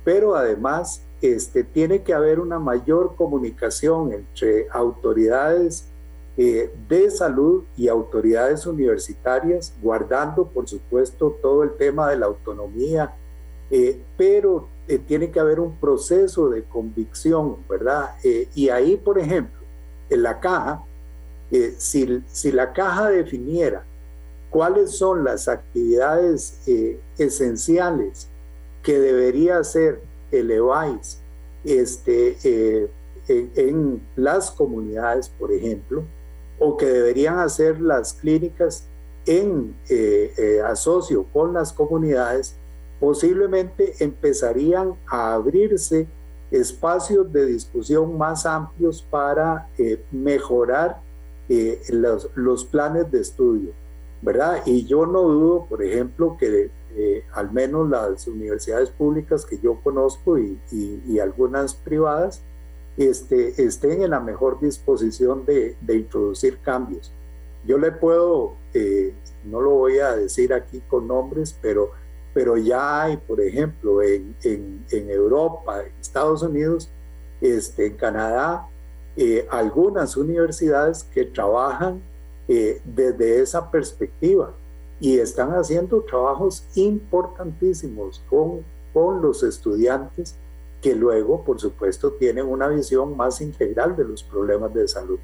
Pero 0.04 0.36
además 0.36 1.02
este, 1.22 1.64
tiene 1.64 2.02
que 2.02 2.12
haber 2.12 2.38
una 2.38 2.58
mayor 2.58 3.16
comunicación 3.16 4.12
entre 4.12 4.66
autoridades 4.70 5.86
eh, 6.36 6.70
de 6.86 7.10
salud 7.10 7.64
y 7.78 7.88
autoridades 7.88 8.66
universitarias, 8.66 9.72
guardando 9.80 10.44
por 10.44 10.68
supuesto 10.68 11.34
todo 11.40 11.62
el 11.62 11.72
tema 11.78 12.10
de 12.10 12.18
la 12.18 12.26
autonomía, 12.26 13.14
eh, 13.70 14.02
pero 14.18 14.68
tiene 15.06 15.30
que 15.30 15.40
haber 15.40 15.60
un 15.60 15.76
proceso 15.76 16.50
de 16.50 16.64
convicción, 16.64 17.56
¿verdad? 17.70 18.16
y 18.54 18.68
ahí, 18.68 18.98
por 18.98 19.18
ejemplo, 19.18 19.60
en 20.10 20.24
la 20.24 20.40
caja, 20.40 20.84
si, 21.78 22.52
la 22.52 22.72
caja 22.72 23.10
definiera 23.10 23.84
cuáles 24.50 24.96
son 24.96 25.24
las 25.24 25.48
actividades 25.48 26.60
eh, 26.66 26.98
esenciales 27.18 28.28
que 28.82 28.98
debería 28.98 29.58
hacer 29.58 30.00
el 30.30 30.50
EVAIS 30.50 31.20
este, 31.64 32.36
eh, 32.44 32.88
en, 33.28 34.02
las 34.16 34.50
comunidades, 34.50 35.28
por 35.28 35.52
ejemplo, 35.52 36.02
o 36.58 36.76
que 36.76 36.86
deberían 36.86 37.38
hacer 37.38 37.80
las 37.80 38.14
clínicas 38.14 38.86
en 39.26 39.74
eh, 39.88 40.60
asocio 40.64 41.24
con 41.32 41.52
las 41.52 41.72
comunidades, 41.72 42.56
posiblemente 42.98 43.94
empezarían 44.00 44.94
a 45.06 45.34
abrirse 45.34 46.06
espacios 46.50 47.32
de 47.32 47.46
discusión 47.46 48.18
más 48.18 48.44
amplios 48.44 49.06
para 49.08 49.68
mejorar 50.10 51.00
eh, 51.52 51.82
los, 52.36 52.64
planes 52.66 53.10
de 53.10 53.18
estudio, 53.18 53.72
¿verdad? 54.22 54.62
Y 54.66 54.86
yo 54.86 55.04
no 55.04 55.22
dudo, 55.22 55.66
por 55.68 55.82
ejemplo, 55.82 56.36
que 56.38 56.70
eh, 56.94 57.24
al 57.32 57.50
menos 57.50 57.90
las 57.90 58.28
universidades 58.28 58.90
públicas 58.90 59.44
que 59.44 59.58
yo 59.58 59.80
conozco 59.82 60.38
y, 60.38 61.18
algunas 61.18 61.74
privadas 61.74 62.40
este, 62.96 63.64
estén 63.64 64.02
en 64.02 64.10
la 64.10 64.20
mejor 64.20 64.60
disposición 64.60 65.44
de, 65.44 65.76
introducir 65.88 66.58
cambios. 66.58 67.12
Yo 67.66 67.78
le 67.78 67.90
puedo, 67.90 68.54
eh, 68.72 69.12
no 69.44 69.60
lo 69.60 69.70
voy 69.70 69.98
a 69.98 70.14
decir 70.14 70.54
aquí 70.54 70.80
con 70.86 71.08
nombres, 71.08 71.58
pero, 71.60 71.90
pero 72.32 72.56
ya 72.58 73.02
hay, 73.02 73.16
por 73.16 73.40
ejemplo, 73.40 74.02
en, 74.02 74.36
en, 74.44 74.84
en 74.92 75.10
Europa, 75.10 75.80
en 75.80 75.92
Estados 76.00 76.44
Unidos, 76.44 76.92
este, 77.40 77.86
en 77.86 77.96
Canadá, 77.96 78.69
eh, 79.22 79.46
algunas 79.50 80.16
universidades 80.16 81.04
que 81.04 81.26
trabajan 81.26 82.00
eh, 82.48 82.80
desde 82.86 83.42
esa 83.42 83.70
perspectiva 83.70 84.54
y 84.98 85.18
están 85.18 85.50
haciendo 85.50 86.00
trabajos 86.00 86.64
importantísimos 86.74 88.22
con, 88.30 88.64
con 88.94 89.20
los 89.20 89.42
estudiantes 89.42 90.36
que 90.80 90.94
luego, 90.94 91.44
por 91.44 91.60
supuesto, 91.60 92.12
tienen 92.12 92.46
una 92.46 92.68
visión 92.68 93.14
más 93.14 93.42
integral 93.42 93.94
de 93.94 94.04
los 94.04 94.22
problemas 94.22 94.72
de 94.72 94.88
salud. 94.88 95.18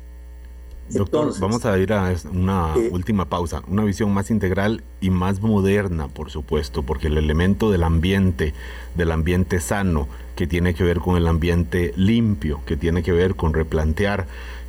Doctor, 0.91 1.33
vamos 1.41 1.65
a 1.65 1.79
ir 1.79 1.95
a 1.95 2.15
una 2.31 2.75
eh, 2.77 2.91
última 2.93 3.25
pausa, 3.25 3.63
una 3.67 3.83
visión 3.83 4.13
más 4.13 4.31
integral 4.31 4.85
y 5.01 5.09
más 5.09 5.41
moderna, 5.41 6.09
por 6.09 6.31
supuesto, 6.31 6.83
porque 6.83 7.07
el 7.07 7.17
elemento 7.17 7.71
del 7.71 7.83
ambiente, 7.83 8.53
del 8.95 9.11
ambiente 9.11 9.59
sano, 9.59 10.07
que 10.37 10.47
tiene 10.47 10.75
que 10.75 10.85
ver 10.85 11.01
con 11.01 11.17
el 11.17 11.27
ambiente 11.27 11.93
limpio, 11.97 12.61
que 12.67 12.77
tiene 12.77 13.03
que 13.03 13.13
ver 13.13 13.35
con 13.35 13.55
replantear 13.55 14.27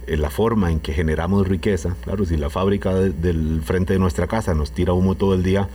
eh, 0.07 0.17
la 0.17 0.29
forma 0.29 0.71
en 0.71 0.79
que 0.79 0.93
generamos 0.93 1.47
riqueza. 1.47 1.95
Claro, 2.03 2.25
si 2.25 2.37
la 2.37 2.49
fábrica 2.49 2.95
del 2.95 3.61
frente 3.63 3.93
de 3.93 3.99
nuestra 3.99 4.27
casa 4.27 4.53
nos 4.53 4.71
tira 4.71 4.93
humo 4.93 5.15
todo 5.15 5.35
el 5.35 5.43
día, 5.43 5.69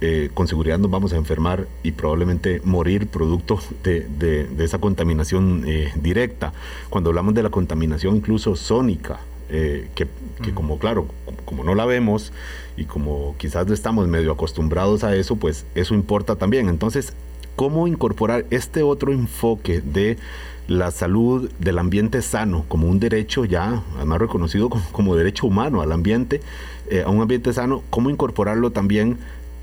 eh, 0.00 0.30
con 0.34 0.48
seguridad 0.48 0.78
nos 0.78 0.90
vamos 0.90 1.12
a 1.12 1.16
enfermar 1.16 1.66
y 1.82 1.92
probablemente 1.92 2.60
morir 2.64 3.08
producto 3.08 3.58
de, 3.82 4.48
esa 4.58 4.78
contaminación 4.78 5.64
directa. 5.96 6.52
Cuando 6.88 7.10
hablamos 7.10 7.34
de 7.34 7.42
la 7.42 7.50
contaminación 7.50 8.16
incluso 8.16 8.56
sónica, 8.56 9.20
eh, 9.50 9.88
que, 9.94 10.08
como 10.54 10.78
claro, 10.78 11.06
como, 11.44 11.64
no 11.64 11.74
la 11.74 11.84
vemos 11.84 12.32
y 12.76 12.86
como 12.86 13.36
quizás 13.38 13.70
estamos 13.70 14.08
medio 14.08 14.32
acostumbrados 14.32 15.04
a 15.04 15.14
eso, 15.14 15.36
pues 15.36 15.66
eso 15.74 15.94
importa 15.94 16.36
también. 16.36 16.68
Entonces, 16.68 17.12
¿cómo 17.56 17.86
incorporar 17.86 18.46
este 18.50 18.82
otro 18.82 19.12
enfoque 19.12 19.80
de 19.80 20.18
la 20.66 20.90
salud 20.90 21.50
del 21.58 21.78
ambiente 21.78 22.22
sano 22.22 22.64
como 22.68 22.88
un 22.88 22.98
derecho 22.98 23.44
ya, 23.44 23.82
además 23.96 24.18
reconocido 24.18 24.70
como, 24.92 25.16
derecho 25.16 25.46
humano 25.46 25.82
al 25.82 25.92
ambiente, 25.92 26.40
eh, 26.88 27.02
a 27.04 27.10
un 27.10 27.20
ambiente 27.20 27.52
sano, 27.52 27.82
cómo 27.90 28.10
incorporarlo 28.10 28.70
también 28.70 29.18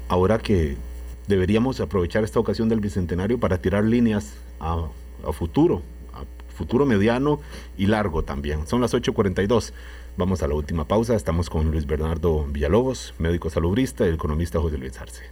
ahora 0.07 0.37
que 0.37 0.75
deberíamos 1.27 1.79
aprovechar 1.79 2.23
esta 2.23 2.39
ocasión 2.39 2.69
del 2.69 2.79
Bicentenario 2.79 3.39
para 3.39 3.57
tirar 3.57 3.85
líneas 3.85 4.33
a, 4.59 4.85
a 5.27 5.31
futuro, 5.31 5.81
futuro 6.55 6.85
mediano 6.85 7.39
y 7.77 7.87
largo 7.87 8.23
también. 8.23 8.67
Son 8.67 8.81
las 8.81 8.93
8.42. 8.93 9.73
Vamos 10.17 10.43
a 10.43 10.47
la 10.47 10.55
última 10.55 10.85
pausa. 10.85 11.15
Estamos 11.15 11.49
con 11.49 11.71
Luis 11.71 11.87
Bernardo 11.87 12.45
Villalobos, 12.49 13.13
médico 13.17 13.49
salubrista, 13.49 14.05
y 14.05 14.13
economista 14.13 14.59
José 14.59 14.77
Luis 14.77 14.99
Arce. 14.99 15.23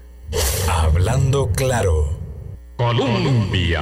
Hablando 0.67 1.49
claro. 1.51 2.18
Colombia. 2.79 3.81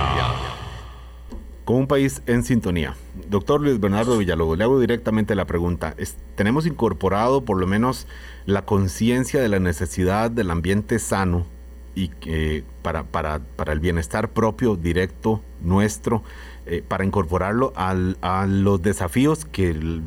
Con 1.65 1.75
un 1.75 1.87
país 1.87 2.23
en 2.25 2.41
sintonía. 2.41 2.95
Doctor 3.29 3.61
Luis 3.61 3.79
Bernardo 3.79 4.17
Villalobos, 4.17 4.57
le 4.57 4.63
hago 4.63 4.79
directamente 4.79 5.35
la 5.35 5.45
pregunta. 5.45 5.95
¿Tenemos 6.33 6.65
incorporado 6.65 7.45
por 7.45 7.59
lo 7.59 7.67
menos 7.67 8.07
la 8.47 8.65
conciencia 8.65 9.39
de 9.39 9.49
la 9.49 9.59
necesidad 9.59 10.31
del 10.31 10.49
ambiente 10.49 10.97
sano 10.97 11.45
y 11.93 12.07
que 12.07 12.63
para, 12.81 13.03
para, 13.03 13.37
para 13.37 13.71
el 13.71 13.81
bienestar 13.81 14.31
propio, 14.31 14.75
directo, 14.75 15.43
nuestro, 15.61 16.23
eh, 16.65 16.81
para 16.81 17.05
incorporarlo 17.05 17.73
a 17.75 18.47
los 18.47 18.81
desafíos 18.81 19.45
que 19.45 19.69
el, 19.69 20.01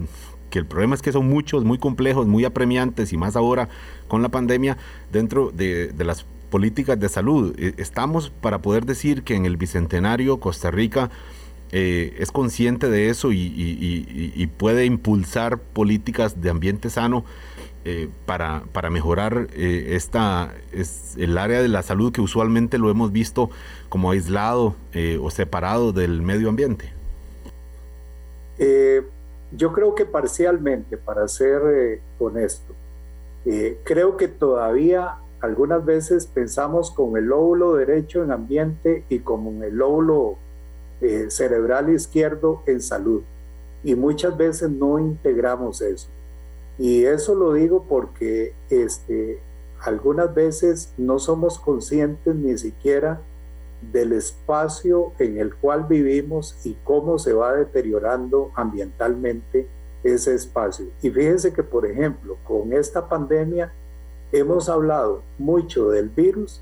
que 0.50 0.58
el 0.58 0.66
problema 0.66 0.94
es 0.94 1.00
que 1.00 1.12
son 1.12 1.28
muchos, 1.28 1.64
muy 1.64 1.78
complejos, 1.78 2.26
muy 2.26 2.44
apremiantes 2.44 3.12
y 3.12 3.16
más 3.16 3.36
ahora 3.36 3.68
con 4.08 4.20
la 4.22 4.28
pandemia 4.28 4.76
dentro 5.10 5.50
de, 5.52 5.94
las 5.96 6.26
políticas 6.50 6.98
de 6.98 7.08
salud. 7.08 7.54
Eh, 7.58 7.74
estamos 7.78 8.30
para 8.30 8.60
poder 8.60 8.84
decir 8.84 9.22
que 9.22 9.34
en 9.34 9.46
el 9.46 9.56
Bicentenario 9.56 10.40
Costa 10.40 10.70
Rica 10.70 11.10
eh, 11.72 12.16
es 12.18 12.32
consciente 12.32 12.90
de 12.90 13.08
eso 13.08 13.30
y, 13.32 14.50
puede 14.58 14.84
impulsar 14.84 15.58
políticas 15.58 16.40
de 16.40 16.50
ambiente 16.50 16.90
sano 16.90 17.24
para, 18.26 18.64
para, 18.72 18.90
mejorar 18.90 19.46
esta, 19.54 20.52
es 20.70 21.14
el 21.16 21.38
área 21.38 21.62
de 21.62 21.68
la 21.68 21.82
salud 21.82 22.12
que 22.12 22.20
usualmente 22.20 22.76
lo 22.76 22.90
hemos 22.90 23.10
visto 23.10 23.48
como 23.90 24.12
aislado 24.12 24.74
eh, 24.94 25.18
o 25.20 25.30
separado 25.30 25.92
del 25.92 26.22
medio 26.22 26.48
ambiente? 26.48 26.90
Eh, 28.58 29.02
yo 29.52 29.72
creo 29.72 29.94
que 29.94 30.06
parcialmente, 30.06 30.96
para 30.96 31.28
ser 31.28 31.60
eh, 31.74 32.00
honesto, 32.18 32.74
eh, 33.44 33.78
creo 33.84 34.16
que 34.16 34.28
todavía 34.28 35.16
algunas 35.40 35.84
veces 35.84 36.26
pensamos 36.26 36.90
con 36.90 37.16
el 37.16 37.26
lóbulo 37.26 37.74
derecho 37.74 38.22
en 38.22 38.32
ambiente 38.32 39.04
y 39.08 39.20
con 39.20 39.62
el 39.62 39.76
lóbulo 39.76 40.36
cerebral 41.28 41.88
izquierdo 41.88 42.62
en 42.66 42.82
salud. 42.82 43.22
Y 43.82 43.94
muchas 43.94 44.36
veces 44.36 44.70
no 44.70 44.98
integramos 44.98 45.80
eso. 45.80 46.08
Y 46.78 47.04
eso 47.04 47.34
lo 47.34 47.54
digo 47.54 47.84
porque 47.88 48.54
este, 48.68 49.40
algunas 49.82 50.34
veces 50.34 50.92
no 50.98 51.18
somos 51.18 51.58
conscientes 51.58 52.34
ni 52.34 52.56
siquiera 52.58 53.20
del 53.92 54.12
espacio 54.12 55.12
en 55.18 55.38
el 55.38 55.54
cual 55.54 55.86
vivimos 55.88 56.58
y 56.64 56.76
cómo 56.84 57.18
se 57.18 57.32
va 57.32 57.54
deteriorando 57.54 58.50
ambientalmente 58.54 59.66
ese 60.02 60.34
espacio. 60.34 60.86
Y 61.02 61.10
fíjense 61.10 61.52
que, 61.52 61.62
por 61.62 61.86
ejemplo, 61.86 62.36
con 62.44 62.72
esta 62.72 63.08
pandemia 63.08 63.72
hemos 64.32 64.68
hablado 64.68 65.22
mucho 65.38 65.90
del 65.90 66.08
virus, 66.08 66.60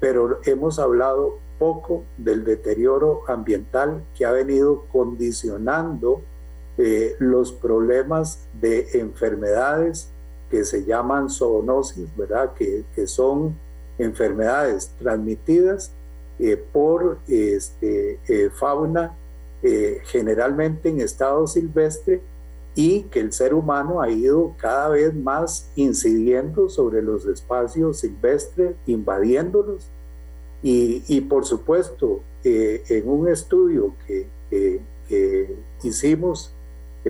pero 0.00 0.40
hemos 0.44 0.78
hablado 0.78 1.38
poco 1.58 2.04
del 2.16 2.44
deterioro 2.44 3.22
ambiental 3.26 4.02
que 4.16 4.24
ha 4.24 4.32
venido 4.32 4.84
condicionando 4.92 6.22
eh, 6.76 7.16
los 7.18 7.52
problemas 7.52 8.46
de 8.60 8.86
enfermedades 9.00 10.08
que 10.50 10.64
se 10.64 10.84
llaman 10.84 11.28
zoonosis, 11.28 12.16
¿verdad? 12.16 12.54
Que, 12.54 12.84
son 13.06 13.56
enfermedades 13.98 14.92
transmitidas 14.98 15.90
eh, 16.38 16.56
por 16.56 17.18
este, 17.26 18.20
eh, 18.28 18.50
fauna 18.54 19.14
generalmente 20.04 20.88
en 20.88 21.00
estado 21.00 21.48
silvestre 21.48 22.20
y 22.78 23.02
que 23.10 23.18
el 23.18 23.32
ser 23.32 23.54
humano 23.54 24.00
ha 24.00 24.08
ido 24.08 24.54
cada 24.56 24.90
vez 24.90 25.12
más 25.12 25.68
incidiendo 25.74 26.68
sobre 26.68 27.02
los 27.02 27.26
espacios 27.26 27.98
silvestres, 27.98 28.76
invadiéndolos. 28.86 29.90
Y, 30.62 31.02
y 31.08 31.22
por 31.22 31.44
supuesto, 31.44 32.20
en 32.44 33.08
un 33.08 33.26
estudio 33.26 33.96
que, 34.06 34.28
que 35.08 35.56
hicimos 35.82 36.54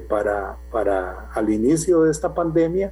para, 0.08 0.56
para 0.72 1.28
al 1.34 1.50
inicio 1.50 2.04
de 2.04 2.12
esta 2.12 2.32
pandemia, 2.32 2.90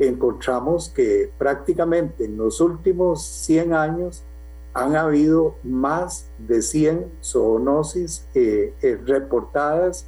encontramos 0.00 0.88
que 0.88 1.30
prácticamente 1.38 2.24
en 2.24 2.36
los 2.36 2.60
últimos 2.60 3.24
100 3.24 3.72
años 3.72 4.24
han 4.74 4.96
habido 4.96 5.54
más 5.62 6.28
de 6.38 6.60
100 6.60 7.06
zoonosis 7.22 8.26
eh, 8.34 8.74
eh, 8.82 8.98
reportadas 9.06 10.06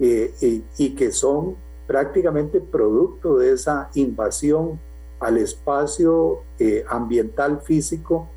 eh, 0.00 0.62
y, 0.76 0.90
que 0.90 1.10
son 1.10 1.56
prácticamente 1.86 2.60
producto 2.60 3.38
de 3.38 3.52
esa 3.52 3.90
invasión 3.94 4.78
al 5.20 5.38
espacio 5.38 6.42
ambiental 6.88 7.60
físico 7.62 8.28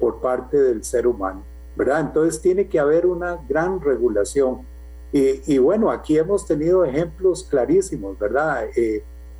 por 0.00 0.20
parte 0.20 0.56
del 0.56 0.82
ser 0.82 1.06
humano. 1.06 1.42
¿verdad? 1.76 2.00
Entonces 2.00 2.40
tiene 2.40 2.68
que 2.68 2.78
haber 2.78 3.04
una 3.04 3.38
gran 3.48 3.80
regulación. 3.80 4.60
y 5.12 5.58
bueno, 5.58 5.90
aquí 5.90 6.16
hemos 6.16 6.46
tenido 6.46 6.84
ejemplos 6.84 7.44
clarísimos, 7.44 8.18
¿verdad? 8.18 8.64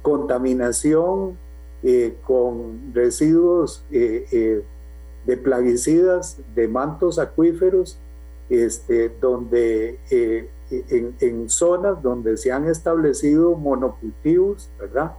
contaminación 0.02 1.38
con 2.26 2.92
residuos 2.92 3.84
de 3.90 5.36
plaguicidas, 5.36 6.38
de 6.54 6.68
mantos 6.68 7.18
acuíferos, 7.18 7.98
este, 8.48 9.11
donde 9.20 9.98
eh, 10.70 11.12
en, 11.20 11.48
zonas 11.48 12.02
donde 12.02 12.36
se 12.36 12.52
han 12.52 12.66
establecido 12.68 13.54
monocultivos, 13.54 14.68
¿verdad? 14.78 15.12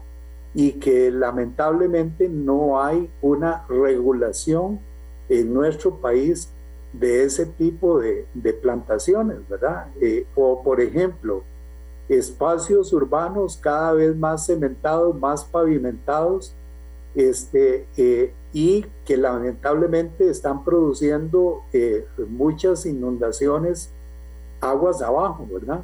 Y 0.53 0.73
que 0.73 1.11
lamentablemente 1.11 2.29
no 2.29 2.81
hay 2.81 3.09
una 3.21 3.65
regulación 3.67 4.79
en 5.29 5.53
nuestro 5.53 5.95
país 5.97 6.49
de 6.93 7.23
ese 7.23 7.45
tipo 7.45 7.99
de, 7.99 8.25
plantaciones, 8.61 9.37
¿verdad? 9.47 9.87
Eh, 10.01 10.25
o 10.35 10.63
por 10.63 10.81
ejemplo, 10.81 11.43
espacios 12.09 12.93
urbanos 12.93 13.57
cada 13.57 13.93
vez 13.93 14.15
más 14.15 14.45
cementados, 14.45 15.19
más 15.19 15.43
pavimentados, 15.43 16.55
este, 17.15 17.87
eh, 17.97 18.31
y 18.53 18.85
que 19.05 19.17
lamentablemente 19.17 20.29
están 20.29 20.63
produciendo 20.63 21.63
eh, 21.73 22.05
muchas 22.29 22.85
inundaciones 22.85 23.89
aguas 24.61 25.01
abajo, 25.01 25.47
¿verdad? 25.51 25.83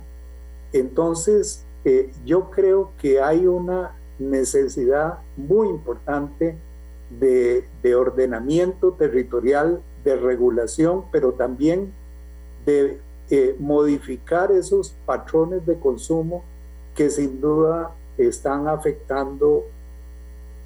Entonces, 0.71 1.63
eh, 1.86 2.11
yo 2.26 2.49
creo 2.49 2.91
que 2.97 3.21
hay 3.21 3.45
una 3.45 3.95
necesidad 4.19 5.19
muy 5.36 5.69
importante 5.69 6.57
de, 7.19 7.65
de, 7.82 7.95
ordenamiento 7.95 8.93
territorial, 8.93 9.82
de 10.03 10.15
regulación, 10.15 11.05
pero 11.11 11.34
también 11.34 11.93
de 12.65 12.99
eh, 13.30 13.55
modificar 13.59 14.51
esos 14.51 14.95
patrones 15.05 15.65
de 15.65 15.80
consumo 15.80 16.43
que 16.95 17.09
sin 17.09 17.39
duda 17.41 17.91
están 18.17 18.67
afectando 18.67 19.65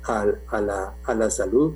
a 0.03 1.13
la 1.13 1.29
salud 1.29 1.73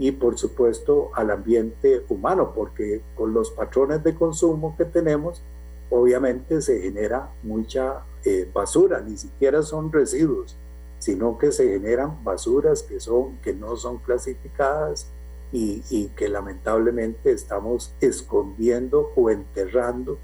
y 0.00 0.12
por 0.12 0.38
supuesto 0.38 1.10
al 1.14 1.30
ambiente 1.30 2.04
humano, 2.08 2.52
porque 2.54 3.02
con 3.14 3.34
los 3.34 3.50
patrones 3.50 4.02
de 4.02 4.14
consumo 4.14 4.74
que 4.78 4.86
tenemos, 4.86 5.42
obviamente 5.90 6.60
se 6.60 6.80
genera 6.80 7.30
mucha 7.42 8.04
eh, 8.24 8.48
basura, 8.52 9.00
ni 9.00 9.16
siquiera 9.16 9.62
son 9.62 9.92
residuos, 9.92 10.56
sino 10.98 11.38
que 11.38 11.52
se 11.52 11.68
generan 11.68 12.22
basuras 12.24 12.82
que, 12.82 13.00
son, 13.00 13.38
que 13.38 13.54
no 13.54 13.76
son 13.76 13.98
clasificadas 13.98 15.10
y, 15.52 15.82
y 15.90 16.08
que 16.08 16.28
lamentablemente 16.28 17.32
estamos 17.32 17.94
escondiendo 18.00 19.12
o 19.16 19.30
enterrando 19.30 20.18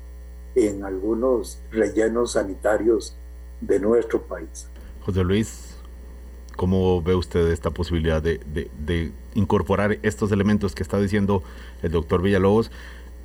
en 0.54 0.84
algunos 0.84 1.60
rellenos 1.70 2.32
sanitarios 2.32 3.16
de 3.60 3.80
nuestro 3.80 4.22
país. 4.22 4.68
José 5.04 5.24
Luis, 5.24 5.76
¿Cómo 6.56 7.02
ve 7.02 7.14
usted 7.14 7.48
esta 7.48 7.70
posibilidad 7.70 8.22
de, 8.22 9.12
incorporar 9.34 9.98
estos 10.02 10.32
elementos 10.32 10.74
que 10.74 10.82
está 10.82 10.98
diciendo 10.98 11.42
el 11.82 11.92
doctor 11.92 12.22
Villalobos 12.22 12.70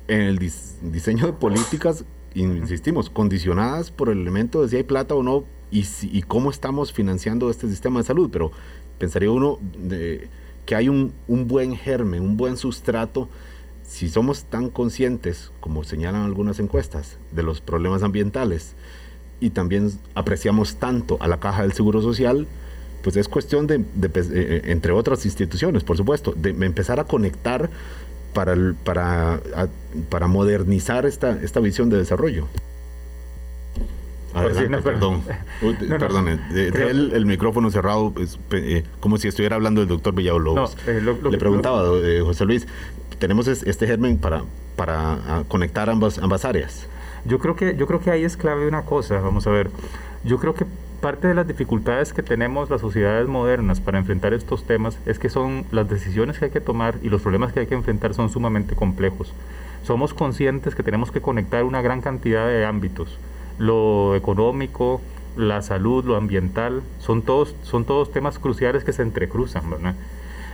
en 0.06 0.20
el 0.20 0.38
diseño 0.38 1.26
de 1.26 1.32
políticas, 1.32 2.04
insistimos, 2.34 3.10
condicionadas 3.10 3.90
por 3.90 4.08
el 4.08 4.20
elemento 4.20 4.62
de 4.62 4.68
si 4.68 4.76
hay 4.76 4.82
plata 4.82 5.14
o 5.14 5.22
no 5.22 5.44
y, 5.70 5.86
y 6.02 6.22
cómo 6.22 6.50
estamos 6.50 6.92
financiando 6.92 7.50
este 7.50 7.68
sistema 7.68 8.00
de 8.00 8.06
salud? 8.06 8.30
Pero 8.32 8.52
pensaría 8.98 9.30
uno 9.30 9.58
de, 9.78 10.28
que 10.66 10.74
hay 10.74 10.88
un, 10.88 11.12
un 11.28 11.48
buen 11.48 11.76
germen, 11.76 12.22
un 12.22 12.36
buen 12.36 12.56
sustrato 12.56 13.28
si 13.92 14.08
somos 14.08 14.44
tan 14.44 14.70
conscientes, 14.70 15.52
como 15.60 15.84
señalan 15.84 16.22
algunas 16.22 16.58
encuestas, 16.60 17.18
de 17.30 17.42
los 17.42 17.60
problemas 17.60 18.02
ambientales 18.02 18.74
y 19.38 19.50
también 19.50 19.90
apreciamos 20.14 20.76
tanto 20.76 21.18
a 21.20 21.28
la 21.28 21.40
caja 21.40 21.62
del 21.62 21.72
Seguro 21.72 22.00
Social, 22.00 22.46
pues 23.02 23.16
es 23.16 23.28
cuestión 23.28 23.66
de, 23.66 23.76
eh, 23.76 23.82
eh, 24.14 24.62
entre 24.66 24.92
otras 24.92 25.26
instituciones, 25.26 25.84
por 25.84 25.96
supuesto, 25.96 26.32
de 26.32 26.50
empezar 26.64 27.00
a 27.00 27.04
conectar 27.04 27.68
para, 28.32 28.54
para, 28.84 29.40
para 30.08 30.26
modernizar 30.26 31.06
esta, 31.06 31.38
esta 31.42 31.60
visión 31.60 31.90
de 31.90 31.98
desarrollo. 31.98 32.48
Pues 34.32 34.56
perdón, 34.82 35.22
perdón, 35.98 36.28
el, 36.28 37.26
micrófono 37.26 37.70
cerrado, 37.70 38.14
es, 38.18 38.38
eh, 38.52 38.84
como 39.00 39.18
si 39.18 39.28
estuviera 39.28 39.56
hablando 39.56 39.82
el 39.82 39.88
doctor 39.88 40.14
Villalobos. 40.14 40.76
Le 40.86 41.38
preguntaba, 41.38 41.84
José 42.22 42.44
Luis, 42.44 42.66
tenemos 43.18 43.46
este 43.46 43.86
germen 43.86 44.18
para, 44.18 44.44
para 44.76 45.44
conectar 45.48 45.90
ambas, 45.90 46.18
ambas 46.18 46.44
áreas. 46.44 46.88
Yo 47.24 47.38
creo, 47.38 47.54
que, 47.54 47.76
yo 47.76 47.86
creo 47.86 48.00
que 48.00 48.10
ahí 48.10 48.24
es 48.24 48.36
clave 48.36 48.66
una 48.66 48.82
cosa, 48.82 49.20
vamos 49.20 49.46
a 49.46 49.50
ver. 49.50 49.70
Yo 50.24 50.38
creo 50.38 50.54
que 50.54 50.64
parte 51.02 51.26
de 51.28 51.34
las 51.34 51.48
dificultades 51.48 52.12
que 52.14 52.22
tenemos 52.22 52.70
las 52.70 52.80
sociedades 52.80 53.28
modernas 53.28 53.80
para 53.80 53.98
enfrentar 53.98 54.32
estos 54.32 54.64
temas 54.64 54.96
es 55.04 55.18
que 55.18 55.28
son 55.28 55.66
las 55.72 55.88
decisiones 55.88 56.38
que 56.38 56.46
hay 56.46 56.50
que 56.52 56.60
tomar 56.60 56.94
y 57.02 57.10
los 57.10 57.20
problemas 57.20 57.52
que 57.52 57.60
hay 57.60 57.66
que 57.66 57.74
enfrentar 57.74 58.14
son 58.14 58.30
sumamente 58.30 58.76
complejos. 58.76 59.34
Somos 59.82 60.14
conscientes 60.14 60.76
que 60.76 60.84
tenemos 60.84 61.10
que 61.10 61.20
conectar 61.20 61.64
una 61.64 61.82
gran 61.82 62.00
cantidad 62.02 62.46
de 62.46 62.64
ámbitos, 62.64 63.18
lo 63.58 64.14
económico, 64.14 65.00
la 65.36 65.60
salud, 65.60 66.04
lo 66.04 66.14
ambiental, 66.14 66.82
son 67.00 67.22
todos, 67.22 67.56
son 67.62 67.84
todos 67.84 68.12
temas 68.12 68.38
cruciales 68.38 68.84
que 68.84 68.92
se 68.92 69.02
entrecruzan, 69.02 69.68
¿verdad? 69.68 69.96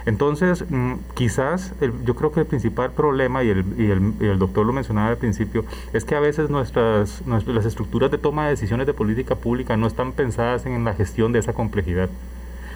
Entonces, 0.07 0.64
mm, 0.68 0.94
quizás 1.14 1.74
yo 2.05 2.14
creo 2.14 2.32
que 2.32 2.40
el 2.40 2.46
principal 2.46 2.92
problema, 2.92 3.44
y 3.44 3.51
el, 3.51 3.64
y, 3.76 4.24
el, 4.26 4.38
doctor 4.38 4.66
lo 4.66 4.72
mencionaba 4.72 5.09
al 5.09 5.16
principio, 5.16 5.64
es 5.92 6.05
que 6.05 6.14
a 6.14 6.20
veces 6.20 6.51
nuestras, 6.51 7.26
nuestras, 7.26 7.55
las 7.55 7.66
estructuras 7.66 8.11
de 8.11 8.18
toma 8.18 8.44
de 8.44 8.51
decisiones 8.51 8.86
de 8.86 8.94
política 8.94 9.34
pública 9.34 9.76
no 9.76 9.86
están 9.86 10.12
pensadas 10.12 10.66
en 10.66 10.84
la 10.84 10.94
gestión 10.94 11.32
de 11.32 11.40
esa 11.40 11.53
complejidad. 11.53 12.09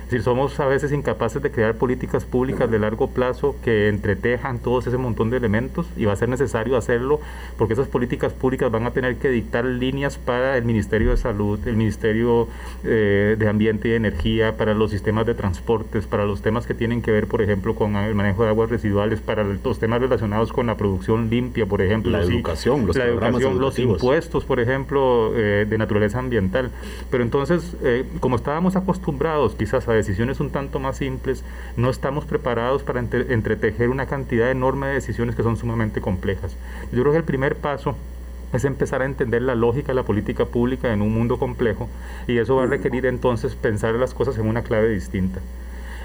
Es 0.05 0.11
decir, 0.11 0.22
somos 0.22 0.59
a 0.61 0.66
veces 0.66 0.92
incapaces 0.92 1.42
de 1.42 1.50
crear 1.50 1.74
políticas 1.74 2.24
públicas 2.24 2.70
de 2.70 2.78
largo 2.78 3.11
plazo 3.11 3.57
que 3.62 3.88
entretejan 3.88 4.59
todos 4.59 4.86
ese 4.86 4.98
montón 4.98 5.30
de 5.30 5.36
elementos 5.36 5.86
y 5.96 6.05
va 6.05 6.12
a 6.12 6.16
ser 6.16 6.28
necesario 6.28 6.76
hacerlo 6.76 7.20
porque 7.57 7.74
esas 7.74 7.88
políticas 7.88 8.32
públicas 8.32 8.70
van 8.70 8.86
a 8.86 8.90
tener 8.92 9.16
que 9.16 9.28
dictar 9.28 9.64
líneas 9.64 10.18
para 10.18 10.57
el 10.57 10.64
Ministerio 10.64 11.11
de 11.11 11.16
Salud, 11.16 11.59
el 11.66 11.76
Ministerio 11.76 12.48
eh, 12.84 13.36
de 13.38 13.48
Ambiente 13.48 13.88
y 13.88 13.92
Energía, 13.92 14.57
para 14.57 14.74
los 14.74 14.90
sistemas 14.90 15.26
de 15.26 15.34
transportes, 15.34 16.07
para 16.07 16.24
los 16.24 16.42
temas 16.42 16.66
que 16.66 16.74
tienen 16.74 17.03
que 17.03 17.11
ver, 17.11 17.26
por 17.26 17.42
ejemplo, 17.42 17.74
con 17.74 17.96
el 17.96 18.14
manejo 18.14 18.44
de 18.44 18.50
aguas 18.50 18.70
residuales, 18.70 19.20
para 19.20 19.44
los 19.44 19.78
temas 19.78 20.00
relacionados 20.00 20.53
con 20.53 20.66
la 20.66 20.76
producción 20.76 21.30
limpia, 21.30 21.66
por 21.66 21.82
ejemplo. 21.82 22.12
La 22.12 22.22
educación, 22.22 22.86
los, 22.86 22.96
la 22.96 23.07
educación, 23.07 23.59
los 23.59 23.78
impuestos, 23.78 24.44
por 24.44 24.61
ejemplo, 24.61 25.32
eh, 25.36 25.66
de 25.68 25.78
naturaleza 25.78 26.18
ambiental. 26.18 26.70
Pero 27.11 27.22
entonces, 27.22 27.76
eh, 27.82 28.05
como 28.20 28.36
estábamos 28.36 28.76
acostumbrados 28.76 29.55
quizás 29.55 29.88
a 29.88 29.94
decisiones 30.07 30.40
un 30.40 30.50
tanto 30.50 30.78
más 30.78 30.98
simples, 30.98 31.44
no 31.76 31.90
estamos 31.90 32.24
preparados 32.24 32.82
para 32.82 33.00
entretejer 33.00 33.88
una 33.88 34.07
cantidad 34.07 34.50
enorme 34.50 34.88
de 34.88 34.94
decisiones 34.94 35.34
que 35.34 35.42
son 35.42 35.57
sumamente 35.57 36.00
complejas. 36.00 36.57
Yo 36.92 37.03
creo 37.03 37.12
que 37.12 37.18
el 37.18 37.24
primer 37.24 37.57
paso 37.57 37.96
es 38.53 38.64
empezar 38.64 39.03
a 39.03 39.07
entender 39.07 39.42
la 39.42 39.55
lógica 39.55 39.88
de 39.88 39.94
la 39.94 40.03
política 40.03 40.44
pública 40.44 40.92
en 40.92 41.03
un 41.03 41.12
mundo 41.12 41.38
complejo 41.38 41.88
y 42.26 42.38
eso 42.38 42.57
va 42.57 42.64
a 42.64 42.66
requerir 42.66 43.07
entonces 43.07 43.55
pensar 43.55 43.94
las 43.94 44.14
cosas 44.14 44.38
en 44.38 44.46
una 44.46 44.62
clave 44.62 44.88
distinta. 44.90 45.40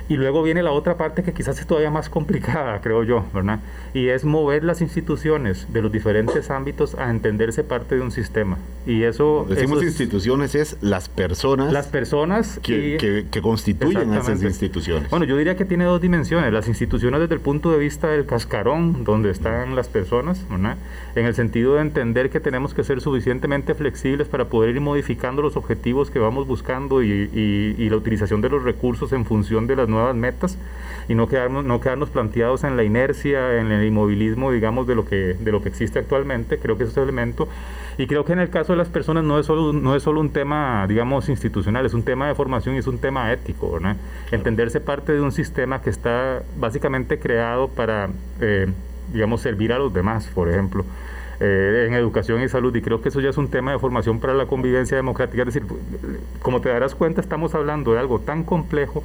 Y 0.10 0.16
luego 0.16 0.42
viene 0.42 0.64
la 0.64 0.72
otra 0.72 0.96
parte 0.96 1.24
que 1.24 1.34
quizás 1.34 1.60
es 1.60 1.68
todavía 1.68 1.92
más 1.92 2.10
complicada, 2.10 2.80
creo 2.84 3.04
yo, 3.04 3.26
¿verdad? 3.34 3.60
Y 3.94 4.08
es 4.08 4.24
mover 4.24 4.64
las 4.64 4.82
instituciones 4.82 5.72
de 5.72 5.82
los 5.82 5.92
diferentes 5.92 6.50
ámbitos 6.50 6.96
a 6.96 7.10
entenderse 7.10 7.64
parte 7.64 7.96
de 7.96 8.02
un 8.02 8.12
sistema. 8.12 8.58
Y 8.86 9.04
eso... 9.04 9.46
Decimos 9.50 9.84
instituciones 9.84 10.56
es 10.56 10.78
las 10.82 11.10
personas... 11.10 11.74
Las 11.74 11.88
personas 11.88 12.60
que, 12.64 13.26
que, 13.30 13.42
constituyen 13.42 14.14
esas 14.14 14.42
instituciones. 14.42 15.10
Bueno, 15.10 15.26
yo 15.26 15.38
diría 15.38 15.56
que 15.56 15.66
tiene 15.66 15.84
dos 15.84 16.02
dimensiones. 16.02 16.52
Las 16.54 16.68
instituciones 16.68 17.20
desde 17.20 17.36
el 17.36 17.42
punto 17.42 17.72
de 17.72 17.78
vista 17.78 18.08
del 18.08 18.26
cascarón, 18.26 19.04
donde 19.04 19.30
están 19.30 19.76
las 19.76 19.90
personas, 19.90 20.44
¿verdad? 20.50 20.78
En 21.16 21.26
el 21.26 21.36
sentido 21.36 21.76
de 21.76 21.82
entender 21.82 22.30
que 22.30 22.40
tenemos 22.40 22.74
que 22.74 22.84
ser 22.84 23.02
suficientemente 23.02 23.74
flexibles 23.74 24.28
para 24.28 24.46
poder 24.46 24.76
ir 24.76 24.82
modificando 24.82 25.42
los 25.42 25.58
objetivos 25.58 26.12
que 26.12 26.20
vamos 26.20 26.48
buscando 26.48 27.04
y, 27.04 27.30
y, 27.34 27.76
y 27.78 27.90
la 27.90 27.98
utilización 27.98 28.42
de 28.42 28.50
los 28.50 28.64
recursos 28.64 29.12
en 29.12 29.26
función 29.26 29.68
de 29.68 29.76
las 29.76 29.88
nuevas 29.88 29.97
nuevas 29.98 30.16
metas 30.16 30.58
y 31.08 31.16
no 31.16 31.28
quedarnos, 31.28 31.64
no 31.64 31.80
quedarnos 31.80 32.10
planteados 32.10 32.64
en 32.64 32.76
la 32.76 32.84
inercia, 32.84 33.60
en 33.60 33.72
el 33.72 33.86
inmovilismo, 33.86 34.52
digamos, 34.52 34.88
de 34.88 34.96
lo 34.96 35.06
que, 35.06 35.36
de 35.40 35.52
lo 35.52 35.62
que 35.62 35.70
existe 35.70 36.00
actualmente. 36.00 36.60
Creo 36.60 36.78
que 36.78 36.84
ese 36.84 36.92
es 36.92 36.98
el 36.98 37.04
elemento. 37.04 37.48
Y 37.98 38.08
creo 38.08 38.26
que 38.26 38.34
en 38.34 38.40
el 38.40 38.50
caso 38.50 38.74
de 38.74 38.78
las 38.78 38.90
personas 38.90 39.24
no 39.24 39.40
es 39.40 39.46
solo, 39.46 39.74
no 39.74 39.96
es 39.96 40.04
solo 40.04 40.20
un 40.20 40.32
tema, 40.32 40.86
digamos, 40.88 41.30
institucional, 41.30 41.86
es 41.86 41.94
un 41.94 42.04
tema 42.04 42.28
de 42.28 42.36
formación 42.36 42.76
y 42.76 42.80
es 42.80 42.88
un 42.88 43.00
tema 43.00 43.32
ético, 43.32 43.80
Entenderse 44.32 44.82
parte 44.82 45.14
de 45.14 45.22
un 45.22 45.32
sistema 45.32 45.82
que 45.82 45.90
está 45.90 46.44
básicamente 46.60 47.20
creado 47.20 47.70
para, 47.70 48.10
eh, 48.40 48.68
digamos, 49.12 49.42
servir 49.42 49.74
a 49.74 49.80
los 49.80 49.94
demás, 49.94 50.28
por 50.28 50.50
ejemplo. 50.50 50.86
Eh, 51.40 51.86
en 51.88 51.94
educación 51.94 52.42
y 52.42 52.50
salud 52.50 52.76
y 52.76 52.82
creo 52.82 53.00
que 53.00 53.10
eso 53.10 53.22
ya 53.22 53.30
es 53.30 53.38
un 53.38 53.48
tema 53.48 53.72
de 53.72 53.78
formación 53.78 54.20
para 54.20 54.34
la 54.34 54.48
convivencia 54.48 54.98
democrática. 54.98 55.44
Es 55.44 55.54
decir, 55.54 55.64
como 56.42 56.62
te 56.62 56.70
darás 56.70 56.96
cuenta, 56.96 57.22
estamos 57.22 57.54
hablando 57.54 57.94
de 57.94 58.00
algo 58.00 58.20
tan 58.20 58.44
complejo 58.44 59.04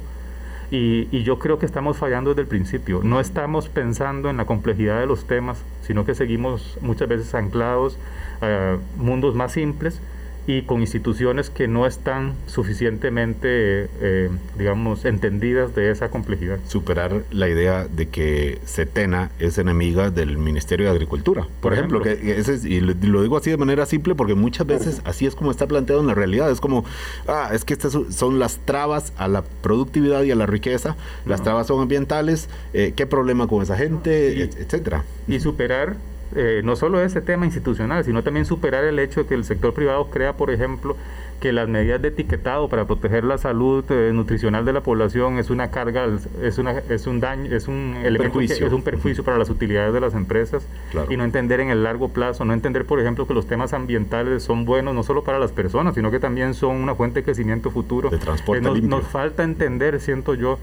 y, 0.71 1.23
yo 1.23 1.39
creo 1.39 1.59
que 1.59 1.65
estamos 1.65 1.97
fallando 1.97 2.31
desde 2.31 2.41
el 2.41 2.47
principio. 2.47 3.01
No 3.03 3.19
estamos 3.19 3.69
pensando 3.69 4.29
en 4.29 4.37
la 4.37 4.45
complejidad 4.45 4.99
de 4.99 5.05
los 5.05 5.25
temas, 5.25 5.63
sino 5.81 6.05
que 6.05 6.15
seguimos 6.15 6.77
muchas 6.81 7.07
veces 7.07 7.33
anclados 7.35 7.97
a 8.41 8.77
mundos 8.97 9.35
más 9.35 9.53
simples 9.53 10.01
y 10.45 10.63
con 10.63 10.81
instituciones 10.81 11.49
que 11.49 11.67
no 11.67 11.85
están 11.85 12.33
suficientemente, 12.47 13.89
eh, 14.01 14.29
digamos, 14.57 15.05
entendidas 15.05 15.73
de 15.75 15.91
esa 15.91 16.09
complejidad. 16.09 16.59
Superar 16.67 17.23
la 17.31 17.47
idea 17.47 17.87
de 17.87 18.09
que 18.09 18.59
Setena 18.65 19.31
es 19.39 19.57
enemiga 19.57 20.09
del 20.09 20.37
Ministerio 20.37 20.87
de 20.87 20.91
Agricultura, 20.91 21.47
por, 21.61 21.73
ejemplo, 21.73 22.01
que 22.01 22.37
ese 22.37 22.59
y 22.67 22.81
lo 22.81 23.21
digo 23.21 23.37
así 23.37 23.49
de 23.49 23.57
manera 23.57 23.85
simple 23.85 24.15
porque 24.15 24.35
muchas 24.35 24.67
veces 24.67 25.01
así 25.05 25.25
es 25.25 25.35
como 25.35 25.51
está 25.51 25.67
planteado 25.67 26.01
en 26.01 26.07
la 26.07 26.13
realidad, 26.13 26.51
es 26.51 26.59
como, 26.59 26.83
ah, 27.27 27.49
es 27.53 27.63
que 27.65 27.73
estas 27.73 27.97
son 28.09 28.39
las 28.39 28.57
trabas 28.59 29.13
a 29.17 29.27
la 29.27 29.43
productividad 29.43 30.23
y 30.23 30.31
a 30.31 30.35
la 30.35 30.45
riqueza, 30.45 30.95
las 31.25 31.41
trabas 31.43 31.67
son 31.67 31.81
ambientales, 31.81 32.49
eh, 32.73 32.93
¿qué 32.95 33.05
problema 33.05 33.47
con 33.47 33.63
esa 33.63 33.77
gente, 33.77 34.43
etcétera? 34.43 35.03
Y 35.27 35.39
superar 35.39 35.95
eh, 36.35 36.61
no 36.63 36.75
solo 36.75 37.01
ese 37.01 37.21
tema 37.21 37.45
institucional, 37.45 38.03
sino 38.03 38.23
también 38.23 38.45
superar 38.45 38.83
el 38.83 38.99
hecho 38.99 39.21
de 39.21 39.27
que 39.27 39.33
el 39.35 39.43
sector 39.43 39.73
privado 39.73 40.09
crea, 40.09 40.33
por 40.33 40.51
ejemplo, 40.51 40.95
que 41.39 41.51
las 41.51 41.67
medidas 41.67 42.01
de 42.01 42.07
etiquetado 42.07 42.69
para 42.69 42.85
proteger 42.85 43.25
la 43.25 43.37
salud 43.37 43.83
eh, 43.89 44.11
nutricional 44.13 44.63
de 44.63 44.71
la 44.71 44.81
población 44.81 45.39
es 45.39 45.49
una 45.49 45.71
carga, 45.71 46.07
es, 46.41 46.57
una, 46.57 46.71
es 46.71 47.05
un 47.05 47.19
daño, 47.19 47.53
es 47.53 47.67
un, 47.67 47.97
perjuicio. 48.17 48.65
es 48.65 48.71
un 48.71 48.81
perjuicio 48.81 49.25
para 49.25 49.37
las 49.37 49.49
utilidades 49.49 49.93
de 49.93 49.99
las 49.99 50.13
empresas 50.13 50.65
y 51.09 51.17
no 51.17 51.25
entender 51.25 51.59
en 51.59 51.69
el 51.69 51.83
largo 51.83 52.09
plazo, 52.09 52.45
no 52.45 52.53
entender, 52.53 52.85
por 52.85 53.01
ejemplo, 53.01 53.27
que 53.27 53.33
los 53.33 53.45
temas 53.45 53.73
ambientales 53.73 54.43
son 54.43 54.63
buenos 54.63 54.95
no 54.95 55.03
solo 55.03 55.25
para 55.25 55.37
las 55.37 55.51
personas, 55.51 55.95
sino 55.95 56.11
que 56.11 56.19
también 56.19 56.53
son 56.53 56.77
una 56.77 56.95
fuente 56.95 57.19
de 57.19 57.25
crecimiento 57.25 57.71
futuro. 57.71 58.09
De 58.09 58.19
transporte 58.19 58.61
nos, 58.61 58.81
nos 58.81 59.03
falta 59.03 59.43
entender, 59.43 59.99
siento 59.99 60.35
yo, 60.35 60.59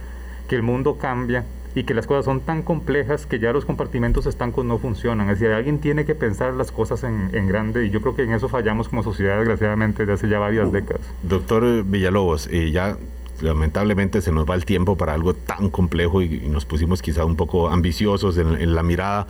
que 0.48 0.56
el 0.56 0.62
mundo 0.62 0.96
cambia 0.96 1.44
y 1.74 1.84
que 1.84 1.94
las 1.94 2.06
cosas 2.06 2.24
son 2.24 2.40
tan 2.40 2.62
complejas 2.62 3.26
que 3.26 3.38
ya 3.38 3.52
los 3.52 3.64
compartimentos 3.64 4.26
estancos 4.26 4.64
no 4.64 4.78
funcionan. 4.78 5.30
Es 5.30 5.38
decir, 5.38 5.54
alguien 5.54 5.78
tiene 5.78 6.04
que 6.04 6.14
pensar 6.14 6.54
las 6.54 6.72
cosas 6.72 7.04
en, 7.04 7.30
en 7.32 7.46
grande 7.46 7.86
y 7.86 7.90
yo 7.90 8.00
creo 8.00 8.16
que 8.16 8.22
en 8.22 8.32
eso 8.32 8.48
fallamos 8.48 8.88
como 8.88 9.02
sociedad, 9.02 9.38
desgraciadamente, 9.38 10.04
desde 10.04 10.14
hace 10.14 10.28
ya 10.28 10.38
varias 10.38 10.68
uh, 10.68 10.72
décadas. 10.72 11.02
Doctor 11.22 11.84
Villalobos, 11.84 12.48
eh, 12.48 12.70
ya 12.70 12.96
lamentablemente 13.40 14.20
se 14.20 14.32
nos 14.32 14.48
va 14.48 14.54
el 14.54 14.64
tiempo 14.64 14.96
para 14.96 15.14
algo 15.14 15.34
tan 15.34 15.70
complejo 15.70 16.22
y, 16.22 16.40
nos 16.48 16.64
pusimos 16.64 17.02
quizá 17.02 17.24
un 17.24 17.36
poco 17.36 17.68
ambiciosos 17.68 18.36
en, 18.36 18.60
en 18.60 18.74
la 18.74 18.82
mirada, 18.82 19.26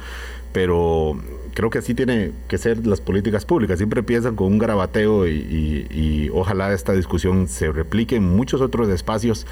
pero 0.52 1.16
creo 1.54 1.70
que 1.70 1.78
así 1.78 1.94
tiene 1.94 2.32
que 2.48 2.58
ser 2.58 2.86
las 2.86 3.00
políticas 3.00 3.44
públicas. 3.44 3.78
Siempre 3.78 4.00
empiezan 4.00 4.36
con 4.36 4.46
un 4.48 4.58
garabateo 4.58 5.26
y, 5.26 6.30
ojalá 6.32 6.72
esta 6.72 6.92
discusión 6.92 7.48
se 7.48 7.72
replique 7.72 8.16
en 8.16 8.24
muchos 8.24 8.60
otros 8.60 8.88
espacios 8.88 9.46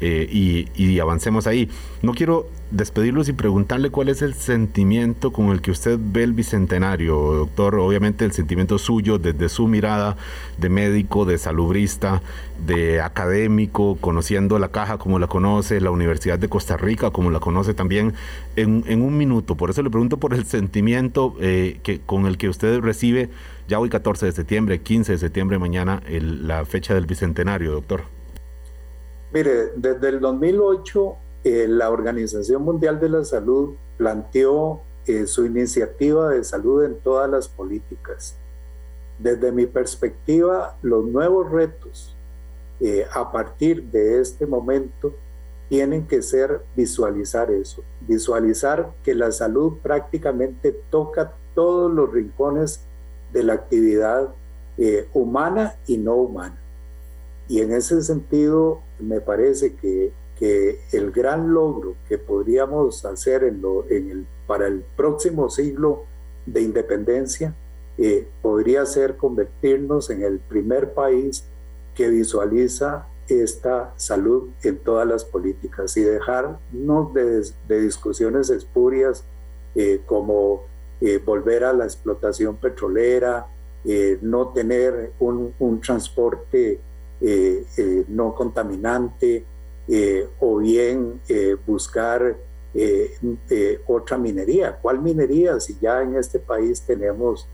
eh, 0.00 0.28
y, 0.74 0.98
avancemos 0.98 1.46
ahí. 1.46 1.68
No 2.04 2.12
quiero 2.12 2.50
despedirlos 2.70 3.30
y 3.30 3.32
preguntarle 3.32 3.88
cuál 3.88 4.10
es 4.10 4.20
el 4.20 4.34
sentimiento 4.34 5.32
con 5.32 5.46
el 5.46 5.62
que 5.62 5.70
usted 5.70 5.98
ve 5.98 6.22
el 6.22 6.34
bicentenario, 6.34 7.16
doctor. 7.32 7.76
Obviamente 7.76 8.26
el 8.26 8.32
sentimiento 8.32 8.76
suyo 8.76 9.18
desde 9.18 9.48
su 9.48 9.68
mirada 9.68 10.18
de 10.58 10.68
médico, 10.68 11.24
de 11.24 11.38
salubrista, 11.38 12.20
de 12.66 13.00
académico, 13.00 13.96
conociendo 14.02 14.58
la 14.58 14.68
caja 14.68 14.98
como 14.98 15.18
la 15.18 15.28
conoce, 15.28 15.80
la 15.80 15.90
Universidad 15.90 16.38
de 16.38 16.50
Costa 16.50 16.76
Rica 16.76 17.10
como 17.10 17.30
la 17.30 17.40
conoce 17.40 17.72
también, 17.72 18.12
en, 18.54 18.84
en 18.86 19.00
un 19.00 19.16
minuto. 19.16 19.54
Por 19.54 19.70
eso 19.70 19.82
le 19.82 19.88
pregunto 19.88 20.18
por 20.18 20.34
el 20.34 20.44
sentimiento 20.44 21.34
eh, 21.40 21.80
que, 21.82 22.00
con 22.00 22.26
el 22.26 22.36
que 22.36 22.50
usted 22.50 22.80
recibe 22.80 23.30
ya 23.66 23.78
hoy 23.78 23.88
14 23.88 24.26
de 24.26 24.32
septiembre, 24.32 24.82
15 24.82 25.12
de 25.12 25.18
septiembre, 25.18 25.58
mañana, 25.58 26.02
la 26.10 26.66
fecha 26.66 26.92
del 26.92 27.06
Bicentenario, 27.06 27.72
doctor. 27.72 28.02
Mire, 29.32 29.70
desde 29.74 30.10
el 30.10 30.20
2008 30.20 31.23
eh, 31.44 31.66
la 31.68 31.90
Organización 31.90 32.62
Mundial 32.62 32.98
de 33.00 33.08
la 33.08 33.24
Salud 33.24 33.74
planteó 33.96 34.80
eh, 35.06 35.26
su 35.26 35.44
iniciativa 35.44 36.30
de 36.30 36.42
salud 36.42 36.84
en 36.84 36.96
todas 36.96 37.30
las 37.30 37.48
políticas. 37.48 38.36
Desde 39.18 39.52
mi 39.52 39.66
perspectiva, 39.66 40.76
los 40.82 41.04
nuevos 41.04 41.50
retos 41.50 42.16
a 43.14 43.32
partir 43.32 43.84
de 43.84 44.20
este 44.20 44.46
momento 44.46 45.14
tienen 45.68 46.06
que 46.06 46.22
ser 46.22 46.60
visualizar 46.76 47.50
eso, 47.50 47.82
visualizar 48.00 48.92
que 49.02 49.14
la 49.14 49.32
salud 49.32 49.74
prácticamente 49.82 50.72
toca 50.90 51.32
todos 51.54 51.92
los 51.92 52.12
rincones 52.12 52.80
de 53.32 53.42
la 53.42 53.54
actividad 53.54 54.34
eh, 54.76 55.08
humana 55.12 55.76
y 55.86 55.98
no 55.98 56.14
humana. 56.14 56.56
Y 57.48 57.60
en 57.60 57.72
ese 57.72 58.02
sentido, 58.02 58.80
me 58.98 59.20
parece 59.20 59.74
que, 59.74 60.12
que 60.38 60.80
el 60.92 61.10
gran 61.12 61.52
logro 61.52 61.94
que 62.08 62.18
podríamos 62.18 63.04
hacer 63.04 63.52
para 64.46 64.66
el 64.66 64.84
próximo 64.96 65.48
siglo 65.48 66.04
de 66.46 66.62
independencia 66.62 67.54
eh, 67.96 68.26
podría 68.42 68.84
ser 68.86 69.16
convertirnos 69.16 70.10
en 70.10 70.22
el 70.22 70.40
primer 70.40 70.94
país 70.94 71.44
que 71.94 72.08
visualiza 72.08 73.06
esta 73.28 73.94
salud 73.96 74.50
en 74.62 74.78
todas 74.78 75.06
las 75.06 75.24
políticas 75.24 75.96
y 75.96 76.02
dejarnos 76.02 77.14
de, 77.14 77.48
de 77.68 77.80
discusiones 77.80 78.50
espurias 78.50 79.24
eh, 79.76 80.02
como 80.04 80.64
eh, 81.00 81.18
volver 81.24 81.64
a 81.64 81.72
la 81.72 81.84
explotación 81.84 82.56
petrolera, 82.56 83.46
no 84.22 84.48
tener 84.48 85.12
un 85.18 85.80
transporte 85.82 86.80
no 88.08 88.34
contaminante 88.34 89.44
o 90.40 90.58
bien 90.58 91.20
buscar 91.66 92.36
otra 93.86 94.18
minería. 94.18 94.78
¿Cuál 94.80 95.00
minería? 95.00 95.60
Si 95.60 95.78
ya 95.80 96.02
en 96.02 96.16
este 96.16 96.38
país 96.38 96.80
tenemos, 96.80 97.48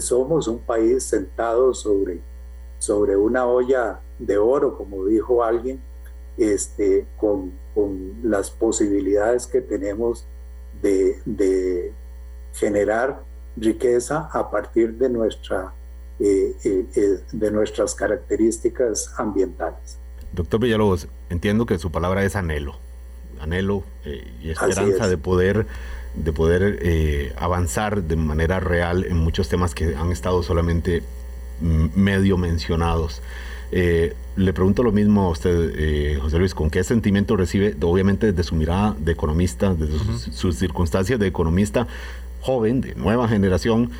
somos 0.00 0.48
un 0.48 0.58
país 0.60 1.04
sentado 1.04 1.74
sobre, 1.74 2.20
sobre 2.78 3.16
una 3.16 3.46
olla 3.46 4.00
de 4.18 4.38
oro, 4.38 4.76
como 4.76 5.04
dijo 5.06 5.44
alguien, 5.44 5.80
este, 6.36 7.06
con, 7.16 7.52
con 7.74 8.14
las 8.22 8.50
posibilidades 8.50 9.46
que 9.46 9.60
tenemos 9.60 10.26
de, 10.80 11.20
de 11.24 11.92
generar 12.54 13.22
riqueza 13.56 14.28
a 14.32 14.50
partir 14.50 14.94
de, 14.94 15.08
nuestra, 15.08 15.72
eh, 16.18 16.54
eh, 16.64 16.86
eh, 16.94 17.20
de 17.32 17.50
nuestras 17.50 17.94
características 17.94 19.12
ambientales. 19.16 19.98
Doctor 20.32 20.60
Villalobos, 20.60 21.08
entiendo 21.28 21.66
que 21.66 21.78
su 21.78 21.90
palabra 21.90 22.24
es 22.24 22.36
anhelo, 22.36 22.76
anhelo 23.40 23.84
y 24.42 24.50
esperanza 24.50 25.08
de 25.08 25.18
poder, 25.18 25.66
de 26.14 26.32
poder 26.32 27.34
avanzar 27.36 28.02
de 28.02 28.16
manera 28.16 28.60
real 28.60 29.04
en 29.04 29.16
muchos 29.16 29.48
temas 29.48 29.74
que 29.74 29.96
han 29.96 30.12
estado 30.12 30.42
solamente 30.42 31.02
medio 31.60 32.36
mencionados. 32.36 33.22
le 33.70 34.52
pregunto 34.52 34.82
lo 34.82 34.92
mismo 34.92 35.22
a 35.22 35.30
usted, 35.30 36.18
José 36.20 36.38
Luis, 36.38 36.54
¿con 36.54 36.70
qué 36.70 36.84
sentimiento 36.84 37.36
recibe, 37.36 37.76
obviamente 37.82 38.32
desde 38.32 38.44
su 38.44 38.54
mirada 38.54 38.96
de 38.98 39.12
economista, 39.12 39.74
desde 39.74 39.98
sus, 40.32 40.56
circunstancias 40.56 41.18
de 41.18 41.26
economista, 41.26 41.86
joven, 42.40 42.80
de 42.80 42.94
nueva 42.94 43.28
generación, 43.28 43.90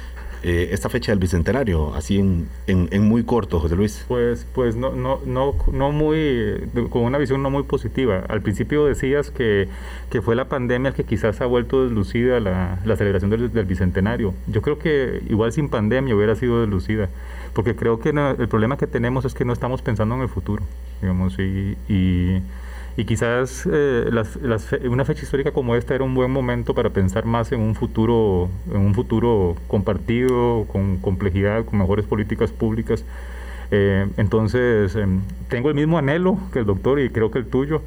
eh, 0.43 0.71
esta 0.73 0.89
fecha 0.89 1.13
del 1.13 1.19
bicentenario, 1.19 1.95
así 1.95 2.19
en, 2.19 2.49
en, 2.67 3.03
muy 3.03 3.25
corto, 3.25 3.61
José 3.61 3.77
Luis? 3.77 4.05
Pues, 4.09 4.47
pues 4.55 4.75
no, 4.75 4.93
no, 4.93 5.21
no, 5.27 5.55
no 5.71 5.93
muy, 5.93 6.69
con 6.89 7.03
una 7.03 7.19
visión 7.19 7.43
no 7.43 7.51
muy 7.51 7.65
positiva. 7.65 8.25
Al 8.29 8.41
principio 8.41 8.87
decías 8.87 9.31
que, 9.31 9.69
que 10.09 10.23
fue 10.23 10.35
la 10.35 10.47
pandemia 10.49 10.93
que 10.93 11.05
quizás 11.05 11.41
ha 11.43 11.47
vuelto 11.47 11.85
deslucida 11.85 12.41
la, 12.41 12.81
la 12.85 12.97
celebración 12.97 13.31
del, 13.31 13.53
del, 13.53 13.67
bicentenario. 13.67 14.35
Yo 14.47 14.63
creo 14.63 14.79
que 14.79 15.23
igual 15.29 15.53
sin 15.53 15.69
pandemia 15.69 16.15
hubiera 16.15 16.35
sido 16.35 16.61
deslucida, 16.61 17.11
porque 17.53 17.77
creo 17.77 18.01
que 18.01 18.09
el 18.11 18.49
problema 18.49 18.79
que 18.79 18.87
tenemos 18.87 19.27
es 19.27 19.35
que 19.35 19.45
no 19.45 19.53
estamos 19.53 19.83
pensando 19.83 20.15
en 20.15 20.23
el 20.23 20.29
futuro, 20.29 20.65
digamos, 21.03 21.39
y, 21.39 21.77
y 21.87 22.43
y 22.97 23.05
quizás 23.05 23.69
eh, 23.71 24.11
una 24.89 25.05
fecha 25.05 25.23
histórica 25.23 25.53
como 25.53 25.77
esta 25.77 25.95
era 25.95 26.05
un 26.05 26.15
buen 26.15 26.31
momento 26.31 26.75
para 26.75 26.91
pensar 26.91 27.25
más 27.25 27.53
en 27.53 27.61
un 27.61 27.75
futuro, 27.75 28.49
en 28.71 28.79
un 28.79 28.95
futuro 28.95 29.57
compartido, 29.69 30.67
con 30.67 30.99
complejidad, 30.99 31.65
con 31.65 31.79
mejores 31.79 32.05
políticas 32.07 32.51
públicas. 32.51 33.05
Eh, 33.71 34.09
entonces, 34.17 34.97
em, 34.97 35.21
tengo 35.49 35.69
el 35.69 35.77
mismo 35.77 35.99
anhelo 35.99 36.39
que 36.53 36.59
el 36.59 36.67
doctor 36.67 37.01
y 37.01 37.11
creo 37.11 37.31
que 37.31 37.39
el 37.39 37.47
tuyo, 37.47 37.83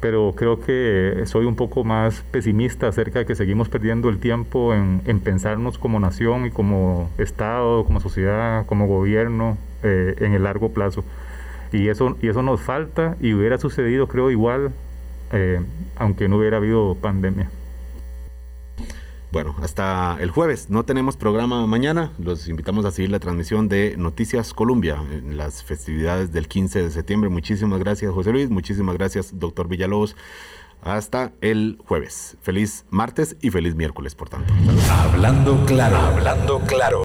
pero 0.00 0.34
creo 0.36 0.60
que 0.60 1.22
soy 1.26 1.46
un 1.46 1.56
poco 1.56 1.82
más 1.82 2.22
pesimista 2.30 2.88
acerca 2.88 3.20
de 3.20 3.26
que 3.26 3.34
seguimos 3.34 3.68
perdiendo 3.68 4.08
el 4.08 4.18
tiempo 4.18 4.74
en, 4.74 5.00
pensarnos 5.20 5.78
como 5.78 5.98
nación 5.98 6.46
y 6.46 6.50
como 6.50 7.10
Estado, 7.18 7.84
como 7.84 8.00
sociedad, 8.00 8.66
como 8.66 8.86
gobierno 8.86 9.56
eh, 9.82 10.14
en 10.20 10.34
el 10.34 10.44
largo 10.44 10.70
plazo. 10.70 11.04
Y 11.72 11.88
eso, 11.88 12.16
y 12.22 12.28
eso 12.28 12.42
nos 12.42 12.60
falta 12.60 13.16
y 13.20 13.34
hubiera 13.34 13.58
sucedido, 13.58 14.06
creo, 14.08 14.30
igual, 14.30 14.72
eh, 15.32 15.60
aunque 15.96 16.28
no 16.28 16.38
hubiera 16.38 16.58
habido 16.58 16.96
pandemia. 17.00 17.50
Bueno, 19.34 19.56
hasta 19.60 20.16
el 20.20 20.30
jueves. 20.30 20.70
No 20.70 20.84
tenemos 20.84 21.16
programa 21.16 21.66
mañana. 21.66 22.12
Los 22.20 22.46
invitamos 22.46 22.84
a 22.84 22.92
seguir 22.92 23.10
la 23.10 23.18
transmisión 23.18 23.68
de 23.68 23.96
Noticias 23.98 24.54
Colombia 24.54 25.02
en 25.10 25.36
las 25.36 25.64
festividades 25.64 26.30
del 26.30 26.46
15 26.46 26.84
de 26.84 26.90
septiembre. 26.92 27.28
Muchísimas 27.30 27.80
gracias, 27.80 28.12
José 28.12 28.30
Luis. 28.30 28.48
Muchísimas 28.48 28.96
gracias, 28.96 29.36
doctor 29.36 29.66
Villalobos. 29.66 30.14
Hasta 30.82 31.32
el 31.40 31.78
jueves. 31.84 32.36
Feliz 32.42 32.84
martes 32.90 33.36
y 33.40 33.50
feliz 33.50 33.74
miércoles, 33.74 34.14
por 34.14 34.28
tanto. 34.28 34.54
Hablando 34.88 35.64
claro, 35.66 35.96
hablando 35.96 36.60
claro. 36.60 37.00